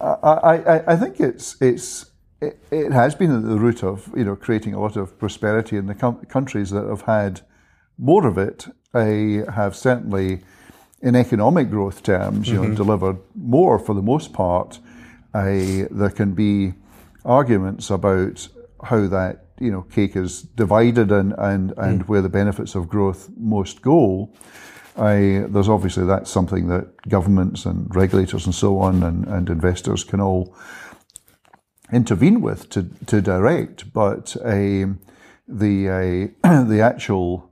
I, 0.00 0.56
I, 0.56 0.92
I 0.92 0.96
think 0.96 1.20
it's 1.20 1.60
it's 1.60 2.06
it, 2.40 2.58
it 2.70 2.92
has 2.92 3.14
been 3.14 3.34
at 3.34 3.42
the 3.42 3.58
root 3.58 3.82
of 3.82 4.08
you 4.16 4.24
know 4.24 4.36
creating 4.36 4.74
a 4.74 4.80
lot 4.80 4.96
of 4.96 5.18
prosperity 5.18 5.76
in 5.76 5.86
the 5.86 5.94
com- 5.94 6.24
countries 6.26 6.70
that 6.70 6.86
have 6.86 7.02
had 7.02 7.40
more 7.98 8.26
of 8.26 8.38
it. 8.38 8.66
I 8.94 9.44
have 9.52 9.76
certainly, 9.76 10.40
in 11.00 11.14
economic 11.14 11.70
growth 11.70 12.02
terms, 12.02 12.48
you 12.48 12.54
know, 12.54 12.74
delivered 12.74 13.18
more 13.34 13.78
for 13.78 13.94
the 13.94 14.02
most 14.02 14.32
part. 14.32 14.80
I, 15.32 15.86
there 15.90 16.10
can 16.10 16.32
be 16.32 16.74
arguments 17.24 17.90
about 17.90 18.48
how 18.84 19.06
that 19.06 19.44
you 19.60 19.70
know 19.70 19.82
cake 19.82 20.16
is 20.16 20.42
divided 20.42 21.10
and 21.12 21.34
and, 21.38 21.72
and 21.76 22.08
where 22.08 22.22
the 22.22 22.28
benefits 22.28 22.74
of 22.74 22.88
growth 22.88 23.28
most 23.36 23.82
go. 23.82 24.30
I, 24.96 25.44
there's 25.48 25.68
obviously 25.68 26.04
that's 26.06 26.30
something 26.30 26.66
that 26.68 27.08
governments 27.08 27.66
and 27.66 27.94
regulators 27.94 28.46
and 28.46 28.54
so 28.54 28.80
on 28.80 29.04
and, 29.04 29.26
and 29.26 29.48
investors 29.48 30.02
can 30.02 30.20
all 30.20 30.56
intervene 31.92 32.40
with 32.40 32.68
to, 32.70 32.88
to 33.06 33.20
direct, 33.20 33.92
but 33.92 34.36
um, 34.44 34.98
the 35.46 36.32
uh, 36.42 36.64
the 36.64 36.80
actual 36.80 37.50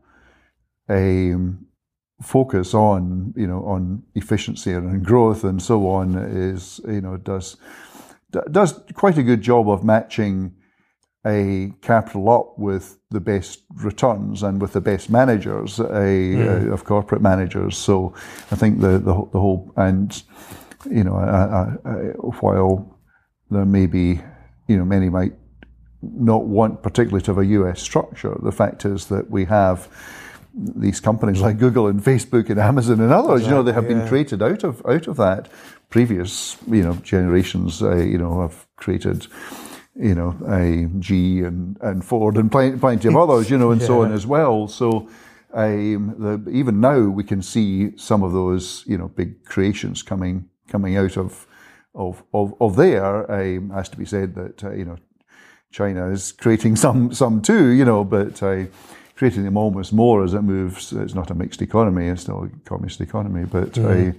um, 0.88 1.65
focus 2.22 2.72
on 2.74 3.34
you 3.36 3.46
know 3.46 3.62
on 3.66 4.02
efficiency 4.14 4.72
and 4.72 5.04
growth 5.04 5.44
and 5.44 5.60
so 5.62 5.88
on 5.88 6.14
is 6.16 6.80
you 6.88 7.00
know 7.00 7.16
does 7.16 7.56
does 8.50 8.80
quite 8.94 9.18
a 9.18 9.22
good 9.22 9.42
job 9.42 9.68
of 9.68 9.84
matching 9.84 10.54
a 11.26 11.72
capital 11.82 12.30
up 12.30 12.58
with 12.58 12.98
the 13.10 13.20
best 13.20 13.64
returns 13.82 14.42
and 14.42 14.60
with 14.60 14.72
the 14.72 14.80
best 14.80 15.10
managers 15.10 15.80
a, 15.80 15.84
uh, 16.68 16.72
of 16.72 16.84
corporate 16.84 17.20
managers. 17.20 17.76
So 17.76 18.14
I 18.52 18.56
think 18.56 18.80
the 18.80 18.98
the, 18.98 19.12
whole- 19.12 19.30
the 19.32 19.40
whole 19.40 19.72
and 19.76 20.22
you 20.90 21.04
know 21.04 21.16
I, 21.16 21.26
I, 21.26 21.90
I, 21.90 21.96
while 22.40 22.98
there 23.50 23.64
may 23.66 23.86
be 23.86 24.20
you 24.68 24.76
know 24.76 24.84
many 24.84 25.08
might 25.08 25.34
not 26.02 26.44
want 26.44 26.82
particularly 26.82 27.22
to 27.24 27.30
have 27.32 27.38
a 27.38 27.46
US 27.46 27.82
structure, 27.82 28.36
the 28.42 28.52
fact 28.52 28.84
is 28.84 29.06
that 29.06 29.28
we 29.30 29.44
have 29.46 29.88
these 30.56 31.00
companies 31.00 31.42
like 31.42 31.58
Google 31.58 31.86
and 31.86 32.02
Facebook 32.02 32.48
and 32.48 32.58
Amazon 32.58 33.00
and 33.00 33.12
others, 33.12 33.42
you 33.42 33.50
know, 33.50 33.62
they 33.62 33.72
have 33.72 33.86
been 33.86 34.06
created 34.08 34.42
out 34.42 34.64
of 34.64 34.84
out 34.86 35.06
of 35.06 35.16
that. 35.16 35.48
Previous, 35.90 36.56
you 36.66 36.82
know, 36.82 36.94
generations, 36.96 37.82
uh, 37.82 37.96
you 37.96 38.18
know, 38.18 38.40
have 38.40 38.66
created, 38.76 39.26
you 39.94 40.14
know, 40.14 40.36
a 40.48 40.88
G 40.98 41.42
and, 41.42 41.76
and 41.80 42.04
Ford 42.04 42.36
and 42.36 42.50
plenty, 42.50 42.78
plenty 42.78 43.08
of 43.08 43.16
others, 43.16 43.50
you 43.50 43.58
know, 43.58 43.70
and 43.70 43.80
so 43.80 44.02
on 44.02 44.12
as 44.12 44.26
well. 44.26 44.66
So, 44.66 45.08
um, 45.52 46.14
the, 46.18 46.50
even 46.50 46.80
now 46.80 47.00
we 47.02 47.22
can 47.22 47.40
see 47.40 47.96
some 47.96 48.22
of 48.22 48.32
those, 48.32 48.82
you 48.86 48.98
know, 48.98 49.08
big 49.08 49.44
creations 49.44 50.02
coming 50.02 50.48
coming 50.68 50.96
out 50.96 51.16
of 51.16 51.46
of 51.94 52.22
of, 52.32 52.54
of 52.60 52.76
there. 52.76 53.30
Um, 53.30 53.70
has 53.70 53.88
to 53.90 53.96
be 53.96 54.06
said 54.06 54.34
that 54.34 54.64
uh, 54.64 54.72
you 54.72 54.84
know 54.84 54.96
China 55.70 56.10
is 56.10 56.32
creating 56.32 56.76
some 56.76 57.12
some 57.12 57.42
too, 57.42 57.68
you 57.68 57.84
know, 57.84 58.04
but 58.04 58.42
uh, 58.42 58.64
creating 59.16 59.44
them 59.44 59.56
almost 59.56 59.92
more 59.92 60.22
as 60.22 60.34
it 60.34 60.42
moves. 60.42 60.92
It's 60.92 61.14
not 61.14 61.30
a 61.30 61.34
mixed 61.34 61.62
economy; 61.62 62.06
it's 62.06 62.22
still 62.22 62.44
a 62.44 62.68
communist 62.68 63.00
economy. 63.00 63.44
But 63.44 63.78
I, 63.78 64.12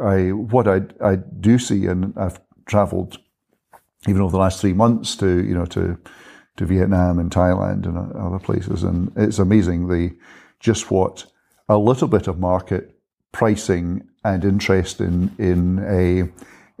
I, 0.00 0.32
what 0.32 0.66
I 0.66 0.82
I 1.04 1.16
do 1.16 1.58
see, 1.58 1.86
and 1.86 2.16
I've 2.16 2.40
travelled 2.66 3.18
even 4.08 4.22
over 4.22 4.32
the 4.32 4.38
last 4.38 4.60
three 4.60 4.72
months 4.72 5.16
to 5.16 5.44
you 5.44 5.54
know 5.54 5.66
to 5.66 5.98
to 6.56 6.66
Vietnam 6.66 7.18
and 7.18 7.30
Thailand 7.30 7.86
and 7.86 7.98
uh, 7.98 8.26
other 8.26 8.38
places, 8.38 8.82
and 8.82 9.12
it's 9.16 9.38
amazing 9.38 9.88
the 9.88 10.14
just 10.60 10.90
what 10.90 11.26
a 11.68 11.76
little 11.76 12.08
bit 12.08 12.28
of 12.28 12.38
market 12.38 12.96
pricing 13.32 14.08
and 14.24 14.44
interest 14.44 15.00
in 15.00 15.34
in 15.38 15.78
a 15.88 16.30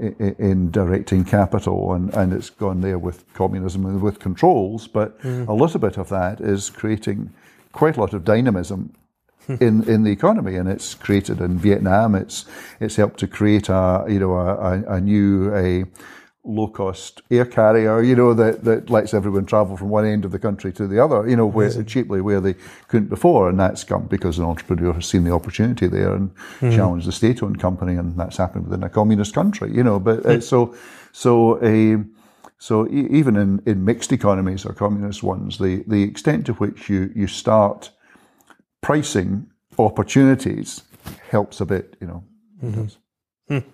in 0.02 0.70
directing 0.70 1.24
capital, 1.24 1.92
and, 1.92 2.12
and 2.14 2.32
it's 2.32 2.50
gone 2.50 2.80
there 2.80 2.98
with 2.98 3.24
communism 3.34 3.86
and 3.86 4.02
with 4.02 4.18
controls, 4.18 4.88
but 4.88 5.20
mm. 5.22 5.46
a 5.46 5.52
little 5.52 5.78
bit 5.78 5.96
of 5.96 6.08
that 6.08 6.40
is 6.40 6.70
creating 6.70 7.32
quite 7.72 7.96
a 7.96 8.00
lot 8.00 8.12
of 8.12 8.24
dynamism 8.24 8.92
in, 9.48 9.88
in 9.88 10.02
the 10.02 10.10
economy, 10.10 10.56
and 10.56 10.68
it's 10.68 10.94
created 10.94 11.40
in 11.40 11.58
Vietnam. 11.58 12.14
It's 12.14 12.46
it's 12.80 12.96
helped 12.96 13.18
to 13.20 13.26
create 13.26 13.68
a 13.68 14.04
you 14.08 14.18
know 14.18 14.34
a, 14.34 14.56
a, 14.56 14.94
a 14.94 15.00
new 15.00 15.54
a 15.54 15.84
low 16.44 16.66
cost 16.66 17.22
air 17.30 17.46
carrier, 17.46 18.02
you 18.02 18.16
know 18.16 18.34
that, 18.34 18.64
that 18.64 18.90
lets 18.90 19.14
everyone 19.14 19.46
travel 19.46 19.76
from 19.76 19.88
one 19.88 20.04
end 20.04 20.24
of 20.24 20.32
the 20.32 20.38
country 20.38 20.72
to 20.72 20.88
the 20.88 21.02
other, 21.02 21.28
you 21.28 21.36
know, 21.36 21.46
where, 21.46 21.70
cheaply 21.84 22.20
where 22.20 22.40
they 22.40 22.54
couldn't 22.88 23.08
before, 23.08 23.48
and 23.48 23.60
that's 23.60 23.84
come 23.84 24.06
because 24.06 24.38
an 24.38 24.44
entrepreneur 24.44 24.92
has 24.92 25.06
seen 25.06 25.24
the 25.24 25.32
opportunity 25.32 25.86
there 25.86 26.14
and 26.14 26.30
hmm. 26.58 26.70
challenged 26.70 27.06
the 27.06 27.12
state-owned 27.12 27.60
company, 27.60 27.96
and 27.96 28.18
that's 28.18 28.36
happened 28.36 28.64
within 28.64 28.82
a 28.82 28.88
communist 28.88 29.34
country, 29.34 29.72
you 29.72 29.84
know. 29.84 30.00
But 30.00 30.26
uh, 30.26 30.34
hmm. 30.34 30.40
so 30.40 30.74
so 31.12 31.62
a 31.62 32.02
so 32.62 32.86
e- 32.86 33.08
even 33.10 33.36
in, 33.36 33.60
in 33.66 33.84
mixed 33.84 34.12
economies 34.12 34.64
or 34.64 34.72
communist 34.72 35.22
ones, 35.24 35.58
the, 35.58 35.82
the 35.88 36.04
extent 36.04 36.46
to 36.46 36.52
which 36.54 36.88
you, 36.88 37.12
you 37.12 37.26
start 37.26 37.90
pricing 38.80 39.50
opportunities 39.80 40.82
helps 41.28 41.60
a 41.60 41.66
bit, 41.66 41.96
you 42.00 42.06
know. 42.06 42.24
Mm-hmm. 42.62 43.58
Hmm. 43.58 43.68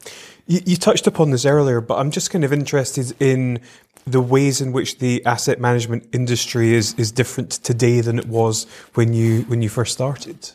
You, 0.48 0.60
you 0.64 0.76
touched 0.76 1.06
upon 1.06 1.30
this 1.30 1.44
earlier, 1.44 1.80
but 1.80 1.98
I'm 1.98 2.10
just 2.10 2.30
kind 2.30 2.42
of 2.42 2.52
interested 2.52 3.14
in 3.20 3.60
the 4.06 4.20
ways 4.20 4.60
in 4.60 4.72
which 4.72 4.98
the 4.98 5.24
asset 5.26 5.60
management 5.60 6.08
industry 6.12 6.74
is, 6.74 6.94
is 6.94 7.12
different 7.12 7.50
today 7.52 8.00
than 8.00 8.18
it 8.18 8.26
was 8.26 8.66
when 8.94 9.12
you 9.12 9.42
when 9.42 9.62
you 9.62 9.68
first 9.68 9.92
started. 9.92 10.50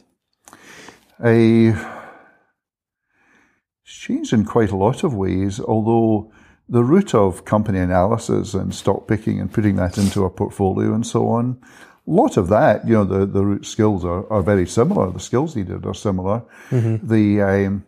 It's 3.85 3.93
changed 3.93 4.33
in 4.33 4.43
quite 4.43 4.71
a 4.71 4.75
lot 4.75 5.03
of 5.03 5.13
ways, 5.13 5.59
although 5.59 6.31
the 6.67 6.83
root 6.83 7.13
of 7.13 7.45
company 7.45 7.79
analysis 7.79 8.55
and 8.55 8.73
stock 8.73 9.07
picking 9.07 9.39
and 9.39 9.53
putting 9.53 9.75
that 9.75 9.97
into 9.97 10.25
a 10.25 10.29
portfolio 10.29 10.93
and 10.93 11.05
so 11.05 11.27
on, 11.29 11.61
a 12.07 12.11
lot 12.11 12.35
of 12.37 12.47
that, 12.47 12.87
you 12.87 12.93
know, 12.93 13.03
the, 13.03 13.25
the 13.25 13.45
root 13.45 13.65
skills 13.65 14.03
are, 14.03 14.27
are 14.31 14.41
very 14.41 14.65
similar. 14.65 15.11
The 15.11 15.19
skills 15.19 15.55
needed 15.55 15.85
are 15.85 15.93
similar. 15.93 16.41
The, 17.03 17.41
um, 17.41 17.85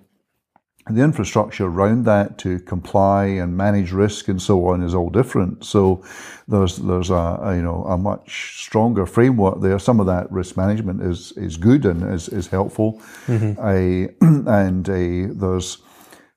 the 0.89 1.01
infrastructure 1.01 1.65
around 1.65 2.05
that 2.05 2.37
to 2.37 2.59
comply 2.59 3.25
and 3.25 3.57
manage 3.57 3.91
risk 3.91 4.27
and 4.27 4.39
so 4.39 4.67
on 4.67 4.83
is 4.83 4.93
all 4.93 5.09
different. 5.09 5.65
So 5.65 6.03
there's 6.47 6.77
there's 6.77 7.09
a, 7.09 7.39
a, 7.41 7.55
you 7.55 7.63
know 7.63 7.83
a 7.85 7.97
much 7.97 8.61
stronger 8.63 9.05
framework 9.05 9.61
there. 9.61 9.79
Some 9.79 9.99
of 9.99 10.05
that 10.05 10.31
risk 10.31 10.57
management 10.57 11.01
is 11.01 11.31
is 11.37 11.57
good 11.57 11.85
and 11.85 12.13
is, 12.13 12.29
is 12.29 12.47
helpful. 12.47 13.01
I, 13.27 14.09
and 14.21 14.87
uh, 14.87 15.33
there's 15.33 15.79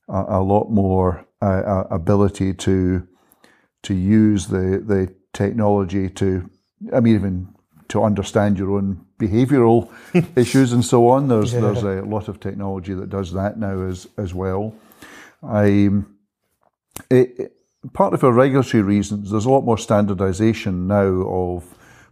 a, 0.09 0.25
a 0.29 0.43
lot 0.43 0.71
more 0.71 1.27
uh, 1.43 1.85
ability 1.91 2.55
to 2.55 3.07
to 3.83 3.95
use 3.95 4.47
the 4.47 4.83
the 4.85 5.15
technology 5.33 6.09
to, 6.09 6.51
I 6.93 7.01
mean, 7.01 7.15
even 7.15 7.55
to 7.89 8.03
understand 8.03 8.59
your 8.59 8.73
own 8.73 9.05
behavioural 9.19 9.91
issues 10.37 10.73
and 10.73 10.85
so 10.85 11.09
on. 11.09 11.29
There's 11.29 11.53
yeah. 11.53 11.61
there's 11.61 11.83
a 11.83 12.03
lot 12.03 12.29
of 12.29 12.41
technology 12.41 12.95
that 12.95 13.11
does 13.11 13.33
that 13.33 13.59
now 13.59 13.83
as 13.83 14.07
as 14.17 14.35
well. 14.35 14.75
I 15.43 15.91
it, 17.11 17.53
part 17.93 18.15
of 18.15 18.21
for 18.21 18.33
regulatory 18.33 18.83
reasons, 18.83 19.31
there's 19.31 19.45
a 19.45 19.51
lot 19.51 19.65
more 19.65 19.77
standardisation 19.77 20.87
now 20.87 21.29
of 21.29 21.65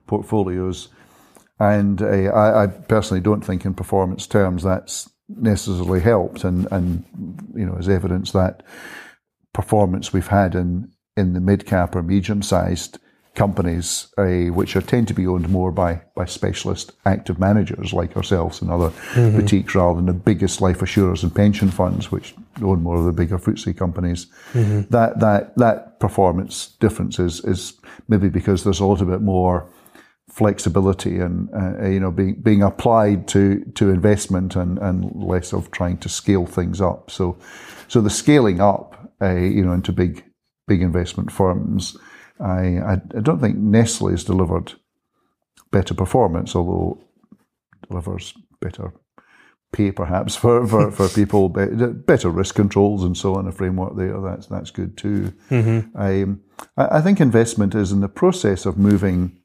portfolios, 0.07 0.89
and 1.59 2.01
uh, 2.03 2.07
I, 2.07 2.65
I, 2.65 2.67
personally 2.67 3.21
don't 3.21 3.45
think 3.45 3.65
in 3.65 3.75
performance 3.75 4.27
terms 4.27 4.63
that's 4.63 5.11
necessarily 5.29 6.01
helped, 6.01 6.45
and 6.45 6.69
and 6.71 7.05
you 7.55 7.67
know 7.67 7.77
as 7.79 7.89
evidence 7.89 8.33
that 8.33 8.63
performance 9.53 10.13
we've 10.13 10.29
had 10.29 10.55
in 10.55 10.93
in 11.17 11.33
the 11.33 11.41
mid 11.41 11.67
cap 11.67 11.97
or 11.97 12.03
medium 12.03 12.43
sized 12.43 12.99
companies, 13.37 14.09
uh, 14.19 14.47
which 14.47 14.75
are 14.75 14.81
tend 14.81 15.07
to 15.09 15.15
be 15.15 15.27
owned 15.27 15.49
more 15.49 15.71
by 15.71 16.03
by 16.15 16.25
specialist 16.25 16.93
active 17.05 17.39
managers 17.39 17.93
like 17.93 18.17
ourselves 18.17 18.61
and 18.61 18.71
other 18.71 18.91
mm-hmm. 18.91 19.39
boutiques, 19.39 19.75
rather 19.75 19.97
than 19.97 20.07
the 20.07 20.13
biggest 20.13 20.61
life 20.61 20.83
assurers 20.83 21.23
and 21.23 21.35
pension 21.35 21.71
funds, 21.71 22.11
which 22.11 22.35
own 22.63 22.83
more 22.83 22.97
of 22.97 23.05
the 23.05 23.13
bigger 23.13 23.39
FTSE 23.39 23.77
companies. 23.77 24.27
Mm-hmm. 24.53 24.91
That 24.91 25.21
that 25.21 25.57
that 25.59 26.01
performance 26.01 26.69
difference 26.81 27.19
is 27.19 27.45
is 27.45 27.75
maybe 28.09 28.29
because 28.29 28.65
there's 28.65 28.81
a 28.81 28.87
little 28.87 29.07
bit 29.07 29.23
more 29.23 29.69
flexibility 30.29 31.19
and 31.19 31.49
uh, 31.55 31.87
you 31.87 32.01
know 32.01 32.11
being 32.11 32.35
being 32.43 32.63
applied 32.63 33.29
to 33.29 33.65
to 33.75 33.91
investment 33.91 34.57
and 34.57 34.79
and 34.79 35.11
less 35.15 35.53
of 35.53 35.71
trying 35.71 35.99
to 35.99 36.09
scale 36.09 36.47
things 36.47 36.81
up. 36.81 37.11
So 37.11 37.39
so 37.89 38.01
the 38.01 38.11
scaling 38.11 38.61
up, 38.61 39.13
uh, 39.23 39.35
you 39.35 39.65
know, 39.65 39.73
into 39.73 39.93
big 39.93 40.25
big 40.67 40.83
investment 40.83 41.31
firms 41.31 41.97
I, 42.41 42.79
I, 42.79 42.93
I 43.17 43.21
don't 43.21 43.41
think 43.41 43.57
Nestle 43.57 44.11
has 44.11 44.25
delivered 44.25 44.75
better 45.71 45.95
performance, 45.95 46.55
although 46.55 46.99
delivers 47.89 48.35
better 48.61 48.93
pay 49.73 49.93
perhaps 49.93 50.37
for, 50.43 50.67
for, 50.67 50.91
for 50.91 51.09
people, 51.09 51.49
better 51.49 52.31
risk 52.31 52.55
controls 52.55 53.05
and 53.05 53.17
so 53.17 53.35
on, 53.35 53.47
a 53.47 53.53
framework 53.53 53.97
there, 53.97 54.21
that's, 54.21 54.47
that's 54.47 54.71
good 54.71 54.97
too. 54.97 55.33
Mm-hmm. 55.51 55.97
I, 55.99 56.27
I 56.77 57.01
think 57.01 57.21
investment 57.21 57.75
is 57.75 57.93
in 57.93 58.01
the 58.01 58.09
process 58.09 58.67
of 58.67 58.79
moving 58.79 59.39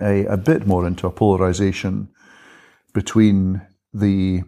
a, 0.00 0.24
a 0.26 0.36
bit 0.36 0.66
more 0.66 0.86
into 0.86 1.06
a 1.06 1.10
polarization 1.10 2.08
between 2.92 3.60
the, 3.92 4.42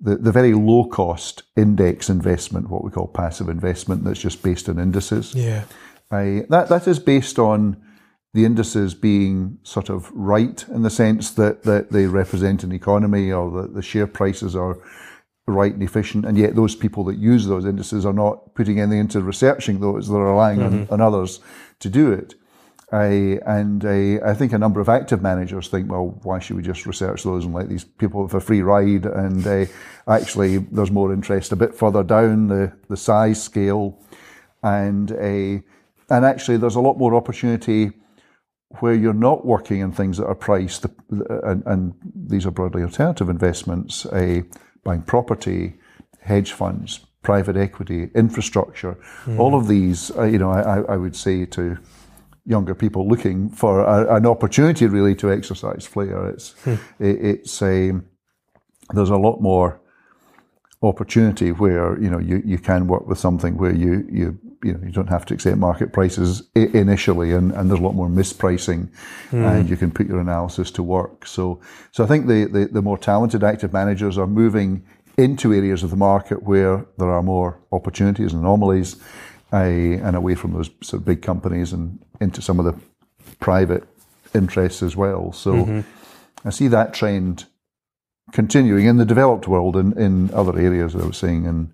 the, 0.00 0.16
the 0.16 0.32
very 0.32 0.54
low 0.54 0.84
cost 0.84 1.42
index 1.56 2.08
investment, 2.08 2.70
what 2.70 2.84
we 2.84 2.90
call 2.90 3.08
passive 3.08 3.48
investment, 3.48 4.04
that's 4.04 4.20
just 4.20 4.42
based 4.42 4.68
on 4.68 4.78
indices. 4.78 5.34
Yeah. 5.34 5.64
I, 6.10 6.44
that 6.48 6.68
that 6.68 6.86
is 6.86 6.98
based 6.98 7.38
on 7.38 7.76
the 8.34 8.44
indices 8.44 8.94
being 8.94 9.58
sort 9.62 9.88
of 9.88 10.10
right 10.12 10.64
in 10.68 10.82
the 10.82 10.90
sense 10.90 11.30
that, 11.32 11.62
that 11.62 11.92
they 11.92 12.06
represent 12.06 12.64
an 12.64 12.72
economy 12.72 13.30
or 13.30 13.50
that 13.62 13.74
the 13.74 13.82
share 13.82 14.08
prices 14.08 14.56
are 14.56 14.78
right 15.46 15.72
and 15.72 15.82
efficient, 15.82 16.24
and 16.24 16.36
yet 16.36 16.56
those 16.56 16.74
people 16.74 17.04
that 17.04 17.16
use 17.16 17.46
those 17.46 17.64
indices 17.64 18.04
are 18.04 18.12
not 18.12 18.54
putting 18.54 18.80
anything 18.80 19.00
into 19.00 19.20
researching 19.20 19.80
those; 19.80 20.08
they're 20.08 20.18
relying 20.18 20.58
mm-hmm. 20.58 20.92
on, 20.92 21.00
on 21.00 21.00
others 21.00 21.40
to 21.80 21.88
do 21.88 22.12
it. 22.12 22.34
I, 22.92 23.40
and 23.46 23.84
I, 23.84 24.20
I 24.24 24.34
think 24.34 24.52
a 24.52 24.58
number 24.58 24.80
of 24.80 24.88
active 24.88 25.20
managers 25.20 25.68
think, 25.68 25.90
well, 25.90 26.20
why 26.22 26.38
should 26.38 26.56
we 26.56 26.62
just 26.62 26.86
research 26.86 27.24
those 27.24 27.44
and 27.44 27.52
let 27.52 27.68
these 27.68 27.82
people 27.82 28.24
have 28.24 28.34
a 28.34 28.40
free 28.40 28.62
ride? 28.62 29.04
And 29.04 29.44
uh, 29.46 29.66
actually, 30.06 30.58
there's 30.58 30.92
more 30.92 31.12
interest 31.12 31.50
a 31.50 31.56
bit 31.56 31.74
further 31.74 32.04
down 32.04 32.46
the, 32.46 32.72
the 32.88 32.96
size 32.96 33.42
scale, 33.42 33.98
and 34.62 35.10
a 35.12 35.62
and 36.14 36.24
actually, 36.24 36.58
there's 36.58 36.76
a 36.76 36.80
lot 36.80 36.96
more 36.96 37.14
opportunity 37.16 37.90
where 38.78 38.94
you're 38.94 39.12
not 39.12 39.44
working 39.44 39.80
in 39.80 39.90
things 39.90 40.16
that 40.18 40.26
are 40.26 40.34
priced, 40.34 40.86
and, 41.10 41.62
and 41.66 41.94
these 42.14 42.46
are 42.46 42.52
broadly 42.52 42.82
alternative 42.82 43.28
investments, 43.28 44.06
uh, 44.06 44.42
buying 44.84 45.02
property, 45.02 45.74
hedge 46.20 46.52
funds, 46.52 47.00
private 47.22 47.56
equity, 47.56 48.10
infrastructure. 48.14 48.96
Mm. 49.24 49.40
All 49.40 49.56
of 49.56 49.66
these, 49.66 50.12
uh, 50.16 50.22
you 50.22 50.38
know, 50.38 50.50
I, 50.50 50.94
I, 50.94 50.96
would 50.96 51.16
say 51.16 51.46
to 51.46 51.78
younger 52.46 52.76
people 52.76 53.08
looking 53.08 53.48
for 53.48 53.80
a, 53.80 54.14
an 54.14 54.26
opportunity 54.26 54.86
really 54.86 55.16
to 55.16 55.32
exercise 55.32 55.84
flair. 55.84 56.28
It's 56.28 56.52
hmm. 56.62 56.74
it, 57.00 57.16
it's 57.24 57.62
a 57.62 57.92
there's 58.92 59.10
a 59.10 59.16
lot 59.16 59.40
more 59.40 59.80
opportunity 60.82 61.50
where 61.52 61.98
you 62.00 62.10
know 62.10 62.18
you, 62.18 62.42
you 62.44 62.58
can 62.58 62.86
work 62.86 63.06
with 63.06 63.18
something 63.18 63.56
where 63.56 63.74
you 63.74 64.06
you 64.10 64.38
you 64.64 64.72
know 64.72 64.80
you 64.82 64.90
don't 64.90 65.08
have 65.08 65.26
to 65.26 65.34
accept 65.34 65.56
market 65.58 65.92
prices 65.92 66.42
initially, 66.54 67.32
and, 67.32 67.52
and 67.52 67.70
there's 67.70 67.80
a 67.80 67.82
lot 67.82 67.94
more 67.94 68.08
mispricing, 68.08 68.88
mm. 69.30 69.44
and 69.44 69.68
you 69.68 69.76
can 69.76 69.90
put 69.90 70.06
your 70.06 70.20
analysis 70.20 70.70
to 70.72 70.82
work. 70.82 71.26
So 71.26 71.60
so 71.92 72.04
I 72.04 72.06
think 72.06 72.26
the, 72.26 72.46
the, 72.46 72.66
the 72.66 72.82
more 72.82 72.98
talented 72.98 73.44
active 73.44 73.72
managers 73.72 74.18
are 74.18 74.26
moving 74.26 74.84
into 75.16 75.52
areas 75.52 75.82
of 75.82 75.90
the 75.90 75.96
market 75.96 76.42
where 76.42 76.86
there 76.98 77.10
are 77.10 77.22
more 77.22 77.60
opportunities 77.70 78.32
and 78.32 78.42
anomalies, 78.42 78.96
uh, 79.52 79.56
and 79.56 80.16
away 80.16 80.34
from 80.34 80.52
those 80.52 80.70
sort 80.82 81.00
of 81.00 81.04
big 81.04 81.22
companies 81.22 81.72
and 81.72 81.98
into 82.20 82.42
some 82.42 82.58
of 82.58 82.64
the 82.64 82.74
private 83.38 83.84
interests 84.34 84.82
as 84.82 84.96
well. 84.96 85.32
So 85.32 85.52
mm-hmm. 85.52 86.48
I 86.48 86.50
see 86.50 86.68
that 86.68 86.94
trend 86.94 87.44
continuing 88.32 88.86
in 88.86 88.96
the 88.96 89.04
developed 89.04 89.46
world 89.46 89.76
and 89.76 89.96
in 89.96 90.32
other 90.34 90.58
areas. 90.58 90.94
As 90.94 91.02
I 91.02 91.06
was 91.06 91.16
saying 91.16 91.44
in 91.44 91.72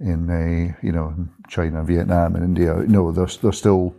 in 0.00 0.30
uh, 0.30 0.74
you 0.82 0.92
know 0.92 1.14
China, 1.48 1.84
Vietnam, 1.84 2.34
and 2.34 2.44
India. 2.44 2.74
No, 2.86 3.12
they're 3.12 3.26
they're 3.26 3.52
still 3.52 3.94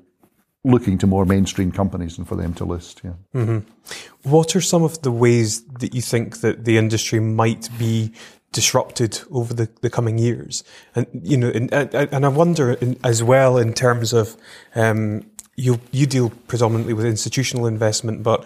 looking 0.64 0.98
to 1.00 1.08
more 1.08 1.26
mainstream 1.26 1.72
companies 1.72 2.18
and 2.18 2.28
for 2.28 2.36
them 2.36 2.54
to 2.54 2.66
list. 2.66 3.02
Yeah. 3.04 3.14
Mm-hmm. 3.34 4.30
What 4.30 4.56
are 4.56 4.62
some 4.62 4.84
of 4.84 5.02
the 5.02 5.12
ways 5.12 5.64
that 5.80 5.96
you 5.96 6.02
think 6.02 6.42
that 6.42 6.66
the 6.66 6.78
industry 6.78 7.20
might 7.20 7.68
be 7.80 8.14
disrupted 8.52 9.22
over 9.32 9.54
the, 9.54 9.70
the 9.82 9.90
coming 9.90 10.18
years? 10.18 10.64
And 10.96 11.08
you 11.24 11.38
know, 11.38 11.50
and, 11.50 11.74
and 11.74 12.26
I 12.26 12.30
wonder 12.30 12.74
in, 12.74 13.00
as 13.04 13.24
well 13.24 13.58
in 13.58 13.74
terms 13.74 14.14
of 14.14 14.38
um, 14.76 15.26
you 15.56 15.80
you 15.92 16.06
deal 16.06 16.30
predominantly 16.48 16.94
with 16.94 17.06
institutional 17.06 17.66
investment, 17.66 18.24
but 18.24 18.46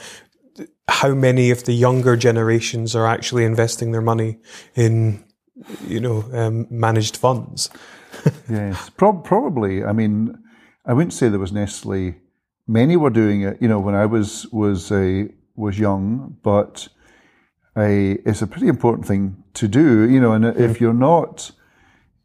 how 0.88 1.14
many 1.14 1.52
of 1.52 1.64
the 1.66 1.74
younger 1.74 2.16
generations 2.16 2.96
are 2.96 3.08
actually 3.08 3.44
investing 3.44 3.92
their 3.92 4.02
money 4.02 4.38
in, 4.76 5.25
you 5.88 6.00
know, 6.00 6.24
um, 6.34 6.68
managed 6.70 7.18
funds? 7.18 7.70
yes, 8.50 8.90
Pro- 8.92 9.14
probably. 9.14 9.84
I 9.84 9.92
mean, 9.92 10.38
I 10.86 10.94
wouldn't 10.94 11.14
say 11.14 11.30
there 11.30 11.40
was 11.40 11.52
necessarily 11.52 12.16
many 12.68 12.98
were 12.98 13.10
doing 13.10 13.42
it. 13.42 13.62
You 13.62 13.68
know, 13.68 13.80
when 13.80 13.96
I 13.96 14.06
was 14.06 14.48
was 14.48 14.92
a 14.92 15.30
was 15.56 15.80
young, 15.80 16.38
but 16.44 16.88
a, 17.78 18.12
it's 18.26 18.42
a 18.42 18.48
pretty 18.48 18.68
important 18.68 19.08
thing 19.08 19.44
to 19.56 19.68
do. 19.68 20.10
You 20.10 20.20
know, 20.20 20.34
and 20.34 20.46
if 20.46 20.80
you're 20.80 20.94
not 20.94 21.52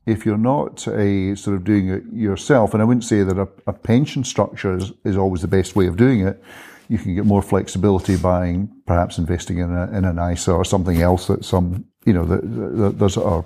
if 0.06 0.24
you're 0.24 0.38
not 0.38 0.86
a 0.88 1.34
sort 1.36 1.56
of 1.56 1.64
doing 1.64 1.88
it 1.88 2.02
yourself, 2.12 2.72
and 2.74 2.82
I 2.82 2.84
wouldn't 2.84 3.04
say 3.04 3.22
that 3.22 3.38
a, 3.38 3.48
a 3.66 3.72
pension 3.72 4.24
structure 4.24 4.76
is, 4.76 4.92
is 5.04 5.16
always 5.16 5.42
the 5.42 5.48
best 5.48 5.76
way 5.76 5.86
of 5.86 5.96
doing 5.96 6.20
it 6.20 6.42
you 6.90 6.98
can 6.98 7.14
get 7.14 7.24
more 7.24 7.40
flexibility 7.40 8.16
by 8.16 8.66
perhaps 8.84 9.16
investing 9.16 9.58
in, 9.58 9.72
a, 9.72 9.96
in 9.96 10.04
an 10.04 10.18
ISA 10.18 10.52
or 10.52 10.64
something 10.64 11.00
else 11.00 11.28
that 11.28 11.44
some, 11.44 11.84
you 12.04 12.12
know, 12.12 12.24
that, 12.24 12.98
there's 12.98 13.16
are, 13.16 13.44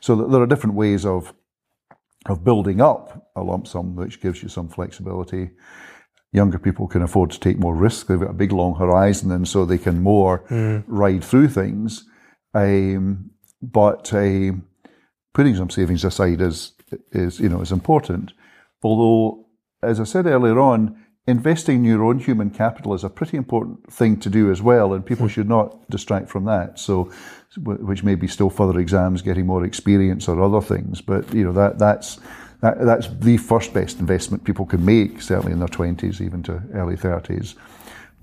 so 0.00 0.16
there 0.16 0.42
are 0.42 0.46
different 0.46 0.76
ways 0.76 1.06
of, 1.06 1.32
of 2.26 2.44
building 2.44 2.80
up 2.80 3.30
a 3.36 3.42
lump 3.42 3.66
sum, 3.66 3.94
which 3.94 4.20
gives 4.20 4.42
you 4.42 4.48
some 4.48 4.68
flexibility. 4.68 5.50
Younger 6.32 6.58
people 6.58 6.88
can 6.88 7.02
afford 7.02 7.30
to 7.30 7.40
take 7.40 7.58
more 7.58 7.74
risk. 7.74 8.06
They've 8.06 8.18
got 8.18 8.30
a 8.30 8.34
big 8.34 8.52
long 8.52 8.74
horizon 8.74 9.30
and 9.30 9.46
so 9.46 9.64
they 9.64 9.78
can 9.78 10.02
more 10.02 10.44
mm. 10.48 10.82
ride 10.86 11.22
through 11.22 11.48
things. 11.48 12.04
Um, 12.54 13.30
but 13.62 14.12
uh, 14.12 14.52
putting 15.32 15.56
some 15.56 15.70
savings 15.70 16.04
aside 16.04 16.40
is, 16.40 16.72
is, 17.12 17.38
you 17.38 17.48
know, 17.48 17.60
is 17.60 17.72
important. 17.72 18.32
Although, 18.82 19.46
as 19.82 20.00
I 20.00 20.04
said 20.04 20.26
earlier 20.26 20.58
on, 20.58 21.03
investing 21.26 21.76
in 21.76 21.84
your 21.84 22.04
own 22.04 22.18
human 22.18 22.50
capital 22.50 22.94
is 22.94 23.04
a 23.04 23.08
pretty 23.08 23.36
important 23.36 23.92
thing 23.92 24.18
to 24.20 24.30
do 24.30 24.50
as 24.50 24.60
well, 24.60 24.92
and 24.92 25.04
people 25.04 25.26
hmm. 25.26 25.32
should 25.32 25.48
not 25.48 25.88
distract 25.90 26.28
from 26.28 26.44
that. 26.44 26.78
So, 26.78 27.10
which 27.56 28.02
may 28.02 28.16
be 28.16 28.26
still 28.26 28.50
further 28.50 28.80
exams, 28.80 29.22
getting 29.22 29.46
more 29.46 29.64
experience, 29.64 30.28
or 30.28 30.40
other 30.42 30.60
things. 30.60 31.00
But 31.00 31.32
you 31.32 31.44
know 31.44 31.52
that 31.52 31.78
that's 31.78 32.18
that, 32.60 32.80
that's 32.80 33.08
the 33.20 33.36
first 33.36 33.72
best 33.72 34.00
investment 34.00 34.44
people 34.44 34.66
can 34.66 34.84
make, 34.84 35.22
certainly 35.22 35.52
in 35.52 35.60
their 35.60 35.68
twenties, 35.68 36.20
even 36.20 36.42
to 36.44 36.62
early 36.74 36.96
thirties. 36.96 37.54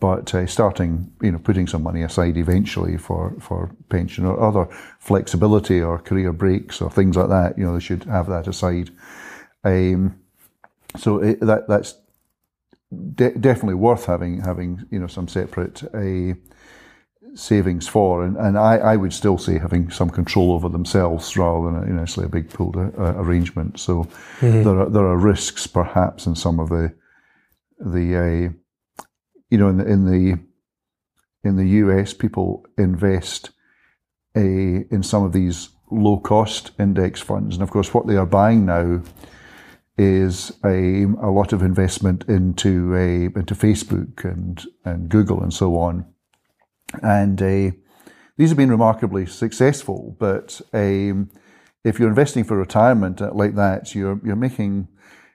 But 0.01 0.33
uh, 0.33 0.47
starting, 0.47 1.13
you 1.21 1.31
know, 1.31 1.37
putting 1.37 1.67
some 1.67 1.83
money 1.83 2.01
aside 2.01 2.35
eventually 2.35 2.97
for, 2.97 3.35
for 3.39 3.69
pension 3.89 4.25
or 4.25 4.41
other 4.41 4.67
flexibility 4.99 5.79
or 5.79 5.99
career 5.99 6.33
breaks 6.33 6.81
or 6.81 6.89
things 6.89 7.15
like 7.15 7.29
that, 7.29 7.55
you 7.55 7.63
know, 7.63 7.75
they 7.75 7.79
should 7.79 8.05
have 8.05 8.27
that 8.27 8.47
aside. 8.47 8.89
Um, 9.63 10.19
so 10.97 11.19
it, 11.19 11.39
that 11.41 11.67
that's 11.67 11.93
de- 13.15 13.37
definitely 13.37 13.75
worth 13.75 14.05
having 14.05 14.41
having 14.41 14.85
you 14.91 14.99
know 14.99 15.07
some 15.07 15.27
separate 15.27 15.83
a 15.95 16.35
savings 17.33 17.87
for. 17.87 18.23
And, 18.23 18.37
and 18.37 18.57
I, 18.57 18.77
I 18.77 18.95
would 18.95 19.13
still 19.13 19.37
say 19.37 19.57
having 19.57 19.89
some 19.89 20.09
control 20.09 20.51
over 20.51 20.69
themselves 20.69 21.35
rather 21.37 21.71
than 21.71 21.87
you 21.87 21.93
know, 21.93 22.01
necessarily 22.01 22.27
a 22.27 22.41
big 22.41 22.49
pooled 22.49 22.75
uh, 22.75 22.91
arrangement. 22.97 23.79
So 23.79 24.05
mm-hmm. 24.39 24.63
there 24.63 24.79
are 24.79 24.89
there 24.89 25.05
are 25.05 25.17
risks 25.17 25.67
perhaps 25.67 26.25
in 26.25 26.35
some 26.35 26.59
of 26.59 26.69
the 26.69 26.93
the 27.79 28.17
uh, 28.17 29.03
you 29.49 29.57
know 29.57 29.69
in 29.69 29.77
the 29.77 29.85
in 29.85 30.05
the 30.05 30.39
in 31.43 31.55
the 31.55 31.67
US 31.85 32.13
people 32.13 32.65
invest 32.77 33.51
a, 34.35 34.85
in 34.91 35.03
some 35.03 35.23
of 35.23 35.33
these 35.33 35.69
low 35.89 36.17
cost 36.17 36.71
index 36.79 37.19
funds, 37.19 37.55
and 37.55 37.63
of 37.63 37.71
course 37.71 37.93
what 37.93 38.07
they 38.07 38.15
are 38.15 38.25
buying 38.25 38.65
now 38.65 39.01
is 39.97 40.51
a, 40.63 41.03
a 41.21 41.29
lot 41.29 41.53
of 41.53 41.61
investment 41.61 42.23
into 42.27 42.95
a, 42.95 43.25
into 43.37 43.55
Facebook 43.55 44.23
and 44.23 44.65
and 44.85 45.09
Google 45.09 45.41
and 45.41 45.53
so 45.53 45.77
on 45.77 46.05
and 47.01 47.41
uh, 47.41 47.71
these 48.37 48.49
have 48.49 48.57
been 48.57 48.71
remarkably 48.71 49.25
successful. 49.25 50.15
But 50.19 50.61
um, 50.73 51.29
if 51.83 51.99
you're 51.99 52.09
investing 52.09 52.43
for 52.43 52.57
retirement 52.57 53.21
uh, 53.21 53.31
like 53.33 53.55
that, 53.55 53.95
you're 53.95 54.19
you're 54.23 54.35
making 54.35 54.87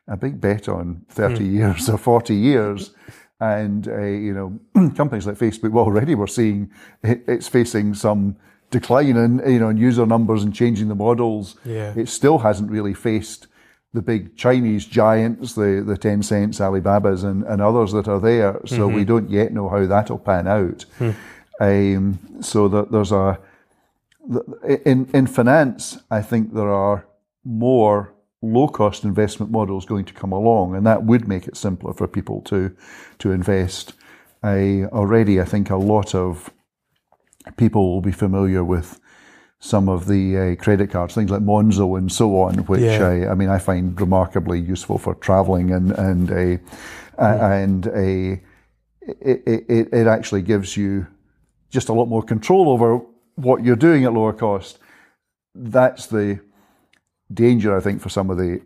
a 0.09 0.17
big 0.17 0.41
bet 0.41 0.69
on 0.69 1.05
30 1.09 1.39
mm. 1.41 1.53
years 1.53 1.89
or 1.89 1.99
40 1.99 2.35
years. 2.35 2.95
And, 3.39 3.87
uh, 3.87 4.01
you 4.03 4.33
know, 4.33 4.91
companies 4.97 5.27
like 5.27 5.37
Facebook, 5.37 5.71
well, 5.71 5.85
already 5.85 6.15
we're 6.15 6.27
seeing 6.27 6.71
it, 7.03 7.25
it's 7.27 7.49
facing 7.49 7.93
some 7.93 8.37
decline 8.71 9.17
in, 9.17 9.43
you 9.47 9.59
know, 9.59 9.69
in 9.69 9.77
user 9.77 10.07
numbers 10.07 10.43
and 10.43 10.55
changing 10.55 10.89
the 10.89 10.95
models. 10.95 11.57
Yeah. 11.65 11.93
It 11.97 12.09
still 12.09 12.39
hasn't 12.39 12.71
really 12.71 12.95
faced 12.95 13.47
the 13.93 14.03
big 14.03 14.37
Chinese 14.37 14.85
giants, 14.85 15.55
the, 15.55 15.83
the 15.87 15.97
Tencents, 15.97 16.61
Alibabas, 16.61 17.25
and, 17.25 17.45
and 17.45 17.63
others 17.63 17.93
that 17.93 18.09
are 18.09 18.21
there. 18.21 18.61
So 18.67 18.87
mm-hmm. 18.87 18.97
we 18.97 19.05
don't 19.05 19.31
yet 19.31 19.53
know 19.53 19.69
how 19.69 19.87
that'll 19.87 20.19
pan 20.19 20.47
out. 20.47 20.85
Mm. 20.99 21.15
Um, 21.59 22.43
so 22.43 22.69
that 22.69 22.93
there's 22.93 23.13
a 23.13 23.39
in 24.85 25.09
in 25.15 25.27
finance, 25.27 25.99
I 26.11 26.23
think 26.23 26.53
there 26.53 26.71
are 26.71 27.07
more 27.45 28.13
low 28.43 28.69
cost 28.69 29.05
investment 29.05 29.51
models 29.51 29.87
going 29.87 30.05
to 30.05 30.13
come 30.13 30.33
along, 30.33 30.75
and 30.75 30.87
that 30.87 31.05
would 31.05 31.29
make 31.29 31.47
it 31.47 31.57
simpler 31.57 31.93
for 31.93 32.07
people 32.07 32.41
to 32.43 32.77
to 33.19 33.33
invest. 33.33 33.95
I 34.43 34.85
already, 34.93 35.41
I 35.41 35.45
think, 35.45 35.71
a 35.71 35.77
lot 35.77 36.15
of 36.15 36.51
people 37.57 37.93
will 37.93 38.03
be 38.03 38.13
familiar 38.13 38.63
with 38.63 39.01
some 39.59 39.89
of 39.89 40.07
the 40.07 40.37
uh, 40.37 40.57
credit 40.57 40.91
cards, 40.91 41.15
things 41.15 41.31
like 41.31 41.43
Monzo 41.43 41.99
and 41.99 42.11
so 42.13 42.41
on, 42.41 42.59
which 42.67 42.83
yeah. 42.83 43.07
I, 43.07 43.31
I, 43.31 43.35
mean 43.35 43.49
I 43.49 43.59
find 43.59 43.99
remarkably 44.01 44.61
useful 44.61 44.99
for 44.99 45.15
traveling 45.15 45.71
and 45.73 45.93
and 45.93 46.31
a 46.31 46.61
yeah. 47.19 47.53
and 47.55 47.87
a 47.89 48.41
it, 49.01 49.43
it, 49.69 49.89
it 49.93 50.07
actually 50.07 50.43
gives 50.43 50.77
you 50.77 51.07
just 51.71 51.89
a 51.89 51.93
lot 51.93 52.07
more 52.07 52.23
control 52.23 52.71
over 52.71 53.01
what 53.37 53.65
you're 53.65 53.77
doing 53.77 54.05
at 54.05 54.13
lower 54.13 54.33
cost. 54.33 54.79
That's 55.55 56.07
the 56.07 56.41
danger, 57.33 57.77
I 57.77 57.81
think, 57.81 58.01
for 58.01 58.09
some 58.09 58.31
of 58.31 58.37
the 58.37 58.61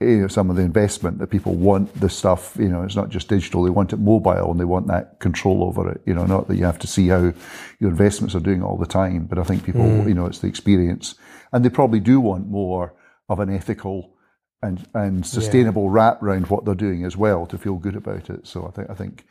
you 0.00 0.18
know, 0.18 0.28
some 0.28 0.48
of 0.48 0.56
the 0.56 0.62
investment 0.62 1.18
that 1.18 1.26
people 1.26 1.54
want 1.54 1.92
the 2.00 2.08
stuff. 2.08 2.56
You 2.58 2.68
know, 2.68 2.82
it's 2.82 2.94
not 2.94 3.08
just 3.08 3.28
digital; 3.28 3.64
they 3.64 3.70
want 3.70 3.92
it 3.92 3.98
mobile, 3.98 4.50
and 4.50 4.60
they 4.60 4.64
want 4.64 4.86
that 4.86 5.18
control 5.18 5.64
over 5.64 5.90
it. 5.90 6.00
You 6.06 6.14
know, 6.14 6.24
not 6.24 6.48
that 6.48 6.56
you 6.56 6.64
have 6.64 6.78
to 6.80 6.86
see 6.86 7.08
how 7.08 7.32
your 7.80 7.90
investments 7.90 8.34
are 8.34 8.40
doing 8.40 8.62
all 8.62 8.76
the 8.76 8.86
time, 8.86 9.26
but 9.26 9.38
I 9.38 9.44
think 9.44 9.64
people, 9.64 9.82
mm. 9.82 10.06
you 10.06 10.14
know, 10.14 10.26
it's 10.26 10.38
the 10.38 10.46
experience, 10.46 11.16
and 11.52 11.64
they 11.64 11.70
probably 11.70 12.00
do 12.00 12.20
want 12.20 12.46
more 12.46 12.94
of 13.28 13.40
an 13.40 13.50
ethical 13.50 14.14
and 14.62 14.88
and 14.94 15.26
sustainable 15.26 15.84
yeah. 15.84 15.90
wrap 15.92 16.22
around 16.22 16.46
what 16.48 16.64
they're 16.64 16.74
doing 16.74 17.04
as 17.04 17.16
well 17.16 17.46
to 17.46 17.58
feel 17.58 17.74
good 17.74 17.96
about 17.96 18.30
it. 18.30 18.46
So 18.46 18.66
I 18.66 18.70
think 18.70 18.90
I 18.90 18.94
think 18.94 19.24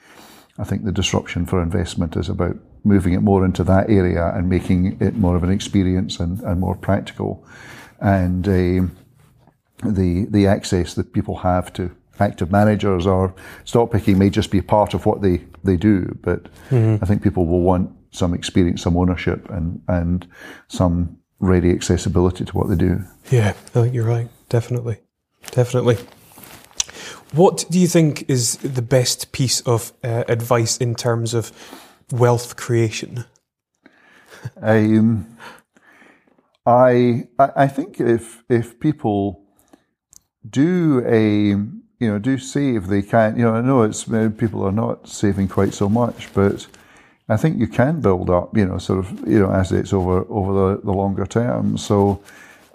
I 0.60 0.64
think 0.64 0.84
the 0.84 0.92
disruption 0.92 1.46
for 1.46 1.62
investment 1.62 2.18
is 2.18 2.30
about 2.30 2.58
moving 2.84 3.14
it 3.14 3.22
more 3.22 3.46
into 3.46 3.64
that 3.66 3.90
area 3.90 4.34
and 4.34 4.50
making 4.50 4.98
it 5.00 5.16
more 5.16 5.36
of 5.36 5.44
an 5.44 5.52
experience 5.52 6.20
and, 6.20 6.40
and 6.42 6.60
more 6.60 6.76
practical. 6.76 7.46
And 8.00 8.48
uh, 8.48 8.88
the 9.84 10.26
the 10.30 10.48
access 10.48 10.94
that 10.96 11.14
people 11.14 11.38
have 11.38 11.72
to 11.74 11.96
active 12.20 12.52
managers 12.52 13.06
or 13.06 13.34
stock 13.66 13.92
picking 13.92 14.18
may 14.18 14.30
just 14.30 14.52
be 14.52 14.62
part 14.62 14.94
of 14.94 15.06
what 15.06 15.22
they, 15.22 15.42
they 15.64 15.78
do. 15.78 16.18
But 16.22 16.44
mm-hmm. 16.70 17.04
I 17.04 17.08
think 17.08 17.22
people 17.22 17.46
will 17.46 17.62
want 17.62 17.92
some 18.12 18.34
experience, 18.34 18.82
some 18.82 18.98
ownership, 18.98 19.50
and 19.50 19.82
and 19.88 20.28
some 20.68 21.18
ready 21.40 21.72
accessibility 21.72 22.46
to 22.46 22.58
what 22.58 22.70
they 22.70 22.76
do. 22.76 23.04
Yeah, 23.30 23.50
I 23.50 23.52
think 23.54 23.94
you're 23.94 24.06
right. 24.06 24.30
Definitely, 24.50 24.98
definitely. 25.52 25.98
What 27.34 27.66
do 27.70 27.80
you 27.80 27.88
think 27.88 28.30
is 28.30 28.58
the 28.58 28.82
best 28.82 29.34
piece 29.34 29.60
of 29.62 29.92
uh, 30.04 30.24
advice 30.30 30.78
in 30.78 30.96
terms 30.96 31.34
of 31.34 31.52
wealth 32.12 32.56
creation? 32.56 33.26
Um, 34.62 35.36
I 36.66 37.28
I 37.40 37.68
think 37.68 38.00
if 38.00 38.44
if 38.50 38.80
people 38.80 39.47
do 40.50 41.04
a 41.06 41.50
you 42.00 42.08
know 42.08 42.20
do 42.20 42.38
save, 42.38 42.88
they 42.88 43.02
can. 43.02 43.38
You 43.38 43.44
know, 43.44 43.56
I 43.56 43.62
know 43.62 43.84
it's 43.84 44.04
people 44.04 44.64
are 44.64 44.72
not 44.72 45.08
saving 45.08 45.48
quite 45.48 45.74
so 45.74 45.90
much, 45.90 46.34
but 46.34 46.68
I 47.30 47.38
think 47.38 47.60
you 47.60 47.68
can 47.68 48.02
build 48.02 48.30
up. 48.30 48.56
You 48.56 48.66
know, 48.66 48.78
sort 48.78 49.00
of 49.00 49.28
you 49.28 49.40
know 49.40 49.52
assets 49.52 49.94
over 49.94 50.26
over 50.30 50.54
the, 50.54 50.82
the 50.84 50.94
longer 50.94 51.26
term. 51.26 51.78
So 51.78 52.22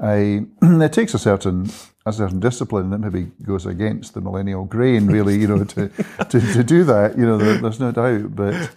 I 0.00 0.46
it 0.62 0.92
takes 0.92 1.14
a 1.14 1.18
certain 1.18 1.70
a 2.04 2.12
certain 2.12 2.40
discipline 2.40 2.90
that 2.90 2.98
maybe 2.98 3.30
goes 3.42 3.64
against 3.64 4.14
the 4.14 4.20
millennial 4.20 4.64
grain, 4.64 5.06
really, 5.06 5.38
you 5.38 5.46
know, 5.46 5.64
to, 5.64 5.88
to, 6.28 6.40
to 6.40 6.64
do 6.64 6.84
that, 6.84 7.16
you 7.16 7.24
know, 7.24 7.38
there, 7.38 7.58
there's 7.58 7.78
no 7.78 7.92
doubt. 7.92 8.34
But 8.34 8.70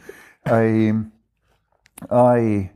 I, 0.45 0.93
I, 2.11 2.69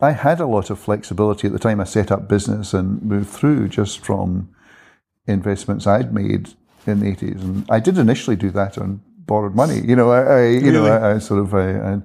I 0.00 0.10
had 0.12 0.40
a 0.40 0.46
lot 0.46 0.70
of 0.70 0.78
flexibility 0.78 1.46
at 1.46 1.52
the 1.52 1.58
time 1.58 1.80
I 1.80 1.84
set 1.84 2.10
up 2.10 2.28
business 2.28 2.74
and 2.74 3.02
moved 3.02 3.30
through 3.30 3.68
just 3.68 4.00
from 4.00 4.50
investments 5.30 5.86
I'd 5.86 6.12
made 6.12 6.50
in 6.86 7.00
the 7.00 7.14
80s. 7.14 7.40
And 7.40 7.66
I 7.70 7.80
did 7.80 7.98
initially 7.98 8.36
do 8.36 8.50
that 8.52 8.78
on 8.78 9.00
borrowed 9.26 9.54
money. 9.54 9.80
You 9.80 9.96
know, 9.96 10.10
I, 10.10 10.20
I 10.20 10.46
you 10.48 10.60
really? 10.60 10.72
know, 10.72 10.86
I, 10.86 11.14
I, 11.14 11.18
sort 11.18 11.40
of, 11.40 11.54
I, 11.54 12.00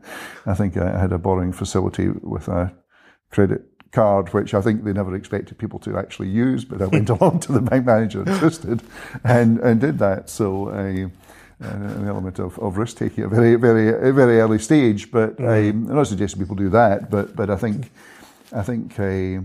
I 0.45 0.53
think 0.53 0.77
I 0.77 0.99
had 0.99 1.11
a 1.11 1.17
borrowing 1.17 1.51
facility 1.51 2.09
with 2.09 2.47
a 2.47 2.73
credit 3.31 3.63
card, 3.91 4.33
which 4.33 4.53
I 4.53 4.61
think 4.61 4.83
they 4.83 4.93
never 4.93 5.15
expected 5.15 5.57
people 5.57 5.79
to 5.79 5.97
actually 5.97 6.29
use, 6.29 6.65
but 6.65 6.81
I 6.81 6.85
went 6.85 7.09
along 7.15 7.39
to 7.41 7.53
the 7.53 7.61
bank 7.61 7.85
manager, 7.85 8.21
insisted, 8.21 8.83
and, 9.23 9.59
and 9.59 9.79
did 9.81 9.99
that. 9.99 10.29
So 10.29 10.69
uh, 10.69 11.09
an 11.59 12.07
element 12.07 12.39
of, 12.39 12.59
of 12.59 12.77
risk 12.77 12.97
taking 12.97 13.23
at 13.23 13.31
a 13.31 13.35
very, 13.35 13.55
very, 13.55 14.11
very 14.11 14.39
early 14.39 14.59
stage. 14.59 15.11
But 15.11 15.37
mm. 15.37 15.47
I'm 15.49 15.83
not 15.87 16.07
suggesting 16.07 16.41
people 16.41 16.55
do 16.55 16.69
that, 16.69 17.09
but 17.09 17.35
but 17.35 17.49
I 17.49 17.55
think 17.55 17.91
I 18.51 18.63
think 18.63 18.99
uh, 18.99 19.41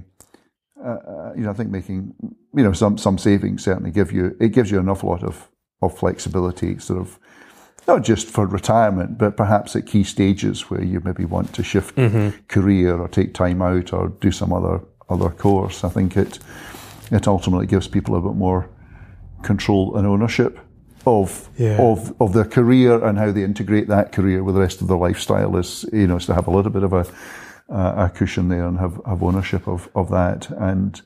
uh, 0.89 1.33
you 1.37 1.43
know 1.43 1.51
I 1.51 1.55
think 1.55 1.71
making 1.71 2.15
you 2.55 2.63
know 2.63 2.73
some 2.73 2.99
some 2.99 3.19
savings 3.19 3.65
certainly 3.65 3.91
give 3.91 4.13
you 4.13 4.37
it 4.41 4.49
gives 4.49 4.71
you 4.71 4.79
an 4.79 4.89
awful 4.89 5.11
lot 5.11 5.23
of 5.23 5.49
of 5.83 5.97
flexibility, 5.97 6.79
sort 6.79 7.01
of 7.01 7.19
not 7.87 8.03
just 8.03 8.29
for 8.29 8.47
retirement, 8.47 9.19
but 9.19 9.37
perhaps 9.37 9.75
at 9.75 9.87
key 9.87 10.05
stages 10.05 10.71
where 10.71 10.83
you 10.83 11.01
maybe 11.05 11.25
want 11.25 11.55
to 11.55 11.63
shift 11.63 11.97
mm-hmm. 11.97 12.37
career 12.49 12.97
or 12.97 13.09
take 13.09 13.35
time 13.35 13.63
out 13.63 13.93
or 13.93 14.09
do 14.21 14.31
some 14.31 14.53
other 14.53 14.81
other 15.09 15.31
course. 15.31 15.85
I 15.85 15.89
think 15.89 16.17
it 16.17 16.39
it 17.11 17.27
ultimately 17.27 17.67
gives 17.67 17.89
people 17.89 18.17
a 18.17 18.21
bit 18.21 18.35
more 18.35 18.69
control 19.43 19.97
and 19.97 20.07
ownership 20.07 20.59
of 21.07 21.49
yeah. 21.57 21.79
of 21.81 22.15
of 22.21 22.33
their 22.33 22.45
career 22.45 23.03
and 23.05 23.19
how 23.19 23.33
they 23.33 23.43
integrate 23.43 23.89
that 23.89 24.13
career 24.13 24.45
with 24.45 24.55
the 24.55 24.61
rest 24.61 24.83
of 24.83 24.89
their 24.89 24.99
lifestyle. 24.99 25.57
Is 25.57 25.85
you 25.93 26.07
know 26.07 26.17
is 26.17 26.27
to 26.27 26.35
have 26.35 26.47
a 26.47 26.51
little 26.51 26.71
bit 26.71 26.83
of 26.83 26.93
a 26.93 27.07
a 27.71 28.11
cushion 28.15 28.49
there 28.49 28.67
and 28.67 28.79
have, 28.79 29.01
have 29.07 29.23
ownership 29.23 29.69
of, 29.69 29.89
of 29.95 30.11
that 30.11 30.51
and 30.51 31.03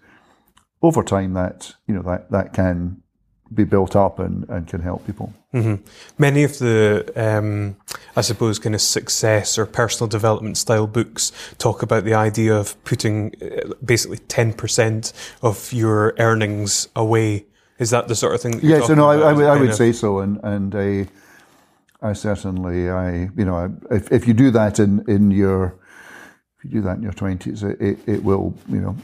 over 0.82 1.02
time 1.02 1.32
that 1.32 1.74
you 1.86 1.94
know 1.94 2.02
that 2.02 2.30
that 2.30 2.52
can 2.52 3.02
be 3.52 3.64
built 3.64 3.94
up 3.94 4.18
and, 4.18 4.48
and 4.48 4.66
can 4.66 4.80
help 4.80 5.06
people. 5.06 5.32
Mm-hmm. 5.52 5.84
Many 6.18 6.44
of 6.44 6.58
the, 6.58 7.12
um, 7.14 7.76
I 8.16 8.22
suppose, 8.22 8.58
kind 8.58 8.74
of 8.74 8.80
success 8.80 9.58
or 9.58 9.66
personal 9.66 10.08
development 10.08 10.56
style 10.56 10.86
books 10.86 11.30
talk 11.58 11.82
about 11.82 12.04
the 12.04 12.14
idea 12.14 12.56
of 12.56 12.82
putting 12.84 13.34
uh, 13.42 13.74
basically 13.84 14.18
10% 14.18 15.12
of 15.42 15.72
your 15.72 16.14
earnings 16.18 16.88
away. 16.96 17.46
Is 17.78 17.90
that 17.90 18.08
the 18.08 18.14
sort 18.14 18.34
of 18.34 18.40
thing? 18.40 18.60
yeah, 18.62 18.80
so 18.80 18.94
no, 18.94 19.08
I, 19.08 19.30
I, 19.30 19.32
would, 19.32 19.44
I 19.44 19.60
would 19.60 19.74
say 19.74 19.92
so. 19.92 20.20
And, 20.20 20.40
and 20.42 20.74
I, 20.74 21.08
I 22.02 22.12
certainly, 22.12 22.90
I, 22.90 23.30
you 23.36 23.44
know, 23.44 23.76
if, 23.90 24.10
if 24.10 24.26
you 24.26 24.34
do 24.34 24.50
that 24.52 24.78
in, 24.78 25.04
in 25.08 25.30
your, 25.30 25.76
you 26.64 26.70
do 26.70 26.80
that 26.82 26.96
in 26.96 27.02
your 27.02 27.12
20s, 27.12 27.62
it, 27.62 27.80
it, 27.80 27.98
it 28.06 28.24
will, 28.24 28.54
you 28.68 28.80
know, 28.80 28.96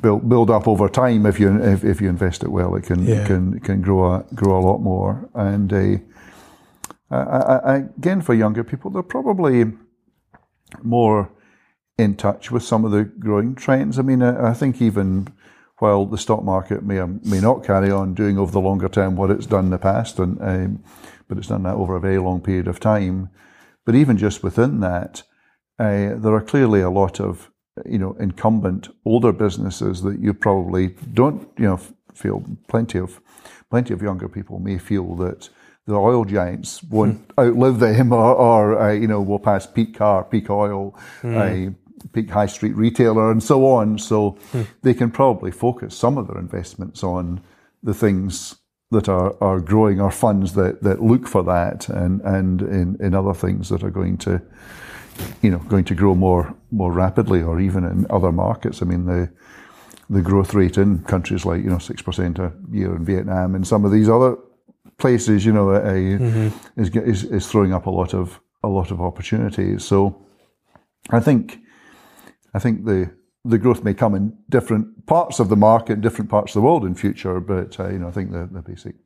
build 0.00 0.28
build 0.28 0.50
up 0.50 0.66
over 0.66 0.88
time 0.88 1.26
if 1.26 1.38
you 1.38 1.62
if, 1.62 1.84
if 1.84 2.00
you 2.00 2.08
invest 2.08 2.42
it 2.42 2.48
well. 2.48 2.74
It 2.74 2.82
can 2.82 3.04
yeah. 3.04 3.26
can 3.26 3.60
can 3.60 3.80
grow 3.80 4.14
a, 4.14 4.24
grow 4.34 4.58
a 4.58 4.64
lot 4.64 4.78
more. 4.78 5.28
And 5.34 5.72
uh, 5.72 5.98
I, 7.10 7.16
I, 7.16 7.76
again, 7.96 8.20
for 8.20 8.34
younger 8.34 8.64
people, 8.64 8.90
they're 8.90 9.02
probably 9.02 9.72
more 10.82 11.30
in 11.96 12.16
touch 12.16 12.50
with 12.50 12.62
some 12.62 12.84
of 12.84 12.92
the 12.92 13.04
growing 13.04 13.54
trends. 13.54 13.98
I 13.98 14.02
mean, 14.02 14.22
I, 14.22 14.50
I 14.50 14.54
think 14.54 14.82
even 14.82 15.32
while 15.78 16.06
the 16.06 16.18
stock 16.18 16.42
market 16.42 16.82
may 16.82 16.98
or 16.98 17.06
may 17.06 17.40
not 17.40 17.64
carry 17.64 17.90
on 17.90 18.14
doing 18.14 18.38
over 18.38 18.52
the 18.52 18.60
longer 18.60 18.88
term 18.88 19.16
what 19.16 19.30
it's 19.30 19.46
done 19.46 19.66
in 19.66 19.70
the 19.70 19.78
past, 19.78 20.18
and 20.18 20.40
um, 20.42 20.84
but 21.28 21.38
it's 21.38 21.48
done 21.48 21.62
that 21.62 21.74
over 21.74 21.96
a 21.96 22.00
very 22.00 22.18
long 22.18 22.40
period 22.40 22.68
of 22.68 22.80
time. 22.80 23.30
But 23.84 23.94
even 23.94 24.18
just 24.18 24.42
within 24.42 24.80
that, 24.80 25.22
uh, 25.78 26.14
there 26.16 26.34
are 26.34 26.42
clearly 26.42 26.80
a 26.80 26.90
lot 26.90 27.20
of 27.20 27.50
you 27.86 27.98
know 27.98 28.14
incumbent 28.14 28.88
older 29.04 29.32
businesses 29.32 30.02
that 30.02 30.18
you 30.18 30.34
probably 30.34 30.88
don't 31.14 31.48
you 31.58 31.64
know 31.64 31.80
feel 32.14 32.44
plenty 32.68 32.98
of 32.98 33.20
plenty 33.70 33.94
of 33.94 34.02
younger 34.02 34.28
people 34.28 34.58
may 34.58 34.78
feel 34.78 35.14
that 35.16 35.48
the 35.86 35.94
oil 35.94 36.24
giants 36.24 36.82
won't 36.84 37.28
mm. 37.28 37.42
outlive 37.42 37.78
them 37.78 38.12
or, 38.12 38.34
or 38.34 38.80
uh, 38.80 38.92
you 38.92 39.06
know 39.06 39.22
will 39.22 39.38
pass 39.38 39.66
peak 39.66 39.94
car 39.94 40.24
peak 40.24 40.50
oil 40.50 40.98
mm. 41.22 41.70
uh, 41.70 41.72
peak 42.12 42.30
high 42.30 42.46
street 42.46 42.74
retailer 42.74 43.30
and 43.30 43.42
so 43.42 43.66
on 43.66 43.98
so 43.98 44.32
mm. 44.52 44.66
they 44.82 44.94
can 44.94 45.10
probably 45.10 45.50
focus 45.50 45.96
some 45.96 46.18
of 46.18 46.26
their 46.26 46.38
investments 46.38 47.02
on 47.02 47.40
the 47.82 47.94
things 47.94 48.56
that 48.90 49.08
are, 49.08 49.36
are 49.42 49.60
growing 49.60 50.00
or 50.00 50.10
funds 50.10 50.54
that, 50.54 50.82
that 50.82 51.02
look 51.02 51.28
for 51.28 51.42
that 51.44 51.88
and, 51.90 52.20
and 52.22 52.62
in, 52.62 52.96
in 53.00 53.14
other 53.14 53.34
things 53.34 53.68
that 53.68 53.82
are 53.82 53.90
going 53.90 54.16
to 54.16 54.40
you 55.42 55.50
know 55.50 55.58
going 55.58 55.84
to 55.84 55.94
grow 55.94 56.14
more 56.14 56.54
more 56.70 56.92
rapidly 56.92 57.42
or 57.42 57.60
even 57.60 57.84
in 57.84 58.06
other 58.10 58.32
markets. 58.32 58.82
I 58.82 58.84
mean 58.86 59.06
the 59.06 59.30
the 60.10 60.22
growth 60.22 60.54
rate 60.54 60.78
in 60.78 61.02
countries 61.04 61.44
like 61.44 61.62
you 61.62 61.70
know 61.70 61.78
six 61.78 62.02
percent 62.02 62.38
a 62.38 62.52
year 62.70 62.94
in 62.96 63.04
Vietnam 63.04 63.54
and 63.54 63.66
some 63.66 63.84
of 63.84 63.92
these 63.92 64.08
other 64.08 64.36
places, 64.98 65.46
you 65.46 65.52
know, 65.52 65.66
mm-hmm. 65.66 66.80
is, 66.80 66.90
is 66.90 67.24
is 67.24 67.46
throwing 67.46 67.72
up 67.72 67.86
a 67.86 67.90
lot 67.90 68.14
of 68.14 68.40
a 68.62 68.68
lot 68.68 68.90
of 68.90 69.00
opportunities. 69.00 69.84
So 69.84 70.26
I 71.10 71.20
think 71.20 71.58
I 72.52 72.58
think 72.58 72.84
the 72.84 73.10
the 73.44 73.58
growth 73.58 73.82
may 73.82 73.94
come 73.94 74.14
in 74.14 74.36
different 74.48 75.06
parts 75.06 75.40
of 75.40 75.48
the 75.48 75.56
market, 75.56 76.00
different 76.00 76.30
parts 76.30 76.50
of 76.50 76.60
the 76.60 76.66
world 76.66 76.84
in 76.84 76.94
future, 76.94 77.40
but 77.40 77.78
uh, 77.80 77.88
you 77.88 77.98
know 77.98 78.08
I 78.08 78.10
think 78.10 78.32
the, 78.32 78.48
the 78.50 78.62
basic 78.62 78.96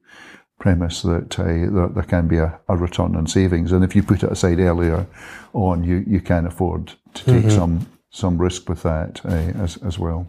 premise 0.63 1.03
that 1.03 1.41
uh, 1.41 1.45
there, 1.45 1.89
there, 1.89 2.05
can 2.05 2.29
be 2.29 2.39
a, 2.39 2.57
a, 2.69 2.77
return 2.77 3.17
on 3.17 3.27
savings, 3.27 3.73
and 3.73 3.83
if 3.83 3.97
you 3.97 4.03
put 4.03 4.23
it 4.23 4.31
aside 4.31 4.61
earlier 4.61 5.05
on, 5.53 5.83
you, 5.83 6.05
you 6.07 6.21
can 6.21 6.47
afford 6.47 6.93
to 7.15 7.25
take 7.25 7.47
mm-hmm. 7.47 7.51
some 7.51 7.87
some 8.11 8.39
risk 8.39 8.69
with 8.69 8.85
that 8.85 9.21
uh, 9.25 9.65
as 9.65 9.77
as 9.79 9.99
well. 9.99 10.29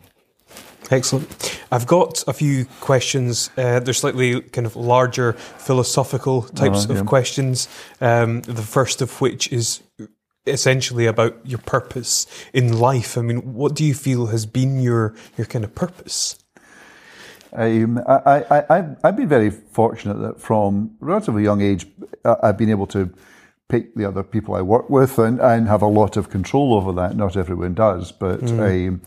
Excellent. 0.89 1.61
I've 1.71 1.85
got 1.85 2.23
a 2.27 2.33
few 2.33 2.65
questions. 2.81 3.51
Uh, 3.55 3.79
they're 3.79 3.93
slightly 3.93 4.41
kind 4.41 4.65
of 4.65 4.75
larger 4.75 5.33
philosophical 5.33 6.41
types 6.41 6.89
uh, 6.89 6.93
yeah. 6.93 6.99
of 6.99 7.05
questions. 7.05 7.67
Um, 8.01 8.41
the 8.41 8.63
first 8.63 9.01
of 9.01 9.21
which 9.21 9.51
is 9.51 9.83
essentially 10.47 11.05
about 11.05 11.37
your 11.45 11.59
purpose 11.59 12.25
in 12.53 12.79
life. 12.79 13.19
I 13.19 13.21
mean, 13.21 13.53
what 13.53 13.75
do 13.75 13.85
you 13.85 13.93
feel 13.93 14.27
has 14.27 14.47
been 14.47 14.81
your 14.81 15.13
your 15.37 15.45
kind 15.45 15.63
of 15.63 15.75
purpose? 15.75 16.42
Um, 17.55 17.99
I, 18.07 18.43
I, 18.49 18.77
I, 18.77 18.95
I've 19.03 19.15
been 19.15 19.27
very 19.27 19.49
fortunate 19.49 20.19
that 20.19 20.41
from 20.41 20.95
relatively 20.99 21.43
young 21.43 21.61
age, 21.61 21.85
I've 22.25 22.57
been 22.57 22.69
able 22.69 22.87
to 22.87 23.13
pick 23.69 23.95
the 23.95 24.05
other 24.05 24.23
people 24.23 24.55
I 24.55 24.61
work 24.61 24.89
with 24.89 25.19
and, 25.19 25.39
and 25.39 25.67
have 25.67 25.81
a 25.81 25.87
lot 25.87 26.17
of 26.17 26.29
control 26.29 26.73
over 26.73 26.91
that. 26.93 27.15
Not 27.15 27.37
everyone 27.37 27.73
does, 27.73 28.11
but 28.11 28.41
mm. 28.41 29.01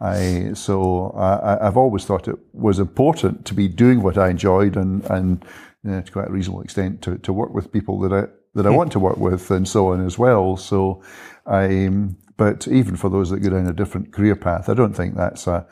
I, 0.00 0.06
I, 0.06 0.52
so 0.54 1.14
I, 1.16 1.64
have 1.64 1.76
always 1.76 2.04
thought 2.04 2.28
it 2.28 2.38
was 2.52 2.78
important 2.78 3.44
to 3.46 3.54
be 3.54 3.68
doing 3.68 4.02
what 4.02 4.18
I 4.18 4.30
enjoyed 4.30 4.76
and, 4.76 5.04
and 5.06 5.44
you 5.84 5.90
know, 5.90 6.00
to 6.00 6.12
quite 6.12 6.28
a 6.28 6.32
reasonable 6.32 6.62
extent 6.62 7.02
to, 7.02 7.18
to 7.18 7.32
work 7.32 7.52
with 7.52 7.72
people 7.72 7.98
that 8.00 8.12
I, 8.12 8.28
that 8.54 8.66
I 8.66 8.70
mm. 8.70 8.76
want 8.76 8.92
to 8.92 8.98
work 8.98 9.18
with 9.18 9.50
and 9.50 9.66
so 9.68 9.88
on 9.88 10.04
as 10.04 10.18
well. 10.18 10.56
So 10.56 11.02
I, 11.46 11.90
but 12.36 12.66
even 12.68 12.96
for 12.96 13.08
those 13.10 13.30
that 13.30 13.40
go 13.40 13.50
down 13.50 13.66
a 13.66 13.72
different 13.72 14.12
career 14.12 14.36
path, 14.36 14.68
I 14.68 14.74
don't 14.74 14.94
think 14.94 15.14
that's 15.14 15.46
a, 15.46 15.66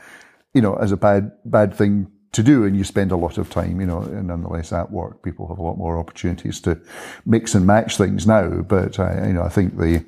you 0.54 0.60
know, 0.60 0.74
as 0.74 0.92
a 0.92 0.96
bad 0.96 1.32
bad 1.44 1.74
thing 1.74 2.10
to 2.32 2.42
do, 2.42 2.64
and 2.64 2.76
you 2.76 2.84
spend 2.84 3.10
a 3.12 3.16
lot 3.16 3.38
of 3.38 3.50
time, 3.50 3.80
you 3.80 3.86
know, 3.86 4.02
and 4.02 4.28
nonetheless 4.28 4.72
at 4.72 4.90
work, 4.90 5.22
people 5.22 5.48
have 5.48 5.58
a 5.58 5.62
lot 5.62 5.78
more 5.78 5.98
opportunities 5.98 6.60
to 6.60 6.80
mix 7.26 7.54
and 7.54 7.66
match 7.66 7.96
things 7.96 8.26
now. 8.26 8.62
But 8.62 8.98
uh, 8.98 9.26
you 9.26 9.32
know, 9.32 9.42
I 9.42 9.48
think 9.48 9.76
they, 9.76 10.04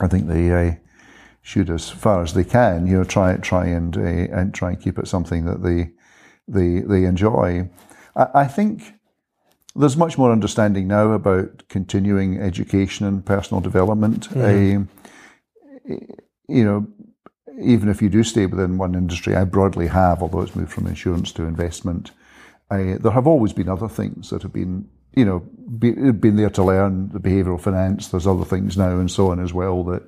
I 0.00 0.08
think 0.08 0.28
they 0.28 0.50
uh, 0.50 0.74
should, 1.42 1.70
as 1.70 1.90
far 1.90 2.22
as 2.22 2.34
they 2.34 2.44
can, 2.44 2.86
you 2.86 2.98
know, 2.98 3.04
try 3.04 3.36
try 3.36 3.66
and 3.66 3.96
uh, 3.96 4.00
and 4.00 4.54
try 4.54 4.70
and 4.70 4.80
keep 4.80 4.98
it 4.98 5.08
something 5.08 5.44
that 5.44 5.62
they 5.62 5.92
they 6.48 6.80
they 6.80 7.04
enjoy. 7.04 7.68
I, 8.16 8.26
I 8.34 8.46
think 8.46 8.94
there's 9.76 9.96
much 9.96 10.16
more 10.16 10.30
understanding 10.30 10.86
now 10.86 11.12
about 11.12 11.64
continuing 11.68 12.38
education 12.38 13.06
and 13.06 13.26
personal 13.26 13.60
development. 13.60 14.28
Mm-hmm. 14.30 14.82
Uh, 14.82 15.96
you 16.48 16.64
know, 16.64 16.86
even 17.60 17.88
if 17.88 18.02
you 18.02 18.08
do 18.08 18.22
stay 18.22 18.46
within 18.46 18.78
one 18.78 18.94
industry, 18.94 19.34
I 19.34 19.44
broadly 19.44 19.88
have, 19.88 20.22
although 20.22 20.42
it's 20.42 20.56
moved 20.56 20.72
from 20.72 20.86
insurance 20.86 21.32
to 21.32 21.44
investment, 21.44 22.10
I, 22.70 22.96
there 23.00 23.12
have 23.12 23.26
always 23.26 23.52
been 23.52 23.68
other 23.68 23.88
things 23.88 24.30
that 24.30 24.42
have 24.42 24.52
been, 24.52 24.88
you 25.14 25.24
know, 25.24 25.40
be, 25.78 25.92
been 26.12 26.36
there 26.36 26.50
to 26.50 26.64
learn 26.64 27.10
the 27.10 27.20
behavioural 27.20 27.60
finance. 27.60 28.08
There's 28.08 28.26
other 28.26 28.44
things 28.44 28.76
now 28.76 28.98
and 28.98 29.10
so 29.10 29.30
on 29.30 29.40
as 29.40 29.52
well 29.52 29.84
that 29.84 30.02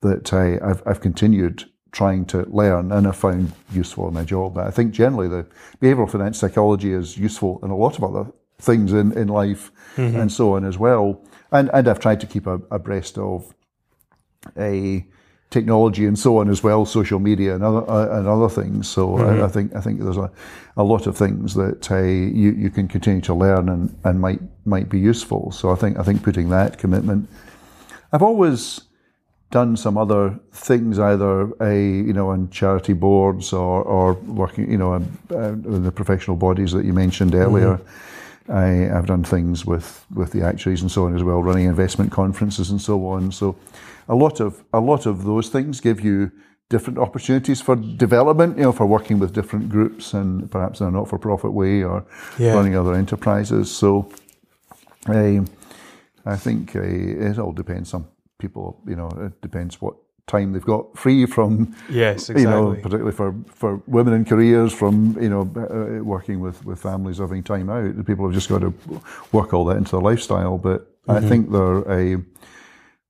that 0.00 0.32
I, 0.32 0.66
have 0.66 0.82
I've 0.86 1.00
continued 1.00 1.64
trying 1.90 2.24
to 2.26 2.44
learn 2.50 2.92
and 2.92 3.06
have 3.06 3.16
found 3.16 3.52
useful 3.72 4.08
in 4.08 4.14
my 4.14 4.24
job. 4.24 4.54
But 4.54 4.66
I 4.66 4.70
think 4.70 4.92
generally 4.92 5.28
the 5.28 5.46
behavioural 5.80 6.10
finance 6.10 6.38
psychology 6.38 6.92
is 6.92 7.16
useful 7.16 7.60
in 7.62 7.70
a 7.70 7.76
lot 7.76 7.96
of 7.96 8.04
other 8.04 8.30
things 8.58 8.92
in, 8.92 9.16
in 9.16 9.28
life 9.28 9.70
mm-hmm. 9.96 10.18
and 10.18 10.30
so 10.32 10.54
on 10.54 10.64
as 10.64 10.78
well. 10.78 11.24
And 11.50 11.70
and 11.72 11.88
I've 11.88 12.00
tried 12.00 12.20
to 12.20 12.26
keep 12.26 12.46
abreast 12.46 13.18
of 13.18 13.54
a 14.56 15.06
technology 15.50 16.04
and 16.04 16.18
so 16.18 16.38
on 16.38 16.50
as 16.50 16.62
well, 16.62 16.84
social 16.84 17.18
media 17.18 17.54
and 17.54 17.64
other 17.64 17.88
uh, 17.90 18.18
and 18.18 18.28
other 18.28 18.48
things. 18.48 18.88
So 18.88 19.08
mm-hmm. 19.08 19.42
I, 19.42 19.46
I, 19.46 19.48
think 19.48 19.74
I 19.74 19.80
think 19.80 20.00
there's 20.00 20.16
a, 20.16 20.30
a 20.76 20.84
lot 20.84 21.06
of 21.06 21.16
things 21.16 21.54
that 21.54 21.90
uh, 21.90 22.02
you 22.02 22.52
you 22.52 22.70
can 22.70 22.88
continue 22.88 23.22
to 23.22 23.34
learn 23.34 23.68
and, 23.68 23.96
and 24.04 24.20
might 24.20 24.40
might 24.66 24.88
be 24.88 24.98
useful. 24.98 25.50
So 25.52 25.70
I 25.70 25.74
think 25.74 25.98
I 25.98 26.02
think 26.02 26.22
putting 26.22 26.50
that 26.50 26.78
commitment. 26.78 27.28
I've 28.12 28.22
always 28.22 28.80
done 29.50 29.76
some 29.76 29.96
other 29.96 30.38
things, 30.52 30.98
either 30.98 31.50
a 31.62 31.74
you 31.80 32.12
know 32.12 32.30
on 32.30 32.50
charity 32.50 32.92
boards 32.92 33.52
or 33.52 33.82
or 33.82 34.14
working 34.14 34.70
you 34.70 34.78
know 34.78 34.94
in, 34.94 35.18
uh, 35.30 35.54
the 35.80 35.92
professional 35.92 36.36
bodies 36.36 36.72
that 36.72 36.84
you 36.84 36.92
mentioned 36.92 37.34
earlier. 37.34 37.76
Mm-hmm. 37.76 38.04
I, 38.50 38.64
have 38.94 39.04
done 39.04 39.24
things 39.24 39.66
with, 39.66 40.06
with 40.14 40.32
the 40.32 40.42
actuaries 40.42 40.80
and 40.80 40.90
so 40.90 41.04
on 41.04 41.14
as 41.14 41.22
well, 41.22 41.42
running 41.42 41.66
investment 41.66 42.10
conferences 42.10 42.70
and 42.70 42.80
so 42.80 43.06
on. 43.06 43.30
So 43.30 43.56
a 44.08 44.14
lot 44.14 44.40
of 44.40 44.64
a 44.72 44.80
lot 44.80 45.06
of 45.06 45.24
those 45.24 45.48
things 45.48 45.80
give 45.80 46.00
you 46.00 46.30
different 46.68 46.98
opportunities 46.98 47.60
for 47.60 47.76
development, 47.76 48.56
you 48.56 48.62
know, 48.62 48.72
for 48.72 48.86
working 48.86 49.18
with 49.18 49.32
different 49.32 49.68
groups 49.70 50.12
and 50.12 50.50
perhaps 50.50 50.80
in 50.80 50.86
a 50.86 50.90
not-for-profit 50.90 51.50
way 51.50 51.82
or 51.82 52.04
yeah. 52.38 52.52
running 52.52 52.76
other 52.76 52.94
enterprises. 52.94 53.74
So, 53.74 54.10
uh, 55.06 55.40
I 56.26 56.36
think 56.36 56.76
uh, 56.76 56.82
it 56.82 57.38
all 57.38 57.52
depends. 57.52 57.88
Some 57.88 58.06
people, 58.38 58.82
you 58.86 58.96
know, 58.96 59.08
it 59.18 59.40
depends 59.40 59.80
what 59.80 59.94
time 60.26 60.52
they've 60.52 60.62
got 60.62 60.96
free 60.96 61.24
from. 61.24 61.74
Yes, 61.88 62.28
exactly. 62.28 62.42
You 62.42 62.48
know, 62.50 62.74
particularly 62.74 63.12
for, 63.12 63.34
for 63.46 63.82
women 63.86 64.12
in 64.12 64.26
careers, 64.26 64.72
from 64.72 65.16
you 65.18 65.30
know, 65.30 65.42
uh, 65.56 66.04
working 66.04 66.40
with, 66.40 66.62
with 66.66 66.78
families 66.78 67.16
having 67.16 67.42
time 67.42 67.70
out. 67.70 68.04
People 68.04 68.26
have 68.26 68.34
just 68.34 68.50
got 68.50 68.60
to 68.60 68.74
work 69.32 69.54
all 69.54 69.64
that 69.64 69.78
into 69.78 69.92
their 69.92 70.02
lifestyle. 70.02 70.58
But 70.58 70.80
mm-hmm. 71.06 71.12
I 71.12 71.20
think 71.26 71.50
they're 71.50 71.90
a 71.90 72.22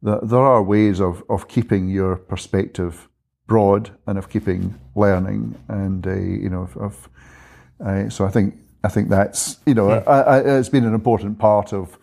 there 0.03 0.41
are 0.41 0.63
ways 0.63 1.01
of, 1.01 1.25
of 1.29 1.49
keeping 1.49 1.89
your 1.89 2.17
perspective 2.17 3.09
broad 3.47 3.91
and 4.07 4.19
of 4.19 4.29
keeping 4.29 4.79
learning 4.95 5.59
and 5.69 6.07
uh, 6.07 6.15
you 6.15 6.49
know 6.49 6.69
of, 6.77 7.09
uh, 7.85 8.09
so 8.09 8.25
I 8.25 8.31
think 8.31 8.55
I 8.85 8.89
think 8.89 9.09
that's 9.09 9.59
you 9.67 9.75
know 9.75 9.91
I, 9.91 10.21
I, 10.21 10.59
it's 10.59 10.69
been 10.69 10.85
an 10.85 10.95
important 10.95 11.39
part 11.39 11.73
of 11.73 11.99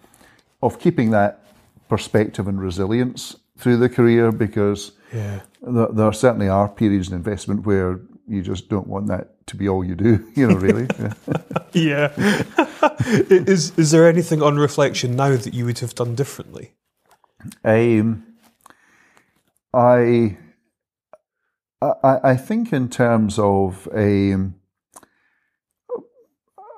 of 0.62 0.80
keeping 0.80 1.12
that 1.12 1.44
perspective 1.88 2.48
and 2.48 2.60
resilience 2.60 3.36
through 3.58 3.78
the 3.78 3.88
career 3.88 4.32
because 4.32 4.92
yeah. 5.14 5.42
there, 5.62 5.88
there 5.88 6.14
certainly 6.14 6.50
are 6.50 6.68
periods 6.68 7.10
in 7.10 7.14
investment 7.14 7.66
where 7.66 8.00
you 8.28 8.42
just 8.42 8.68
don't 8.70 8.88
want 8.88 9.08
that 9.08 9.46
to 9.48 9.56
be 9.56 9.70
all 9.70 9.84
you 9.84 9.96
do 9.96 10.28
you 10.36 10.48
know 10.48 10.56
really 10.56 10.88
yeah, 11.74 12.12
yeah. 12.18 13.30
is 13.30 13.78
is 13.78 13.92
there 13.92 14.10
anything 14.10 14.42
on 14.42 14.58
reflection 14.58 15.16
now 15.16 15.36
that 15.36 15.54
you 15.54 15.66
would 15.66 15.80
have 15.80 15.96
done 15.96 16.16
differently 16.16 16.74
um, 17.64 18.24
I, 19.74 20.38
I, 21.82 22.20
I 22.24 22.38
think 22.38 22.72
in 22.72 22.90
terms 22.90 23.38
of 23.38 23.88
um, 23.94 24.56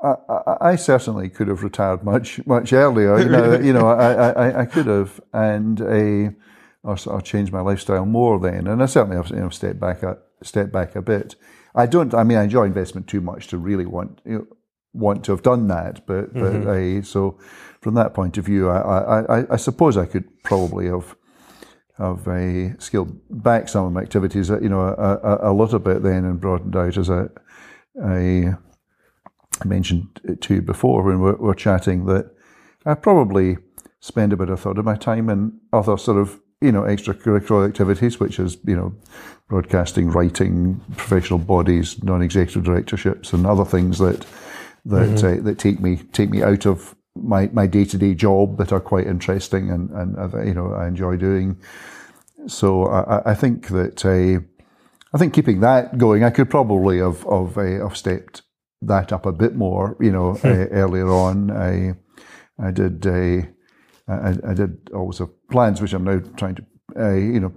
I, 0.04 0.58
I, 0.62 0.76
certainly 0.76 1.30
could 1.30 1.48
have 1.48 1.64
retired 1.64 2.04
much 2.04 2.46
much 2.46 2.74
earlier. 2.74 3.20
You 3.20 3.30
know, 3.30 3.60
you 3.60 3.74
know, 3.74 3.88
I, 3.88 4.30
I, 4.30 4.62
I 4.62 4.66
could 4.66 4.86
have, 4.88 5.20
and 5.34 5.82
a, 5.82 6.36
or, 6.84 6.98
or 7.08 7.22
changed 7.22 7.52
my 7.52 7.62
lifestyle 7.62 8.06
more 8.06 8.40
then. 8.40 8.68
And 8.68 8.82
I 8.82 8.86
certainly 8.86 9.18
have 9.18 9.30
you 9.30 9.38
know 9.38 9.50
stepped 9.50 9.80
back 9.80 10.04
a 10.04 10.18
step 10.44 10.72
back 10.72 10.96
a 10.96 11.02
bit. 11.02 11.36
I 11.76 11.86
don't. 11.86 12.14
I 12.14 12.24
mean, 12.24 12.38
I 12.38 12.44
enjoy 12.44 12.66
investment 12.66 13.08
too 13.08 13.22
much 13.22 13.48
to 13.48 13.58
really 13.58 13.86
want 13.86 14.22
you 14.26 14.38
know, 14.40 14.48
want 14.94 15.24
to 15.26 15.32
have 15.32 15.44
done 15.44 15.68
that. 15.68 16.06
But 16.06 16.34
mm-hmm. 16.34 16.64
but 16.64 16.72
I 16.72 17.02
so 17.02 17.40
from 17.88 17.94
that 17.94 18.14
point 18.14 18.38
of 18.38 18.44
view, 18.44 18.70
I, 18.70 19.22
I, 19.22 19.54
I 19.54 19.56
suppose 19.56 19.96
I 19.96 20.06
could 20.06 20.44
probably 20.44 20.88
have 20.88 21.16
have 21.98 22.28
a 22.28 22.76
scaled 22.80 23.18
back 23.30 23.70
some 23.70 23.86
of 23.86 23.94
my 23.94 24.02
activities, 24.02 24.50
you 24.50 24.68
know, 24.68 24.82
a, 24.82 24.92
a, 24.92 25.52
a 25.52 25.54
little 25.54 25.80
bit 25.80 26.04
then 26.04 26.26
and 26.26 26.42
broadened 26.42 26.76
out 26.76 26.98
as 26.98 27.10
I, 27.10 27.28
I 28.04 28.58
mentioned 29.64 30.20
it 30.26 30.42
to 30.42 30.56
you 30.56 30.62
before 30.62 31.02
when 31.02 31.22
we 31.22 31.32
were 31.32 31.56
chatting 31.56 32.08
that 32.08 32.30
I 32.86 32.94
probably 32.96 33.56
spend 34.02 34.34
about 34.34 34.50
a 34.50 34.58
third 34.58 34.80
of 34.80 34.84
my 34.84 34.98
time 34.98 35.30
in 35.30 35.58
other 35.72 35.98
sort 35.98 36.18
of 36.18 36.42
you 36.60 36.74
know, 36.74 36.82
extracurricular 36.82 37.70
activities, 37.70 38.20
which 38.20 38.38
is, 38.38 38.58
you 38.66 38.76
know, 38.76 38.94
broadcasting, 39.48 40.10
writing, 40.10 40.82
professional 40.98 41.40
bodies, 41.40 42.04
non-executive 42.04 42.66
directorships, 42.66 43.32
and 43.32 43.48
other 43.48 43.64
things 43.64 44.00
that 44.00 44.26
that 44.84 45.10
mm-hmm. 45.10 45.40
uh, 45.40 45.44
that 45.44 45.58
take 45.58 45.80
me 45.80 45.98
take 46.12 46.30
me 46.30 46.44
out 46.44 46.66
of 46.66 46.97
my 47.24 47.50
my 47.54 47.68
day 47.68 47.86
to 47.86 47.98
day 47.98 48.14
job 48.14 48.58
that 48.58 48.72
are 48.72 48.80
quite 48.80 49.08
interesting 49.08 49.70
and 49.70 49.90
and 49.92 50.18
uh, 50.18 50.42
you 50.42 50.54
know 50.54 50.74
I 50.74 50.88
enjoy 50.88 51.18
doing. 51.18 51.58
So 52.48 52.86
I, 52.86 53.32
I 53.32 53.36
think 53.36 53.68
that 53.70 54.06
uh, 54.06 54.42
I 55.14 55.18
think 55.18 55.34
keeping 55.34 55.60
that 55.62 55.98
going, 55.98 56.24
I 56.24 56.30
could 56.30 56.50
probably 56.50 57.00
have 57.00 57.24
have, 57.24 57.58
uh, 57.58 57.88
have 57.88 57.98
stepped 57.98 58.44
that 58.82 59.12
up 59.12 59.26
a 59.26 59.32
bit 59.32 59.56
more, 59.56 59.98
you 60.00 60.12
know, 60.12 60.34
hmm. 60.34 60.48
uh, 60.48 60.68
earlier 60.72 61.10
on. 61.10 61.52
I 61.52 61.96
I 62.60 62.72
did 62.72 63.06
a 63.06 63.48
I, 64.08 64.36
I 64.48 64.54
did 64.54 64.90
always 64.94 65.20
have 65.20 65.30
plans, 65.50 65.82
which 65.82 65.94
I'm 65.94 66.04
now 66.04 66.22
trying 66.38 66.56
to, 66.56 66.66
uh, 66.98 67.14
you 67.14 67.40
know, 67.40 67.54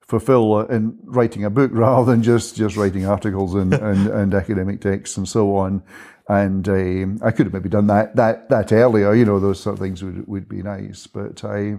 fulfill 0.00 0.60
in 0.60 0.96
writing 1.04 1.44
a 1.44 1.50
book 1.50 1.70
rather 1.74 2.10
than 2.10 2.22
just, 2.22 2.56
just 2.56 2.76
writing 2.76 3.06
articles 3.06 3.54
and, 3.54 3.74
and, 3.74 4.06
and 4.08 4.34
academic 4.34 4.80
texts 4.80 5.16
and 5.16 5.28
so 5.28 5.56
on. 5.56 5.82
And 6.28 6.66
um, 6.68 7.18
I 7.22 7.30
could 7.30 7.46
have 7.46 7.52
maybe 7.52 7.68
done 7.68 7.86
that 7.88 8.16
that 8.16 8.48
that 8.48 8.72
earlier. 8.72 9.12
You 9.14 9.26
know, 9.26 9.38
those 9.38 9.60
sort 9.60 9.74
of 9.74 9.80
things 9.80 10.02
would 10.02 10.26
would 10.26 10.48
be 10.48 10.62
nice. 10.62 11.06
But 11.06 11.44
I, 11.44 11.76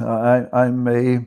I 0.00 0.46
I'm 0.52 0.88
a 0.88 1.26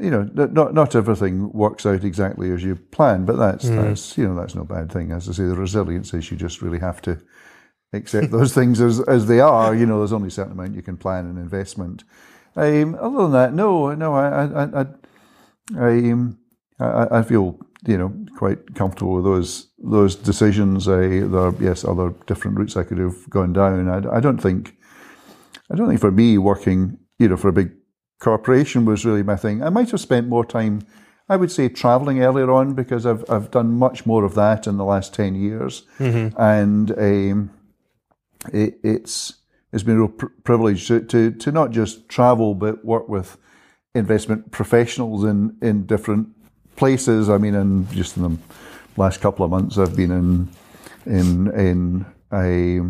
you 0.00 0.10
know, 0.10 0.28
not 0.32 0.74
not 0.74 0.94
everything 0.94 1.52
works 1.52 1.84
out 1.86 2.04
exactly 2.04 2.52
as 2.52 2.62
you 2.62 2.76
plan, 2.76 3.24
but 3.24 3.36
that's 3.36 3.64
mm. 3.64 3.82
that's 3.82 4.16
you 4.16 4.28
know 4.28 4.34
that's 4.36 4.54
no 4.54 4.62
bad 4.62 4.92
thing. 4.92 5.10
As 5.10 5.28
I 5.28 5.32
say, 5.32 5.44
the 5.44 5.56
resilience 5.56 6.14
is 6.14 6.30
you 6.30 6.36
just 6.36 6.62
really 6.62 6.78
have 6.78 7.02
to 7.02 7.20
accept 7.92 8.30
those 8.30 8.54
things 8.54 8.80
as, 8.80 9.00
as 9.00 9.26
they 9.26 9.40
are. 9.40 9.74
You 9.74 9.86
know, 9.86 9.98
there's 9.98 10.12
only 10.12 10.28
a 10.28 10.30
certain 10.30 10.52
amount 10.52 10.76
you 10.76 10.82
can 10.82 10.96
plan 10.96 11.28
in 11.28 11.36
investment. 11.36 12.04
Um, 12.54 12.94
other 12.94 13.22
than 13.22 13.32
that, 13.32 13.54
no, 13.54 13.92
no, 13.94 14.14
I, 14.14 14.44
I, 14.44 14.62
I, 14.62 14.86
I, 15.76 15.88
um, 16.12 16.38
I, 16.78 17.18
I 17.18 17.22
feel 17.22 17.58
you 17.86 17.98
know 17.98 18.12
quite 18.36 18.74
comfortable 18.74 19.14
with 19.14 19.24
those 19.24 19.68
those 19.78 20.14
decisions. 20.14 20.88
Uh, 20.88 21.26
there 21.30 21.40
are 21.40 21.54
yes 21.60 21.84
other 21.84 22.14
different 22.26 22.58
routes 22.58 22.76
I 22.76 22.84
could 22.84 22.98
have 22.98 23.28
gone 23.30 23.52
down. 23.52 23.88
I, 23.88 24.16
I 24.16 24.20
don't 24.20 24.38
think, 24.38 24.76
I 25.70 25.76
don't 25.76 25.88
think 25.88 26.00
for 26.00 26.10
me 26.10 26.38
working 26.38 26.98
you 27.18 27.28
know 27.28 27.36
for 27.36 27.48
a 27.48 27.52
big 27.52 27.72
corporation 28.20 28.84
was 28.84 29.04
really 29.04 29.22
my 29.22 29.36
thing. 29.36 29.62
I 29.62 29.70
might 29.70 29.90
have 29.90 30.00
spent 30.00 30.28
more 30.28 30.44
time. 30.44 30.82
I 31.28 31.36
would 31.36 31.50
say 31.50 31.68
traveling 31.68 32.22
earlier 32.22 32.50
on 32.52 32.74
because 32.74 33.04
I've 33.06 33.24
I've 33.30 33.50
done 33.50 33.72
much 33.72 34.06
more 34.06 34.24
of 34.24 34.34
that 34.34 34.66
in 34.66 34.76
the 34.76 34.84
last 34.84 35.14
ten 35.14 35.34
years, 35.34 35.82
mm-hmm. 35.98 36.40
and 36.40 36.92
um, 36.92 37.50
it, 38.52 38.78
it's 38.82 39.34
it's 39.72 39.82
been 39.82 39.96
a 39.96 40.00
real 40.00 40.08
pr- 40.08 40.26
privilege 40.44 40.86
to, 40.88 41.00
to, 41.00 41.32
to 41.32 41.52
not 41.52 41.70
just 41.70 42.08
travel 42.08 42.54
but 42.54 42.84
work 42.84 43.08
with 43.08 43.36
investment 43.94 44.50
professionals 44.50 45.24
in 45.24 45.56
in 45.60 45.86
different 45.86 46.28
places. 46.76 47.28
I 47.28 47.38
mean, 47.38 47.54
in 47.54 47.88
just 47.90 48.16
in 48.16 48.22
the 48.22 48.38
last 48.96 49.20
couple 49.20 49.44
of 49.44 49.50
months, 49.50 49.78
I've 49.78 49.96
been 49.96 50.10
in 50.10 50.48
in 51.06 51.50
in 51.52 52.06
a 52.32 52.80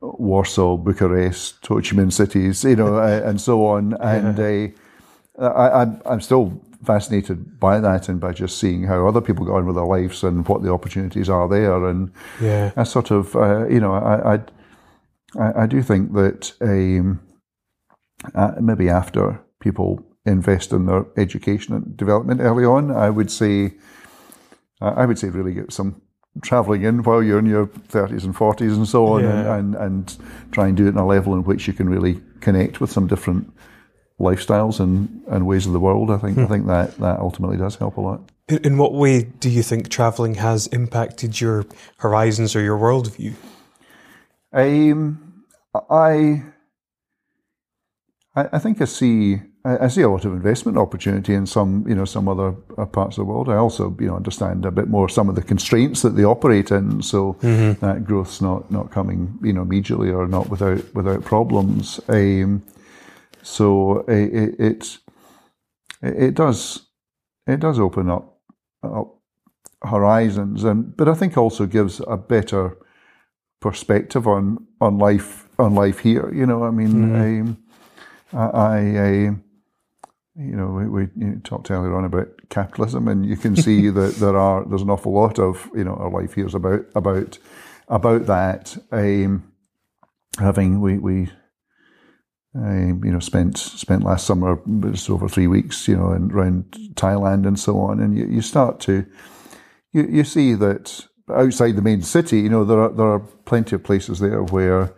Warsaw, 0.00 0.76
Bucharest, 0.76 1.66
Ho 1.66 1.76
Chi 1.76 1.96
Minh 1.96 2.12
cities, 2.12 2.64
you 2.64 2.76
know, 2.76 2.98
and 2.98 3.40
so 3.40 3.66
on. 3.66 3.96
And 4.00 4.38
uh, 4.38 5.44
I, 5.44 5.82
I'm, 5.82 6.02
I'm 6.04 6.20
still 6.20 6.60
fascinated 6.84 7.58
by 7.58 7.80
that 7.80 8.08
and 8.08 8.20
by 8.20 8.32
just 8.32 8.58
seeing 8.58 8.84
how 8.84 9.06
other 9.06 9.20
people 9.20 9.44
go 9.44 9.56
on 9.56 9.66
with 9.66 9.76
their 9.76 9.84
lives 9.84 10.22
and 10.22 10.46
what 10.48 10.62
the 10.62 10.72
opportunities 10.72 11.28
are 11.28 11.48
there. 11.48 11.84
And 11.86 12.12
yeah. 12.40 12.72
I 12.76 12.84
sort 12.84 13.10
of, 13.10 13.34
uh, 13.34 13.66
you 13.68 13.80
know, 13.80 13.94
I, 13.94 14.34
I 14.34 14.40
I, 15.36 15.62
I 15.62 15.66
do 15.66 15.82
think 15.82 16.12
that 16.14 16.52
um, 16.60 17.20
uh, 18.34 18.52
maybe 18.60 18.88
after 18.88 19.40
people 19.60 20.02
invest 20.28 20.72
in 20.72 20.86
their 20.86 21.06
education 21.16 21.74
and 21.74 21.96
development 21.96 22.40
early 22.40 22.64
on, 22.64 22.90
I 22.90 23.10
would 23.10 23.30
say, 23.30 23.74
I 24.80 25.06
would 25.06 25.18
say 25.18 25.28
really 25.28 25.54
get 25.54 25.72
some 25.72 26.00
travelling 26.42 26.82
in 26.82 27.02
while 27.02 27.22
you're 27.22 27.38
in 27.38 27.46
your 27.46 27.66
30s 27.66 28.24
and 28.24 28.34
40s 28.34 28.74
and 28.74 28.86
so 28.86 29.06
on, 29.06 29.22
yeah. 29.22 29.56
and, 29.56 29.74
and, 29.74 29.76
and 29.76 30.16
try 30.52 30.68
and 30.68 30.76
do 30.76 30.86
it 30.86 30.90
in 30.90 30.96
a 30.96 31.06
level 31.06 31.34
in 31.34 31.44
which 31.44 31.66
you 31.66 31.72
can 31.72 31.88
really 31.88 32.20
connect 32.40 32.80
with 32.80 32.92
some 32.92 33.06
different 33.06 33.52
lifestyles 34.20 34.80
and, 34.80 35.22
and 35.28 35.46
ways 35.46 35.66
of 35.66 35.72
the 35.72 35.80
world. 35.80 36.10
I 36.10 36.18
think 36.18 36.36
hmm. 36.36 36.44
I 36.44 36.46
think 36.46 36.66
that 36.66 36.96
that 36.98 37.20
ultimately 37.20 37.56
does 37.56 37.76
help 37.76 37.96
a 37.96 38.00
lot. 38.00 38.30
In 38.48 38.78
what 38.78 38.94
way 38.94 39.24
do 39.24 39.50
you 39.50 39.62
think 39.62 39.90
travelling 39.90 40.36
has 40.36 40.66
impacted 40.68 41.40
your 41.40 41.66
horizons 41.98 42.56
or 42.56 42.62
your 42.62 42.78
worldview? 42.78 43.34
Um, 44.52 45.44
I, 45.74 46.44
I 48.34 48.58
think 48.58 48.80
I 48.80 48.86
see 48.86 49.40
I 49.64 49.88
see 49.88 50.02
a 50.02 50.08
lot 50.08 50.24
of 50.24 50.32
investment 50.32 50.78
opportunity 50.78 51.34
in 51.34 51.44
some 51.44 51.84
you 51.88 51.94
know 51.94 52.04
some 52.04 52.28
other 52.28 52.54
uh, 52.76 52.86
parts 52.86 53.18
of 53.18 53.26
the 53.26 53.32
world. 53.32 53.48
I 53.48 53.56
also 53.56 53.94
you 54.00 54.06
know 54.06 54.16
understand 54.16 54.64
a 54.64 54.70
bit 54.70 54.88
more 54.88 55.08
some 55.08 55.28
of 55.28 55.34
the 55.34 55.42
constraints 55.42 56.02
that 56.02 56.10
they 56.16 56.24
operate 56.24 56.70
in, 56.70 57.02
so 57.02 57.34
mm-hmm. 57.34 57.84
that 57.84 58.04
growth's 58.04 58.40
not 58.40 58.70
not 58.70 58.90
coming 58.90 59.38
you 59.42 59.52
know 59.52 59.62
immediately 59.62 60.10
or 60.10 60.26
not 60.26 60.48
without 60.48 60.94
without 60.94 61.24
problems. 61.24 62.00
Um, 62.08 62.62
so 63.42 64.00
it, 64.08 64.34
it, 64.34 64.60
it 64.60 64.98
it 66.02 66.34
does 66.34 66.86
it 67.46 67.60
does 67.60 67.78
open 67.78 68.10
up 68.10 68.38
up 68.82 69.18
horizons, 69.82 70.64
and 70.64 70.96
but 70.96 71.08
I 71.08 71.14
think 71.14 71.36
also 71.36 71.66
gives 71.66 72.00
a 72.06 72.16
better 72.16 72.76
perspective 73.60 74.26
on 74.26 74.66
on 74.80 74.98
life 74.98 75.48
on 75.58 75.74
life 75.74 76.00
here. 76.00 76.32
You 76.32 76.46
know, 76.46 76.64
I 76.64 76.70
mean, 76.70 76.92
mm. 76.92 77.56
I, 78.32 78.38
I, 78.38 78.78
I, 78.78 79.36
you 80.38 80.54
know, 80.54 80.68
we, 80.68 80.86
we 80.88 81.08
you 81.16 81.40
talked 81.42 81.70
earlier 81.70 81.94
on 81.96 82.04
about 82.04 82.28
capitalism, 82.48 83.08
and 83.08 83.26
you 83.26 83.36
can 83.36 83.56
see 83.56 83.90
that 83.90 84.16
there 84.16 84.36
are 84.36 84.64
there's 84.64 84.82
an 84.82 84.90
awful 84.90 85.12
lot 85.12 85.38
of 85.38 85.68
you 85.74 85.84
know 85.84 85.94
our 85.94 86.10
life 86.10 86.34
here 86.34 86.46
is 86.46 86.54
about 86.54 86.86
about 86.94 87.38
about 87.88 88.26
that. 88.26 88.76
Um, 88.92 89.52
having 90.38 90.80
we 90.80 90.98
we. 90.98 91.30
Um, 92.54 93.04
you 93.04 93.12
know, 93.12 93.20
spent 93.20 93.58
spent 93.58 94.02
last 94.02 94.26
summer 94.26 94.58
just 94.90 95.10
over 95.10 95.28
three 95.28 95.46
weeks, 95.46 95.86
you 95.86 95.96
know, 95.96 96.12
in, 96.12 96.32
around 96.32 96.64
Thailand 96.94 97.46
and 97.46 97.60
so 97.60 97.78
on, 97.78 98.00
and 98.00 98.16
you, 98.16 98.26
you 98.26 98.40
start 98.40 98.80
to 98.80 99.04
you, 99.92 100.06
you 100.06 100.24
see 100.24 100.54
that 100.54 101.06
outside 101.30 101.76
the 101.76 101.82
main 101.82 102.02
city, 102.02 102.40
you 102.40 102.48
know, 102.48 102.64
there 102.64 102.80
are, 102.80 102.88
there 102.88 103.06
are 103.06 103.20
plenty 103.20 103.76
of 103.76 103.84
places 103.84 104.18
there 104.18 104.42
where 104.42 104.94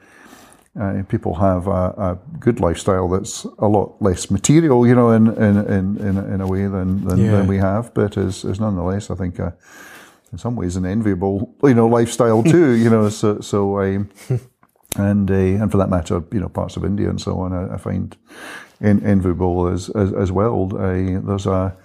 uh, 0.79 1.03
people 1.09 1.35
have 1.35 1.67
a, 1.67 1.71
a, 1.71 2.19
good 2.39 2.61
lifestyle 2.61 3.09
that's 3.09 3.45
a 3.59 3.67
lot 3.67 4.01
less 4.01 4.31
material, 4.31 4.87
you 4.87 4.95
know, 4.95 5.11
in 5.11 5.27
in 5.27 5.57
in, 5.67 5.97
in, 5.99 6.17
in 6.33 6.41
a 6.41 6.47
way 6.47 6.67
than 6.67 7.05
than, 7.05 7.19
yeah. 7.19 7.33
than, 7.33 7.47
we 7.47 7.57
have, 7.59 7.93
but 7.93 8.17
is, 8.17 8.45
is 8.45 8.61
nonetheless, 8.61 9.11
I 9.11 9.17
think, 9.17 9.39
in 9.39 10.39
some 10.39 10.55
ways, 10.55 10.77
an 10.77 10.87
enviable, 10.87 11.57
you 11.65 11.75
know, 11.75 11.89
lifestyle 11.89 12.43
too, 12.43 12.71
you 12.83 12.89
know. 12.89 13.09
So 13.09 13.41
so 13.41 13.81
um, 13.81 14.11
and 14.97 15.31
uh, 15.31 15.35
and 15.35 15.71
for 15.71 15.79
that 15.79 15.91
matter, 15.91 16.23
you 16.33 16.41
know, 16.41 16.49
parts 16.49 16.77
of 16.77 16.85
India 16.85 17.11
and 17.11 17.21
so 17.21 17.41
on, 17.41 17.53
I, 17.53 17.75
I 17.75 17.77
find 17.77 18.17
en- 18.81 19.05
enviable 19.05 19.67
as 19.67 19.89
as, 19.91 20.13
as 20.13 20.31
well. 20.31 20.71
Uh, 20.77 21.21
there's 21.21 21.47
a 21.47 21.77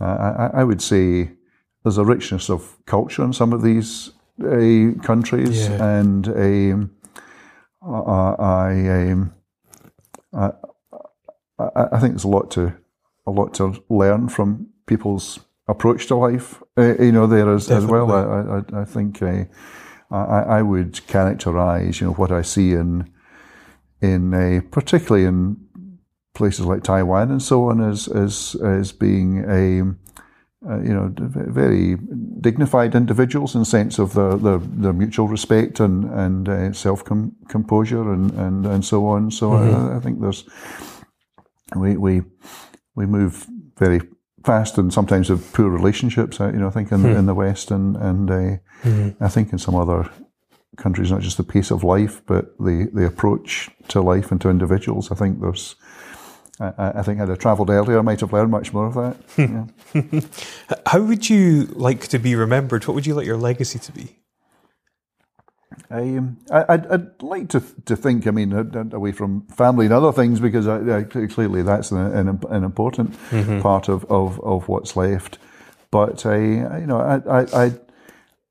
I, 0.00 0.50
I 0.54 0.64
would 0.64 0.82
say 0.82 1.30
there's 1.82 1.98
a 1.98 2.04
richness 2.04 2.50
of 2.50 2.76
culture 2.86 3.24
in 3.24 3.32
some 3.32 3.52
of 3.52 3.62
these 3.62 4.10
uh, 4.42 4.92
countries, 5.02 5.68
yeah. 5.68 5.98
and 5.98 6.28
um, 6.28 6.90
I, 7.86 9.10
um, 9.10 9.34
I, 10.32 10.50
I, 11.58 12.00
think 12.00 12.14
there's 12.14 12.24
a 12.24 12.28
lot 12.28 12.50
to 12.52 12.74
a 13.26 13.30
lot 13.30 13.54
to 13.54 13.82
learn 13.88 14.28
from 14.28 14.68
people's 14.86 15.40
approach 15.68 16.06
to 16.06 16.16
life. 16.16 16.62
Uh, 16.76 16.94
you 16.98 17.12
know, 17.12 17.26
there 17.26 17.52
as, 17.52 17.70
as 17.70 17.86
well. 17.86 18.10
I, 18.12 18.78
I, 18.78 18.82
I 18.82 18.84
think 18.84 19.22
uh, 19.22 19.44
I, 20.10 20.40
I 20.40 20.62
would 20.62 21.06
characterize, 21.06 22.00
you 22.00 22.08
know, 22.08 22.12
what 22.14 22.32
I 22.32 22.42
see 22.42 22.72
in 22.72 23.10
in 24.00 24.34
uh, 24.34 24.60
particularly 24.70 25.26
in 25.26 25.56
places 26.34 26.66
like 26.66 26.82
Taiwan 26.82 27.30
and 27.30 27.42
so 27.42 27.70
on 27.70 27.80
as 27.80 28.08
as 28.08 28.56
as 28.62 28.92
being 28.92 29.44
a 29.48 29.94
uh, 30.68 30.80
you 30.80 30.94
know, 30.94 31.12
very 31.16 31.96
dignified 32.40 32.94
individuals 32.94 33.54
in 33.54 33.60
the 33.60 33.66
sense 33.66 33.98
of 33.98 34.14
their, 34.14 34.36
their, 34.36 34.58
their 34.58 34.92
mutual 34.92 35.28
respect 35.28 35.80
and, 35.80 36.04
and 36.04 36.48
uh, 36.48 36.72
self 36.72 37.04
composure 37.04 38.12
and, 38.12 38.30
and, 38.32 38.66
and 38.66 38.84
so 38.84 39.06
on. 39.06 39.30
So 39.30 39.50
mm-hmm. 39.50 39.92
I, 39.92 39.96
I, 39.96 40.00
think 40.00 40.20
there's, 40.20 40.44
we, 41.76 41.96
we, 41.96 42.22
we 42.94 43.06
move 43.06 43.46
very 43.78 44.00
fast 44.44 44.78
and 44.78 44.92
sometimes 44.92 45.28
have 45.28 45.52
poor 45.52 45.68
relationships, 45.68 46.40
uh, 46.40 46.48
you 46.48 46.58
know, 46.58 46.68
I 46.68 46.70
think 46.70 46.92
in, 46.92 46.98
mm-hmm. 46.98 47.16
in 47.18 47.26
the 47.26 47.34
West 47.34 47.70
and, 47.70 47.96
and 47.96 48.30
uh, 48.30 48.34
mm-hmm. 48.82 49.24
I 49.24 49.28
think 49.28 49.52
in 49.52 49.58
some 49.58 49.74
other 49.74 50.08
countries, 50.76 51.10
not 51.10 51.20
just 51.20 51.36
the 51.36 51.44
pace 51.44 51.70
of 51.70 51.84
life, 51.84 52.22
but 52.26 52.56
the, 52.58 52.90
the 52.92 53.06
approach 53.06 53.70
to 53.88 54.00
life 54.00 54.30
and 54.30 54.40
to 54.40 54.50
individuals. 54.50 55.10
I 55.10 55.14
think 55.14 55.40
there's, 55.40 55.76
I, 56.60 56.92
I, 56.96 57.02
think 57.02 57.18
had 57.18 57.30
I 57.30 57.34
travelled 57.34 57.70
earlier, 57.70 57.98
I 57.98 58.02
might 58.02 58.20
have 58.20 58.32
learned 58.32 58.50
much 58.50 58.72
more 58.72 58.86
of 58.86 58.94
that. 58.94 59.16
yeah. 60.72 60.76
How 60.86 61.00
would 61.00 61.28
you 61.28 61.64
like 61.72 62.06
to 62.08 62.18
be 62.18 62.34
remembered? 62.36 62.86
What 62.86 62.94
would 62.94 63.06
you 63.06 63.14
like 63.14 63.26
your 63.26 63.36
legacy 63.36 63.78
to 63.80 63.92
be? 63.92 64.16
Um, 65.90 66.38
I, 66.50 66.64
I'd, 66.68 66.86
I'd 66.86 67.22
like 67.22 67.48
to 67.50 67.62
to 67.86 67.96
think. 67.96 68.28
I 68.28 68.30
mean, 68.30 68.52
away 68.92 69.12
from 69.12 69.46
family 69.48 69.86
and 69.86 69.94
other 69.94 70.12
things, 70.12 70.38
because 70.38 70.68
I, 70.68 70.98
I, 70.98 71.02
clearly 71.02 71.62
that's 71.62 71.90
an, 71.90 71.98
an, 71.98 72.40
an 72.48 72.64
important 72.64 73.12
mm-hmm. 73.30 73.60
part 73.60 73.88
of, 73.88 74.04
of, 74.04 74.40
of 74.40 74.68
what's 74.68 74.96
left. 74.96 75.38
But 75.90 76.24
I, 76.26 76.38
you 76.78 76.86
know, 76.86 77.00
I, 77.00 77.40
I, 77.40 77.72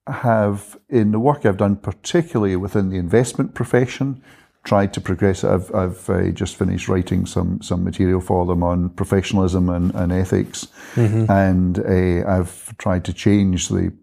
I 0.08 0.12
have 0.12 0.78
in 0.90 1.12
the 1.12 1.20
work 1.20 1.46
I've 1.46 1.58
done, 1.58 1.78
particularly 1.78 2.56
within 2.56 2.90
the 2.90 2.98
investment 2.98 3.54
profession, 3.54 4.22
tried 4.64 4.94
to 4.94 5.02
progress. 5.02 5.44
I've, 5.44 5.74
I've 5.76 6.10
uh, 6.10 6.30
just 6.32 6.56
finished 6.56 6.88
writing 6.88 7.26
some, 7.26 7.62
some 7.62 7.84
material 7.84 8.22
for 8.22 8.46
them 8.46 8.64
on 8.64 8.90
professionalism 8.90 9.70
and, 9.70 9.94
and 9.94 10.12
ethics, 10.12 10.68
mm-hmm. 10.96 11.30
and 11.30 11.80
uh, 11.80 12.30
I've 12.30 12.78
tried 12.78 13.06
to 13.06 13.14
change 13.14 13.70
the. 13.70 13.94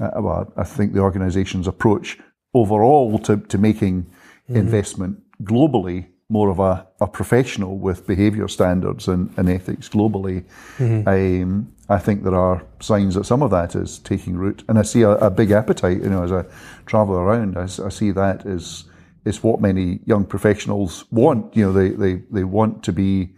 Uh, 0.00 0.10
well, 0.20 0.52
I 0.56 0.64
think 0.64 0.92
the 0.92 1.00
organisation's 1.00 1.66
approach 1.66 2.18
overall 2.54 3.18
to, 3.20 3.36
to 3.36 3.58
making 3.58 4.04
mm-hmm. 4.04 4.56
investment 4.56 5.20
globally 5.42 6.06
more 6.28 6.50
of 6.50 6.58
a, 6.58 6.86
a 7.00 7.06
professional 7.06 7.78
with 7.78 8.06
behaviour 8.06 8.46
standards 8.48 9.08
and, 9.08 9.32
and, 9.38 9.48
ethics 9.48 9.88
globally. 9.88 10.44
Mm-hmm. 10.76 11.08
Um, 11.08 11.72
I 11.88 11.98
think 11.98 12.22
there 12.22 12.34
are 12.34 12.62
signs 12.80 13.14
that 13.14 13.24
some 13.24 13.42
of 13.42 13.50
that 13.50 13.74
is 13.74 13.98
taking 14.00 14.36
root, 14.36 14.62
and 14.68 14.78
I 14.78 14.82
see 14.82 15.02
a, 15.02 15.12
a 15.12 15.30
big 15.30 15.52
appetite. 15.52 16.02
You 16.02 16.10
know, 16.10 16.22
as 16.22 16.32
I 16.32 16.44
travel 16.84 17.14
around, 17.14 17.56
I, 17.56 17.62
I, 17.62 17.88
see 17.88 18.10
that 18.10 18.44
is 18.44 18.84
is 19.28 19.42
what 19.42 19.60
many 19.60 20.00
young 20.06 20.24
professionals 20.24 21.04
want. 21.10 21.56
You 21.56 21.66
know, 21.66 21.72
they 21.72 21.90
they 21.90 22.22
they 22.30 22.44
want 22.44 22.82
to 22.84 22.92
be 22.92 23.34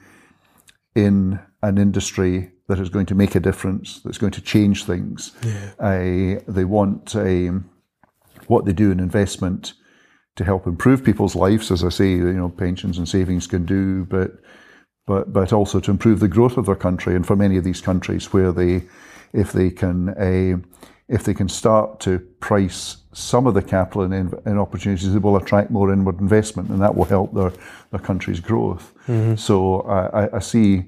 in 0.95 1.41
an 1.63 1.79
industry 1.79 2.51
that 2.69 2.79
is 2.79 2.89
going 2.89 3.07
to 3.07 3.15
make 3.15 3.35
a 3.35 3.41
difference, 3.41 4.01
that's 4.03 4.19
going 4.19 4.33
to 4.33 4.41
change 4.41 4.85
things. 4.85 5.33
Yeah. 5.45 5.73
Uh, 5.79 6.41
they 6.47 6.65
want 6.65 7.17
um, 7.17 7.69
what 8.47 8.65
they 8.65 8.73
do 8.73 8.91
in 8.93 9.01
investment 9.01 9.75
to 10.37 10.45
help 10.45 10.67
improve 10.67 11.05
people's 11.05 11.35
lives, 11.35 11.71
as 11.71 11.83
I 11.85 11.89
say, 11.89 12.11
you 12.11 12.33
know, 12.33 12.49
pensions 12.49 12.97
and 12.99 13.09
savings 13.09 13.47
can 13.47 13.67
do, 13.67 14.05
but 14.05 14.31
but 15.07 15.33
but 15.33 15.53
also 15.53 15.81
to 15.81 15.91
improve 15.91 16.21
the 16.21 16.29
growth 16.29 16.57
of 16.57 16.67
their 16.67 16.77
country. 16.77 17.17
And 17.17 17.27
for 17.27 17.37
many 17.37 17.57
of 17.59 17.65
these 17.65 17.81
countries, 17.81 18.33
where 18.33 18.53
they, 18.53 18.85
if 19.33 19.53
they 19.53 19.71
can, 19.71 20.09
uh, 20.11 20.59
if 21.11 21.23
they 21.25 21.35
can 21.35 21.49
start 21.49 22.01
to 22.01 22.19
price 22.41 22.97
some 23.13 23.49
of 23.49 23.55
the 23.55 23.63
capital 23.63 24.03
in, 24.03 24.33
in 24.47 24.59
opportunities, 24.59 25.15
it 25.15 25.23
will 25.23 25.37
attract 25.37 25.71
more 25.71 25.93
inward 25.93 26.21
investment, 26.21 26.71
and 26.71 26.81
that 26.81 26.95
will 26.95 27.07
help 27.07 27.35
their 27.35 27.53
their 27.91 28.01
country's 28.01 28.41
growth. 28.41 28.95
Mm-hmm. 29.07 29.35
So 29.37 29.81
I, 29.83 30.37
I, 30.37 30.41
see. 30.41 30.85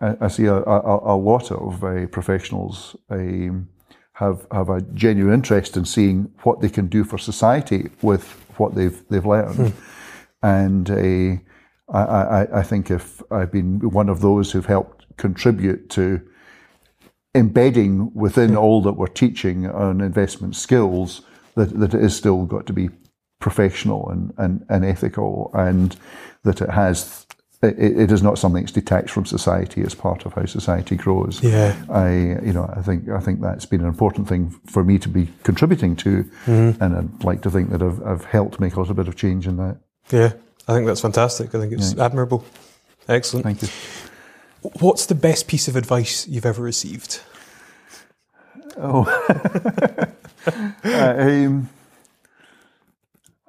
I 0.00 0.28
see 0.28 0.46
a, 0.46 0.56
a, 0.56 1.14
a 1.14 1.16
lot 1.16 1.50
of 1.52 1.84
uh, 1.84 2.06
professionals 2.08 2.96
um, 3.10 3.68
have 4.14 4.46
have 4.50 4.68
a 4.68 4.80
genuine 4.94 5.34
interest 5.34 5.76
in 5.76 5.84
seeing 5.84 6.32
what 6.42 6.60
they 6.60 6.68
can 6.68 6.86
do 6.88 7.04
for 7.04 7.18
society 7.18 7.90
with 8.02 8.24
what 8.58 8.74
they've 8.74 8.98
they've 9.08 9.26
learned. 9.26 9.56
Hmm. 9.56 9.78
And 10.42 10.90
uh, 10.90 11.40
I, 11.88 12.00
I, 12.00 12.60
I 12.60 12.62
think 12.62 12.90
if 12.90 13.22
I've 13.30 13.52
been 13.52 13.90
one 13.90 14.08
of 14.08 14.20
those 14.20 14.52
who've 14.52 14.66
helped 14.66 15.06
contribute 15.16 15.88
to 15.90 16.20
embedding 17.34 18.12
within 18.14 18.56
all 18.56 18.82
that 18.82 18.92
we're 18.92 19.06
teaching 19.06 19.68
on 19.68 20.00
investment 20.00 20.56
skills, 20.56 21.22
that, 21.54 21.78
that 21.78 21.94
it 21.94 22.02
is 22.02 22.16
still 22.16 22.44
got 22.44 22.66
to 22.66 22.72
be 22.72 22.90
professional 23.40 24.08
and, 24.08 24.32
and, 24.38 24.64
and 24.68 24.84
ethical 24.84 25.50
and 25.54 25.96
that 26.44 26.60
it 26.60 26.70
has 26.70 27.26
it, 27.62 27.78
it 27.78 28.12
is 28.12 28.22
not 28.22 28.38
something 28.38 28.62
that's 28.62 28.72
detached 28.72 29.10
from 29.10 29.24
society. 29.24 29.80
It's 29.80 29.94
part 29.94 30.26
of 30.26 30.34
how 30.34 30.44
society 30.46 30.96
grows. 30.96 31.42
Yeah, 31.42 31.74
I 31.90 32.10
you 32.42 32.52
know 32.52 32.70
I 32.76 32.82
think 32.82 33.08
I 33.08 33.20
think 33.20 33.40
that's 33.40 33.66
been 33.66 33.80
an 33.80 33.86
important 33.86 34.28
thing 34.28 34.50
for 34.66 34.84
me 34.84 34.98
to 34.98 35.08
be 35.08 35.28
contributing 35.42 35.96
to, 35.96 36.24
mm-hmm. 36.44 36.82
and 36.82 36.96
I'd 36.96 37.24
like 37.24 37.42
to 37.42 37.50
think 37.50 37.70
that 37.70 37.82
I've, 37.82 38.02
I've 38.06 38.24
helped 38.24 38.60
make 38.60 38.76
a 38.76 38.80
little 38.80 38.94
bit 38.94 39.08
of 39.08 39.16
change 39.16 39.46
in 39.46 39.56
that. 39.56 39.78
Yeah, 40.10 40.32
I 40.68 40.74
think 40.74 40.86
that's 40.86 41.00
fantastic. 41.00 41.54
I 41.54 41.60
think 41.60 41.72
it's 41.72 41.94
yeah. 41.94 42.04
admirable. 42.04 42.44
Excellent. 43.08 43.44
Thank 43.44 43.62
you. 43.62 43.68
What's 44.80 45.06
the 45.06 45.14
best 45.14 45.46
piece 45.46 45.68
of 45.68 45.76
advice 45.76 46.26
you've 46.26 46.46
ever 46.46 46.62
received? 46.62 47.20
Oh, 48.78 49.04
um, 50.84 51.68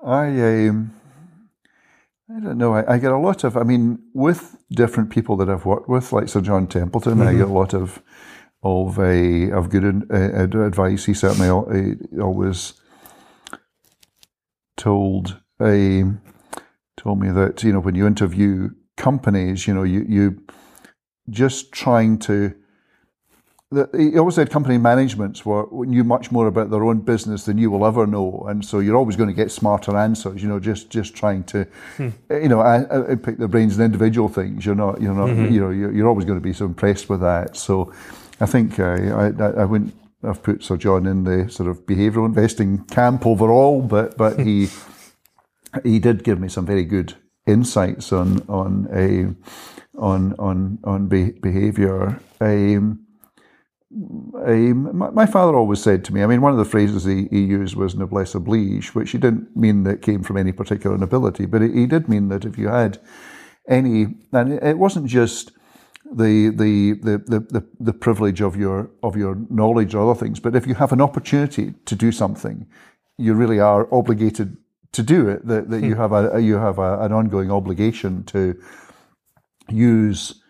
I 0.04 0.68
um, 0.68 0.94
I 2.30 2.40
don't 2.40 2.58
know. 2.58 2.74
I, 2.74 2.96
I, 2.96 2.98
get 2.98 3.12
a 3.12 3.18
lot 3.18 3.44
of, 3.44 3.56
I 3.56 3.64
mean, 3.64 4.00
with 4.14 4.58
different 4.72 5.10
people 5.10 5.38
that 5.38 5.50
I've 5.50 5.66
worked 5.66 5.88
with, 5.88 6.12
like 6.12 6.28
Sir 6.28 6.42
John 6.42 6.68
Templeton, 6.68 7.14
mm-hmm. 7.14 7.28
I 7.28 7.34
get 7.34 7.48
a 7.48 7.54
lot 7.54 7.74
of 7.74 8.04
of 8.62 9.00
a 9.00 9.52
of 9.52 9.70
good 9.70 9.86
uh, 10.12 10.44
advice. 10.64 11.06
He 11.06 11.14
certainly 11.14 11.48
uh, 11.50 12.22
always 12.22 12.74
told 14.76 15.40
a 15.62 16.04
told 16.98 17.20
me 17.22 17.32
that 17.32 17.64
you 17.64 17.72
know 17.72 17.80
when 17.80 17.96
you 17.96 18.06
interview 18.06 18.70
companies, 18.98 19.68
you 19.68 19.74
know, 19.74 19.84
you 19.84 20.06
you 20.08 20.44
just 21.30 21.72
trying 21.72 22.20
to 22.20 22.56
he 23.98 24.18
always 24.18 24.36
said 24.36 24.50
company 24.50 24.78
managements 24.78 25.46
were 25.46 25.68
knew 25.72 26.04
much 26.04 26.32
more 26.32 26.48
about 26.48 26.70
their 26.70 26.84
own 26.84 27.00
business 27.00 27.46
than 27.46 27.58
you 27.58 27.72
will 27.72 27.86
ever 27.86 28.06
know, 28.06 28.46
and 28.48 28.64
so 28.64 28.80
you're 28.80 28.96
always 28.96 29.16
going 29.16 29.30
to 29.30 29.36
get 29.36 29.52
smarter 29.52 29.98
answers. 29.98 30.42
You 30.42 30.50
know, 30.50 30.60
just 30.60 30.90
just 30.90 31.16
trying 31.16 31.44
to, 31.46 31.66
hmm. 31.98 32.10
you 32.30 32.48
know, 32.48 32.62
I, 32.62 33.12
I 33.12 33.16
pick 33.16 33.38
their 33.38 33.48
brains 33.48 33.78
in 33.78 33.84
individual 33.84 34.30
things. 34.30 34.66
You're 34.66 34.76
not, 34.76 35.02
you're 35.02 35.16
not, 35.16 35.30
mm-hmm. 35.30 35.54
you 35.54 35.60
know, 35.60 35.72
you're, 35.72 35.92
you're, 35.92 36.08
always 36.08 36.26
going 36.26 36.40
to 36.40 36.44
be 36.44 36.54
so 36.54 36.66
impressed 36.66 37.10
with 37.10 37.22
that. 37.22 37.58
So, 37.58 37.92
I 38.40 38.46
think 38.46 38.80
uh, 38.80 38.84
I, 38.84 39.32
I, 39.38 39.50
I 39.62 39.66
wouldn't. 39.66 39.96
I've 40.24 40.42
put 40.42 40.64
Sir 40.64 40.78
John 40.78 41.06
in 41.06 41.24
the 41.24 41.50
sort 41.50 41.70
of 41.70 41.86
behavioural 41.86 42.26
investing 42.26 42.86
camp 42.86 43.26
overall, 43.26 43.82
but 43.82 44.16
but 44.16 44.40
he 44.40 44.70
he 45.84 46.00
did 46.00 46.24
give 46.24 46.40
me 46.40 46.50
some 46.50 46.66
very 46.66 46.86
good 46.86 47.16
insights 47.48 48.14
on 48.14 48.42
on 48.48 48.88
a 48.94 49.34
on 49.98 50.36
on 50.40 50.80
on 50.84 51.08
be, 51.08 51.32
behaviour. 51.32 52.20
Um, 52.40 53.06
my, 53.96 55.10
my, 55.10 55.26
father 55.26 55.56
always 55.56 55.82
said 55.82 56.04
to 56.06 56.14
me, 56.14 56.22
I 56.22 56.28
mean, 56.28 56.42
one 56.42 56.52
of 56.52 56.58
the 56.58 56.66
phrases 56.66 57.06
he, 57.06 57.28
he 57.32 57.42
used 57.42 57.76
was 57.76 57.96
noblesse 57.96 58.36
oblige, 58.36 58.94
which 58.94 59.12
he 59.12 59.18
didn't 59.18 59.56
mean 59.56 59.84
that 59.84 60.02
came 60.02 60.22
from 60.22 60.38
any 60.38 60.52
particular 60.52 60.98
nobility, 60.98 61.46
but 61.46 61.62
he 61.62 61.86
did 61.86 62.10
mean 62.10 62.28
that 62.30 62.44
if 62.44 62.58
you 62.58 62.68
had 62.68 63.00
any, 63.70 64.16
and 64.34 64.54
it 64.54 64.78
wasn't 64.78 65.08
just 65.08 65.52
the, 66.12 66.50
the, 66.50 66.94
the, 66.94 67.18
the, 67.50 67.66
the, 67.80 67.94
privilege 67.94 68.42
of 68.42 68.56
your, 68.56 68.92
of 69.02 69.16
your 69.16 69.38
knowledge 69.50 69.96
or 69.96 70.10
other 70.10 70.20
things, 70.20 70.40
but 70.40 70.56
if 70.56 70.68
you 70.68 70.76
have 70.76 70.92
an 70.92 71.02
opportunity 71.02 71.74
to 71.86 71.96
do 71.96 72.12
something, 72.12 72.68
you 73.18 73.34
really 73.34 73.60
are 73.60 73.88
obligated 73.94 74.58
to 74.92 75.04
do 75.04 75.28
it, 75.30 75.46
that, 75.48 75.70
that 75.70 75.80
hmm. 75.80 75.86
you 75.86 75.96
have, 75.96 76.12
a, 76.12 76.40
you 76.40 76.56
have 76.56 76.80
a, 76.80 77.00
an 77.00 77.12
ongoing 77.12 77.50
obligation 77.50 78.24
to 78.26 78.60
use 79.70 80.42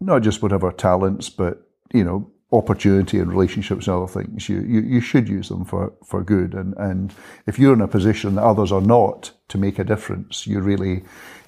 not 0.00 0.22
just 0.22 0.42
whatever 0.42 0.70
talents, 0.72 1.30
but, 1.30 1.68
you 1.92 2.04
know, 2.04 2.30
opportunity 2.52 3.18
and 3.18 3.30
relationships 3.30 3.88
and 3.88 3.96
other 3.96 4.06
things. 4.06 4.48
You, 4.48 4.60
you, 4.60 4.80
you 4.80 5.00
should 5.00 5.28
use 5.28 5.48
them 5.48 5.64
for, 5.64 5.92
for 6.04 6.22
good. 6.22 6.54
And, 6.54 6.74
and 6.76 7.12
if 7.46 7.58
you're 7.58 7.72
in 7.72 7.80
a 7.80 7.88
position 7.88 8.36
that 8.36 8.44
others 8.44 8.70
are 8.70 8.80
not 8.80 9.32
to 9.48 9.58
make 9.58 9.78
a 9.78 9.84
difference, 9.84 10.46
you 10.46 10.60
really, 10.60 11.02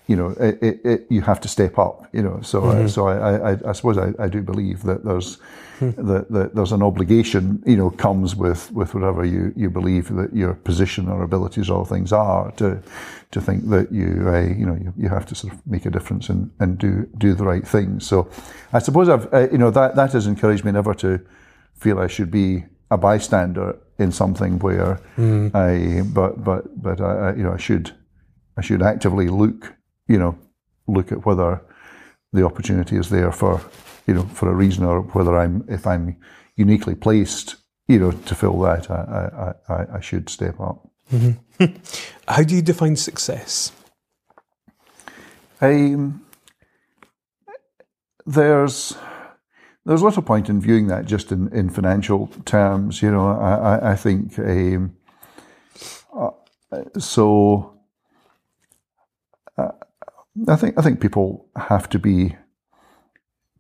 you 0.07 0.17
know, 0.17 0.29
it, 0.39 0.63
it, 0.63 0.81
it 0.85 1.07
you 1.11 1.21
have 1.21 1.41
to 1.41 1.49
step 1.49 1.79
up, 1.79 2.09
you 2.13 2.23
know. 2.23 2.41
So, 2.43 2.63
mm-hmm. 2.63 2.87
so 2.87 3.09
I, 3.09 3.53
I, 3.53 3.71
I 3.71 3.73
suppose 3.73 3.99
I, 3.99 4.13
I 4.23 4.29
do 4.29 4.43
believe 4.43 4.83
that 4.85 5.05
there's, 5.05 5.39
that, 5.81 6.31
that 6.31 6.55
there's 6.55 6.73
an 6.73 6.83
obligation, 6.83 7.63
you 7.67 7.77
know, 7.77 7.91
comes 7.91 8.35
with, 8.37 8.71
with 8.73 8.95
whatever 8.95 9.25
you, 9.25 9.53
you 9.57 9.69
believe 9.69 10.15
that 10.15 10.35
your 10.35 10.55
position 10.55 11.09
or 11.09 11.23
abilities 11.23 11.69
or 11.69 11.85
things 11.85 12.13
are 12.13 12.51
to, 12.53 12.81
to 13.33 13.41
think 13.41 13.69
that 13.69 13.93
you, 13.93 14.25
uh, 14.27 14.41
you 14.41 14.65
know, 14.65 14.77
you, 14.77 14.93
you 14.97 15.09
have 15.09 15.27
to 15.27 15.35
sort 15.35 15.53
of 15.53 15.67
make 15.67 15.85
a 15.87 15.91
difference 15.91 16.29
and, 16.29 16.51
and 16.61 16.79
do, 16.79 17.09
do 17.19 17.35
the 17.35 17.45
right 17.45 17.67
things. 17.67 18.07
So 18.07 18.31
I 18.73 18.79
suppose 18.79 19.09
I've, 19.09 19.33
uh, 19.35 19.49
you 19.51 19.59
know, 19.59 19.71
that, 19.73 19.97
that 19.97 20.13
has 20.13 20.27
encouraged 20.27 20.65
me 20.65 20.73
never 20.73 20.95
to 20.95 21.21
feel 21.75 21.99
I 21.99 22.07
should 22.07 22.31
be 22.31 22.65
a 22.91 22.97
bystander 22.97 23.77
in 23.99 24.13
something 24.13 24.59
where 24.61 25.01
mm. 25.17 25.53
I, 25.55 26.03
but, 26.09 26.43
but, 26.45 26.81
but 26.81 27.01
I, 27.01 27.35
you 27.35 27.43
know, 27.43 27.53
I 27.53 27.59
should, 27.59 27.93
I 28.57 28.63
should 28.63 28.83
actively 28.83 29.29
look, 29.29 29.76
you 30.09 30.19
know, 30.19 30.39
look 30.87 31.13
at 31.13 31.27
whether 31.27 31.63
the 32.33 32.45
opportunity 32.45 32.97
is 32.97 33.09
there 33.11 33.33
for 33.33 33.61
you 34.07 34.15
know, 34.15 34.23
for 34.23 34.51
a 34.51 34.55
reason 34.55 34.85
or 34.85 35.03
whether 35.03 35.37
I'm, 35.37 35.65
if 35.69 35.87
I'm 35.87 36.17
uniquely 36.55 36.95
placed, 36.95 37.57
you 37.89 37.99
know, 37.99 38.13
to 38.13 38.35
fill 38.35 38.59
that, 38.61 38.91
I, 38.91 39.55
I, 39.69 39.75
I 39.75 39.87
I 39.97 40.01
should 40.01 40.29
step 40.29 40.59
up. 40.61 40.89
Mm-hmm. 41.13 41.65
How 42.29 42.43
do 42.43 42.55
you 42.55 42.63
define 42.63 42.97
success? 42.97 43.73
Um, 45.61 46.25
there's 48.25 48.97
there's 49.85 50.03
little 50.03 50.23
point 50.23 50.49
in 50.49 50.61
viewing 50.61 50.89
that 50.89 51.07
just 51.07 51.31
in, 51.31 51.53
in 51.53 51.71
financial 51.71 52.29
terms. 52.45 53.03
You 53.03 53.13
know, 53.13 53.29
I, 53.29 53.93
I 53.93 53.97
think 53.97 54.39
um, 54.39 54.97
uh, 56.13 56.31
so. 56.99 57.73
I 60.49 60.57
think 60.57 60.79
I 60.79 60.83
think 60.83 61.01
people 61.01 61.49
have 61.57 61.89
to 61.91 61.99
be 61.99 62.37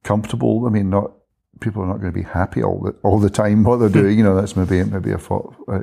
comfortable. 0.05 0.67
I 0.67 0.71
mean, 0.71 0.91
not 0.91 1.13
people 1.61 1.83
are 1.83 1.87
not 1.87 2.01
going 2.01 2.13
to 2.13 2.19
be 2.19 2.23
happy 2.23 2.63
all 2.63 2.81
the 2.81 2.91
all 3.03 3.19
the 3.19 3.31
time 3.31 3.65
what 3.65 3.79
they're 3.79 3.89
doing. 3.89 4.19
You 4.19 4.25
know, 4.25 4.37
that's 4.37 4.57
maybe 4.57 4.83
maybe 4.85 5.13
a, 5.13 5.19
a 5.69 5.81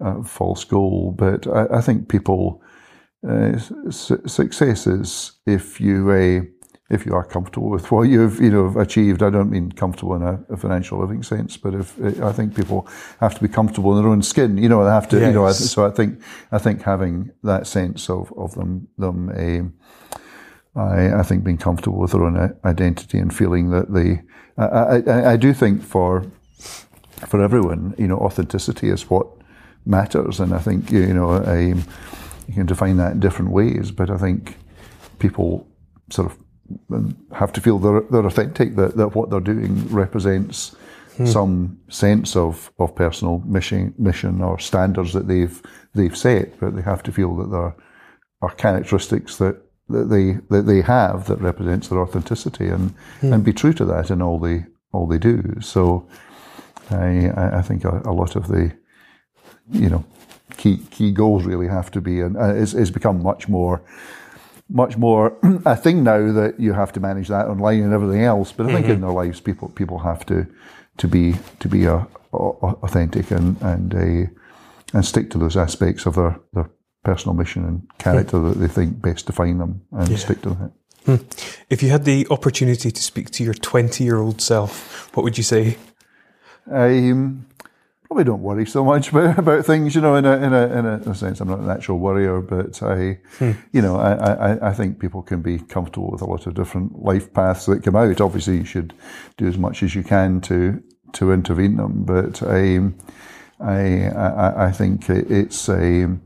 a 0.00 0.24
false 0.24 0.64
goal. 0.64 1.14
But 1.16 1.46
I, 1.46 1.78
I 1.78 1.80
think 1.80 2.08
people 2.08 2.62
uh, 3.28 3.58
su- 3.90 4.22
success 4.26 4.86
is 4.86 5.32
if 5.46 5.80
you 5.80 6.10
uh, 6.10 6.55
if 6.88 7.04
you 7.04 7.14
are 7.14 7.24
comfortable 7.24 7.68
with 7.68 7.90
what 7.90 8.02
you've 8.02 8.40
you 8.40 8.50
know 8.50 8.78
achieved. 8.78 9.22
I 9.22 9.30
don't 9.30 9.50
mean 9.50 9.72
comfortable 9.72 10.14
in 10.14 10.22
a, 10.22 10.44
a 10.48 10.56
financial 10.56 11.00
living 11.00 11.22
sense, 11.22 11.56
but 11.56 11.74
if 11.74 12.00
I 12.22 12.32
think 12.32 12.54
people 12.54 12.88
have 13.20 13.34
to 13.34 13.40
be 13.40 13.48
comfortable 13.48 13.96
in 13.96 14.02
their 14.02 14.10
own 14.10 14.22
skin, 14.22 14.56
you 14.56 14.68
know, 14.68 14.84
they 14.84 14.90
have 14.90 15.08
to, 15.08 15.18
yes. 15.18 15.28
you 15.28 15.34
know. 15.34 15.50
So 15.52 15.86
I 15.86 15.90
think 15.90 16.22
I 16.52 16.58
think 16.58 16.82
having 16.82 17.32
that 17.42 17.66
sense 17.66 18.08
of 18.08 18.32
of 18.36 18.54
them 18.54 18.88
them. 18.98 19.30
Uh, 19.30 19.70
I, 20.76 21.20
I, 21.20 21.22
think 21.22 21.42
being 21.42 21.56
comfortable 21.56 21.98
with 21.98 22.12
their 22.12 22.22
own 22.22 22.54
identity 22.66 23.16
and 23.16 23.34
feeling 23.34 23.70
that 23.70 23.94
they, 23.94 24.20
I, 24.58 24.98
I, 25.10 25.32
I 25.32 25.36
do 25.38 25.54
think 25.54 25.82
for 25.82 26.30
for 27.26 27.42
everyone, 27.42 27.94
you 27.96 28.06
know, 28.06 28.18
authenticity 28.18 28.90
is 28.90 29.08
what 29.08 29.26
matters, 29.86 30.38
and 30.38 30.52
I 30.52 30.58
think 30.58 30.90
you 30.90 31.14
know, 31.14 31.30
um, 31.30 31.82
you 32.46 32.54
can 32.54 32.66
define 32.66 32.98
that 32.98 33.12
in 33.12 33.20
different 33.20 33.52
ways. 33.52 33.90
But 33.90 34.10
I 34.10 34.18
think 34.18 34.56
people 35.18 35.66
sort 36.10 36.30
of 36.30 36.36
have 37.32 37.52
to 37.52 37.60
feel 37.60 37.78
they're, 37.78 38.02
they're 38.10 38.26
authentic, 38.26 38.76
that, 38.76 38.96
that 38.96 39.14
what 39.14 39.30
they're 39.30 39.40
doing 39.40 39.86
represents 39.88 40.74
hmm. 41.16 41.26
some 41.26 41.78
sense 41.88 42.36
of, 42.36 42.72
of 42.78 42.94
personal 42.94 43.40
mission, 43.46 43.94
mission 43.98 44.42
or 44.42 44.58
standards 44.58 45.12
that 45.12 45.28
they've 45.28 45.62
they've 45.94 46.16
set, 46.16 46.58
but 46.60 46.76
they 46.76 46.82
have 46.82 47.02
to 47.02 47.12
feel 47.12 47.34
that 47.36 47.50
there 47.50 47.74
are 48.42 48.54
characteristics 48.56 49.36
that, 49.36 49.56
that 49.88 50.10
they 50.10 50.38
that 50.50 50.66
they 50.66 50.82
have 50.82 51.26
that 51.26 51.40
represents 51.40 51.88
their 51.88 52.00
authenticity 52.00 52.68
and, 52.68 52.92
hmm. 53.20 53.32
and 53.32 53.44
be 53.44 53.52
true 53.52 53.72
to 53.72 53.84
that 53.84 54.10
in 54.10 54.20
all 54.20 54.38
they 54.38 54.64
all 54.92 55.06
they 55.06 55.18
do. 55.18 55.42
So 55.60 56.08
I 56.90 57.30
I 57.36 57.62
think 57.62 57.84
a, 57.84 58.02
a 58.04 58.12
lot 58.12 58.36
of 58.36 58.48
the 58.48 58.72
you 59.70 59.88
know 59.88 60.04
key 60.56 60.78
key 60.90 61.12
goals 61.12 61.44
really 61.44 61.68
have 61.68 61.90
to 61.90 62.00
be 62.00 62.20
and 62.20 62.36
it's, 62.36 62.74
it's 62.74 62.90
become 62.90 63.22
much 63.22 63.48
more 63.48 63.82
much 64.68 64.96
more 64.96 65.36
a 65.64 65.76
thing 65.76 66.02
now 66.02 66.32
that 66.32 66.58
you 66.58 66.72
have 66.72 66.92
to 66.92 67.00
manage 67.00 67.28
that 67.28 67.46
online 67.46 67.82
and 67.82 67.92
everything 67.92 68.22
else. 68.22 68.52
But 68.52 68.66
I 68.66 68.72
think 68.72 68.86
mm-hmm. 68.86 68.94
in 68.94 69.00
their 69.00 69.10
lives, 69.10 69.40
people 69.40 69.68
people 69.70 69.98
have 69.98 70.26
to 70.26 70.46
to 70.98 71.08
be 71.08 71.36
to 71.60 71.68
be 71.68 71.84
a, 71.84 72.06
a, 72.32 72.36
authentic 72.36 73.30
and 73.30 73.60
and 73.62 73.94
a, 73.94 74.30
and 74.92 75.04
stick 75.04 75.30
to 75.30 75.38
those 75.38 75.56
aspects 75.56 76.06
of 76.06 76.16
their 76.16 76.40
their 76.52 76.70
personal 77.04 77.34
mission 77.34 77.64
and 77.64 77.98
character 77.98 78.38
mm. 78.38 78.52
that 78.52 78.58
they 78.58 78.68
think 78.68 79.00
best 79.00 79.26
define 79.26 79.58
them 79.58 79.82
and 79.92 80.08
yeah. 80.08 80.16
stick 80.16 80.42
to 80.42 80.48
that. 80.50 80.72
Hmm. 81.04 81.24
If 81.70 81.84
you 81.84 81.90
had 81.90 82.04
the 82.04 82.26
opportunity 82.30 82.90
to 82.90 83.02
speak 83.02 83.30
to 83.30 83.44
your 83.44 83.54
twenty 83.54 84.04
year 84.04 84.18
old 84.18 84.40
self, 84.40 85.14
what 85.14 85.22
would 85.22 85.38
you 85.38 85.44
say? 85.44 85.76
Um, 86.68 87.46
probably 88.06 88.24
don't 88.24 88.42
worry 88.42 88.66
so 88.66 88.84
much 88.84 89.08
about, 89.12 89.38
about 89.38 89.66
things, 89.66 89.94
you 89.94 90.00
know, 90.00 90.14
in 90.14 90.24
a, 90.24 90.36
in 90.36 90.52
a, 90.52 90.66
in 90.78 90.86
a, 90.86 91.14
sense, 91.14 91.40
I'm 91.40 91.48
not 91.48 91.60
a 91.60 91.66
natural 91.66 91.98
worrier, 91.98 92.40
but 92.40 92.82
I, 92.82 93.18
hmm. 93.38 93.52
you 93.72 93.82
know, 93.82 93.96
I, 93.96 94.12
I, 94.12 94.68
I 94.70 94.72
think 94.72 94.98
people 94.98 95.22
can 95.22 95.42
be 95.42 95.58
comfortable 95.58 96.10
with 96.10 96.22
a 96.22 96.26
lot 96.26 96.46
of 96.46 96.54
different 96.54 97.02
life 97.02 97.32
paths 97.32 97.66
that 97.66 97.82
come 97.82 97.96
out. 97.96 98.20
Obviously, 98.20 98.58
you 98.58 98.64
should 98.64 98.94
do 99.36 99.46
as 99.46 99.58
much 99.58 99.82
as 99.82 99.94
you 99.94 100.02
can 100.02 100.40
to, 100.42 100.82
to 101.12 101.32
intervene 101.32 101.76
them, 101.76 102.04
but 102.04 102.42
I, 102.42 102.80
I, 103.60 104.08
I, 104.08 104.66
I 104.66 104.72
think 104.72 105.08
it's 105.10 105.68
a, 105.68 106.16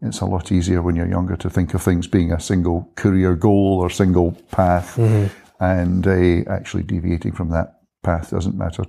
it's 0.00 0.20
a 0.20 0.26
lot 0.26 0.52
easier 0.52 0.82
when 0.82 0.94
you're 0.96 1.08
younger 1.08 1.36
to 1.36 1.50
think 1.50 1.74
of 1.74 1.82
things 1.82 2.06
being 2.06 2.32
a 2.32 2.40
single 2.40 2.90
career 2.94 3.34
goal 3.34 3.78
or 3.80 3.90
single 3.90 4.32
path, 4.52 4.96
mm-hmm. 4.96 5.62
and 5.62 6.06
uh, 6.06 6.50
actually 6.50 6.84
deviating 6.84 7.32
from 7.32 7.50
that 7.50 7.80
path 8.02 8.30
doesn't 8.30 8.56
matter 8.56 8.84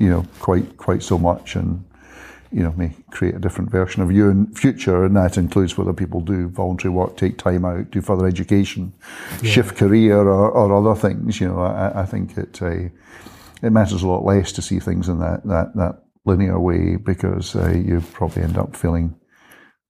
you 0.00 0.08
know, 0.08 0.26
quite 0.40 0.76
quite 0.78 1.02
so 1.02 1.18
much, 1.18 1.54
and 1.54 1.84
you 2.50 2.64
know, 2.64 2.72
may 2.72 2.92
create 3.10 3.36
a 3.36 3.38
different 3.38 3.70
version 3.70 4.02
of 4.02 4.10
you 4.10 4.28
in 4.28 4.52
future, 4.54 5.04
and 5.04 5.14
that 5.14 5.36
includes 5.36 5.78
whether 5.78 5.92
people 5.92 6.20
do 6.20 6.48
voluntary 6.48 6.92
work, 6.92 7.16
take 7.16 7.38
time 7.38 7.64
out, 7.64 7.90
do 7.92 8.00
further 8.00 8.26
education, 8.26 8.92
yeah. 9.40 9.50
shift 9.50 9.76
career, 9.76 10.18
or, 10.18 10.50
or, 10.50 10.74
other 10.74 10.98
things. 10.98 11.40
You 11.40 11.48
know, 11.48 11.60
I, 11.60 12.02
I 12.02 12.06
think 12.06 12.36
it 12.36 12.60
uh, 12.60 12.88
it 13.62 13.70
matters 13.70 14.02
a 14.02 14.08
lot 14.08 14.24
less 14.24 14.50
to 14.52 14.62
see 14.62 14.80
things 14.80 15.08
in 15.08 15.20
that 15.20 15.44
that 15.44 15.76
that 15.76 16.02
linear 16.24 16.58
way 16.58 16.96
because 16.96 17.54
uh, 17.54 17.70
you 17.70 18.02
probably 18.12 18.42
end 18.42 18.58
up 18.58 18.74
feeling 18.74 19.14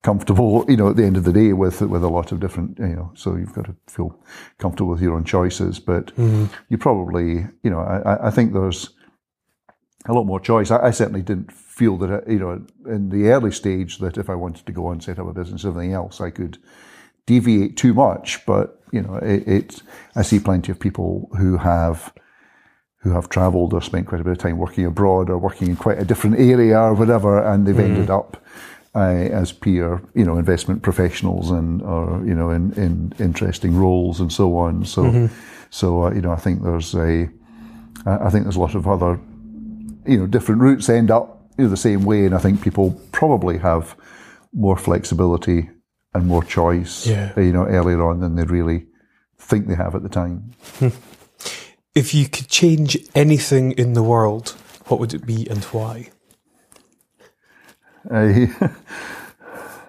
comfortable, 0.02 0.64
you 0.68 0.76
know, 0.76 0.88
at 0.88 0.96
the 0.96 1.04
end 1.04 1.16
of 1.16 1.24
the 1.24 1.32
day 1.32 1.52
with 1.52 1.80
with 1.82 2.02
a 2.02 2.08
lot 2.08 2.32
of 2.32 2.40
different, 2.40 2.78
you 2.78 2.96
know, 2.96 3.12
so 3.14 3.36
you've 3.36 3.54
got 3.54 3.66
to 3.66 3.76
feel 3.86 4.18
comfortable 4.58 4.90
with 4.90 5.02
your 5.02 5.14
own 5.14 5.24
choices. 5.24 5.78
But 5.78 6.14
mm-hmm. 6.16 6.46
you 6.68 6.78
probably, 6.78 7.46
you 7.62 7.70
know, 7.70 7.80
I, 7.80 8.28
I 8.28 8.30
think 8.30 8.52
there's 8.52 8.90
a 10.07 10.12
lot 10.12 10.24
more 10.24 10.40
choice. 10.40 10.70
I, 10.70 10.86
I, 10.86 10.90
certainly 10.90 11.22
didn't 11.22 11.53
feel 11.53 11.96
that, 11.98 12.28
you 12.28 12.38
know, 12.38 12.64
in 12.86 13.11
the 13.11 13.28
early 13.28 13.53
stage 13.53 13.98
that 13.98 14.16
if 14.16 14.30
I 14.30 14.34
wanted 14.34 14.66
to 14.66 14.72
go 14.72 14.86
on 14.86 15.01
set 15.01 15.18
up 15.18 15.26
a 15.26 15.32
business, 15.32 15.64
everything 15.64 15.92
else, 15.92 16.20
I 16.20 16.30
could 16.30 16.59
deviate 17.26 17.76
too 17.76 17.94
much. 17.94 18.44
But, 18.46 18.80
you 18.92 19.03
know, 19.03 19.16
it, 19.16 19.46
it 19.46 19.82
I 20.16 20.22
see 20.22 20.40
plenty 20.40 20.72
of 20.72 20.80
people 20.80 21.30
who 21.38 21.59
have, 21.59 22.12
who 22.98 23.12
have 23.12 23.28
travelled 23.28 23.74
or 23.74 23.82
spent 23.82 24.07
quite 24.07 24.20
a 24.20 24.24
bit 24.24 24.32
of 24.32 24.38
time 24.38 24.59
working 24.59 24.86
abroad 24.86 25.28
or 25.28 25.38
working 25.38 25.68
in 25.68 25.76
quite 25.76 25.98
a 25.98 26.05
different 26.05 26.38
area 26.38 26.78
or 26.78 26.94
whatever, 26.94 27.42
and 27.44 27.66
they've 27.66 27.74
mm. 27.74 27.84
ended 27.84 28.11
up 28.11 28.42
uh, 28.94 28.98
as 28.98 29.53
peer, 29.53 30.03
you 30.14 30.24
know, 30.24 30.36
investment 30.36 30.82
professionals 30.82 31.51
and 31.51 31.80
or 31.82 32.22
you 32.26 32.34
know 32.34 32.51
in, 32.51 32.72
in 32.72 33.12
interesting 33.20 33.76
roles 33.76 34.20
and 34.20 34.32
so 34.32 34.57
on. 34.57 34.84
So, 34.84 35.05
mm-hmm. 35.05 35.34
so 35.70 36.05
uh, 36.05 36.11
you 36.12 36.20
know, 36.20 36.32
I 36.32 36.36
think 36.36 36.62
there's 36.62 36.94
a, 36.94 37.28
I 38.05 38.30
think 38.30 38.44
there's 38.44 38.57
a 38.57 38.61
lot 38.61 38.74
of 38.74 38.88
other 38.88 39.20
you 40.11 40.18
know, 40.18 40.26
different 40.26 40.61
routes 40.61 40.88
end 40.88 41.08
up 41.08 41.40
you 41.56 41.64
know, 41.64 41.70
the 41.70 41.76
same 41.76 42.04
way, 42.04 42.26
and 42.26 42.34
I 42.34 42.38
think 42.38 42.62
people 42.62 43.00
probably 43.12 43.58
have 43.58 43.96
more 44.52 44.76
flexibility 44.76 45.70
and 46.12 46.26
more 46.26 46.42
choice, 46.42 47.06
yeah. 47.06 47.38
you 47.38 47.52
know, 47.52 47.64
earlier 47.64 48.02
on 48.02 48.18
than 48.18 48.34
they 48.34 48.42
really 48.42 48.86
think 49.38 49.68
they 49.68 49.76
have 49.76 49.94
at 49.94 50.02
the 50.02 50.08
time. 50.08 50.52
Hmm. 50.80 50.88
If 51.94 52.12
you 52.12 52.28
could 52.28 52.48
change 52.48 52.98
anything 53.14 53.70
in 53.72 53.92
the 53.92 54.02
world, 54.02 54.50
what 54.86 54.98
would 54.98 55.14
it 55.14 55.24
be 55.24 55.46
and 55.48 55.62
why? 55.66 56.11
Uh, 58.11 58.46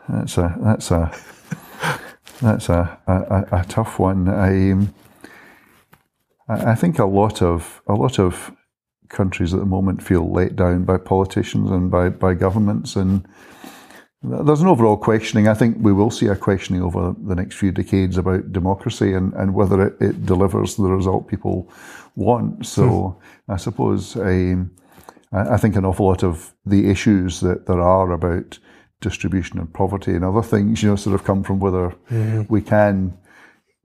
that's 0.10 0.38
a 0.38 0.56
that's 0.62 0.92
a 0.92 1.12
that's 2.42 2.70
a, 2.70 3.00
a, 3.08 3.62
a 3.62 3.66
tough 3.66 3.98
one. 3.98 4.30
I 4.30 4.76
I 6.48 6.76
think 6.76 7.00
a 7.00 7.06
lot 7.06 7.42
of 7.42 7.82
a 7.88 7.94
lot 7.94 8.20
of 8.20 8.52
countries 9.12 9.54
at 9.54 9.60
the 9.60 9.66
moment 9.66 10.04
feel 10.04 10.32
let 10.32 10.56
down 10.56 10.84
by 10.84 10.98
politicians 10.98 11.70
and 11.70 11.92
by, 11.92 12.10
by 12.10 12.34
governments. 12.34 12.96
And 12.96 13.28
there's 14.24 14.62
an 14.62 14.68
overall 14.68 14.98
questioning. 14.98 15.48
I 15.48 15.54
think 15.54 15.78
we 15.80 15.94
will 15.94 16.12
see 16.12 16.28
a 16.28 16.36
questioning 16.36 16.82
over 16.82 17.16
the 17.24 17.36
next 17.36 17.56
few 17.56 17.72
decades 17.72 18.18
about 18.18 18.52
democracy 18.52 19.14
and, 19.14 19.34
and 19.34 19.54
whether 19.54 19.88
it, 19.88 20.02
it 20.02 20.26
delivers 20.26 20.76
the 20.76 20.84
result 20.84 21.28
people 21.28 21.72
want. 22.16 22.66
So 22.66 23.20
hmm. 23.46 23.52
I 23.52 23.58
suppose 23.58 24.16
um, 24.16 24.72
I 25.32 25.58
think 25.58 25.76
an 25.76 25.86
awful 25.86 26.08
lot 26.08 26.24
of 26.24 26.54
the 26.66 26.90
issues 26.90 27.40
that 27.40 27.66
there 27.66 27.82
are 27.82 28.12
about 28.12 28.60
distribution 29.00 29.60
and 29.60 29.74
poverty 29.74 30.14
and 30.14 30.24
other 30.24 30.44
things, 30.44 30.84
you 30.84 30.90
know, 30.90 30.96
sort 30.96 31.16
of 31.16 31.24
come 31.24 31.44
from 31.44 31.60
whether 31.60 31.90
mm-hmm. 32.10 32.44
we 32.50 32.62
can 32.62 33.18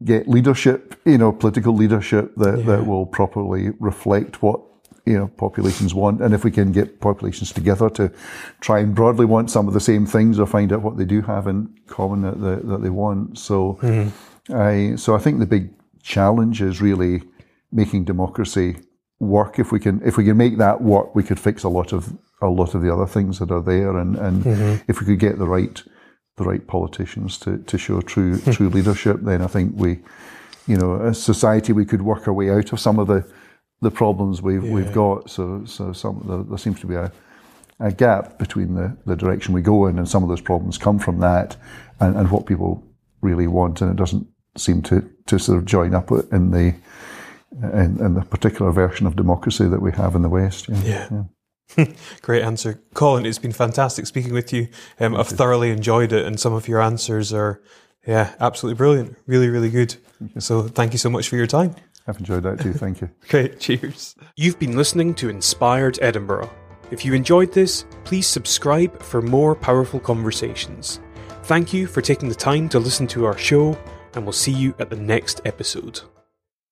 get 0.04 0.28
leadership, 0.28 1.00
you 1.04 1.18
know, 1.18 1.32
political 1.32 1.74
leadership 1.74 2.34
that, 2.36 2.58
yeah. 2.58 2.64
that 2.64 2.86
will 2.86 3.06
properly 3.06 3.70
reflect 3.80 4.42
what 4.42 4.60
you 5.06 5.16
know 5.16 5.28
populations 5.28 5.94
want, 5.94 6.20
and 6.20 6.34
if 6.34 6.44
we 6.44 6.50
can 6.50 6.72
get 6.72 7.00
populations 7.00 7.52
together 7.52 7.88
to 7.90 8.12
try 8.60 8.80
and 8.80 8.94
broadly 8.94 9.24
want 9.24 9.50
some 9.50 9.68
of 9.68 9.74
the 9.74 9.80
same 9.80 10.04
things 10.04 10.38
or 10.38 10.46
find 10.46 10.72
out 10.72 10.82
what 10.82 10.96
they 10.98 11.04
do 11.04 11.22
have 11.22 11.46
in 11.46 11.72
common 11.86 12.22
that, 12.22 12.40
that, 12.40 12.68
that 12.68 12.82
they 12.82 12.90
want. 12.90 13.38
So, 13.38 13.78
mm-hmm. 13.80 14.52
I 14.54 14.96
so 14.96 15.14
I 15.14 15.18
think 15.18 15.38
the 15.38 15.46
big 15.46 15.70
challenge 16.02 16.60
is 16.60 16.82
really 16.82 17.22
making 17.72 18.04
democracy 18.04 18.76
work. 19.20 19.58
If 19.58 19.70
we 19.70 19.78
can 19.78 20.02
if 20.04 20.16
we 20.16 20.24
can 20.24 20.36
make 20.36 20.58
that 20.58 20.82
work, 20.82 21.14
we 21.14 21.22
could 21.22 21.38
fix 21.38 21.62
a 21.62 21.68
lot 21.68 21.92
of 21.92 22.12
a 22.42 22.48
lot 22.48 22.74
of 22.74 22.82
the 22.82 22.92
other 22.92 23.06
things 23.06 23.38
that 23.38 23.50
are 23.52 23.62
there, 23.62 23.96
and 23.96 24.16
and 24.16 24.44
mm-hmm. 24.44 24.90
if 24.90 25.00
we 25.00 25.06
could 25.06 25.20
get 25.20 25.38
the 25.38 25.46
right 25.46 25.82
the 26.36 26.44
right 26.44 26.66
politicians 26.66 27.38
to, 27.38 27.58
to 27.58 27.78
show 27.78 28.00
true 28.00 28.38
true 28.52 28.68
leadership, 28.68 29.20
then 29.22 29.40
I 29.40 29.46
think 29.46 29.72
we, 29.76 30.00
you 30.66 30.76
know, 30.76 31.00
as 31.00 31.22
society, 31.22 31.72
we 31.72 31.84
could 31.84 32.02
work 32.02 32.26
our 32.26 32.34
way 32.34 32.50
out 32.50 32.72
of 32.72 32.80
some 32.80 32.98
of 32.98 33.06
the 33.06 33.24
the 33.80 33.90
problems 33.90 34.42
we've 34.42 34.64
yeah. 34.64 34.72
we've 34.72 34.92
got. 34.92 35.30
So 35.30 35.64
so 35.64 35.92
some 35.92 36.22
there, 36.26 36.42
there 36.42 36.58
seems 36.58 36.80
to 36.80 36.86
be 36.86 36.94
a, 36.94 37.12
a 37.80 37.92
gap 37.92 38.38
between 38.38 38.74
the, 38.74 38.96
the 39.06 39.16
direction 39.16 39.54
we 39.54 39.62
go 39.62 39.86
in, 39.86 39.98
and 39.98 40.08
some 40.08 40.22
of 40.22 40.28
those 40.28 40.40
problems 40.40 40.78
come 40.78 40.98
from 40.98 41.20
that, 41.20 41.56
and, 42.00 42.16
and 42.16 42.30
what 42.30 42.46
people 42.46 42.82
really 43.20 43.46
want, 43.46 43.80
and 43.80 43.90
it 43.90 43.96
doesn't 43.96 44.26
seem 44.56 44.82
to, 44.82 45.08
to 45.26 45.38
sort 45.38 45.58
of 45.58 45.64
join 45.64 45.94
up 45.94 46.10
in 46.10 46.50
the 46.50 46.74
in, 47.62 47.98
in 48.00 48.14
the 48.14 48.22
particular 48.28 48.70
version 48.70 49.06
of 49.06 49.16
democracy 49.16 49.66
that 49.66 49.80
we 49.80 49.92
have 49.92 50.14
in 50.14 50.22
the 50.22 50.28
West. 50.28 50.68
Yeah. 50.68 50.82
yeah. 50.84 51.08
yeah. 51.10 51.22
Great 52.22 52.42
answer, 52.42 52.80
Colin. 52.94 53.26
It's 53.26 53.38
been 53.38 53.52
fantastic 53.52 54.06
speaking 54.06 54.32
with 54.32 54.52
you. 54.52 54.68
Um, 55.00 55.16
I've 55.16 55.28
thoroughly 55.28 55.70
enjoyed 55.70 56.12
it, 56.12 56.24
and 56.24 56.38
some 56.38 56.52
of 56.52 56.68
your 56.68 56.80
answers 56.80 57.32
are, 57.32 57.62
yeah, 58.06 58.34
absolutely 58.40 58.76
brilliant. 58.76 59.16
Really, 59.26 59.48
really 59.48 59.70
good. 59.70 59.96
So, 60.38 60.62
thank 60.62 60.92
you 60.92 60.98
so 60.98 61.10
much 61.10 61.28
for 61.28 61.36
your 61.36 61.46
time. 61.46 61.74
I've 62.06 62.18
enjoyed 62.18 62.44
that 62.44 62.60
too. 62.60 62.72
Thank 62.72 63.00
you. 63.00 63.10
Okay, 63.24 63.48
cheers. 63.56 64.14
You've 64.36 64.58
been 64.58 64.76
listening 64.76 65.14
to 65.16 65.28
Inspired 65.28 65.98
Edinburgh. 66.00 66.50
If 66.90 67.04
you 67.04 67.14
enjoyed 67.14 67.52
this, 67.52 67.84
please 68.04 68.26
subscribe 68.26 69.02
for 69.02 69.20
more 69.20 69.56
powerful 69.56 69.98
conversations. 69.98 71.00
Thank 71.44 71.72
you 71.72 71.86
for 71.86 72.00
taking 72.00 72.28
the 72.28 72.34
time 72.34 72.68
to 72.70 72.78
listen 72.78 73.06
to 73.08 73.24
our 73.24 73.36
show, 73.36 73.76
and 74.14 74.24
we'll 74.24 74.32
see 74.32 74.52
you 74.52 74.74
at 74.78 74.90
the 74.90 74.96
next 74.96 75.40
episode. 75.44 76.00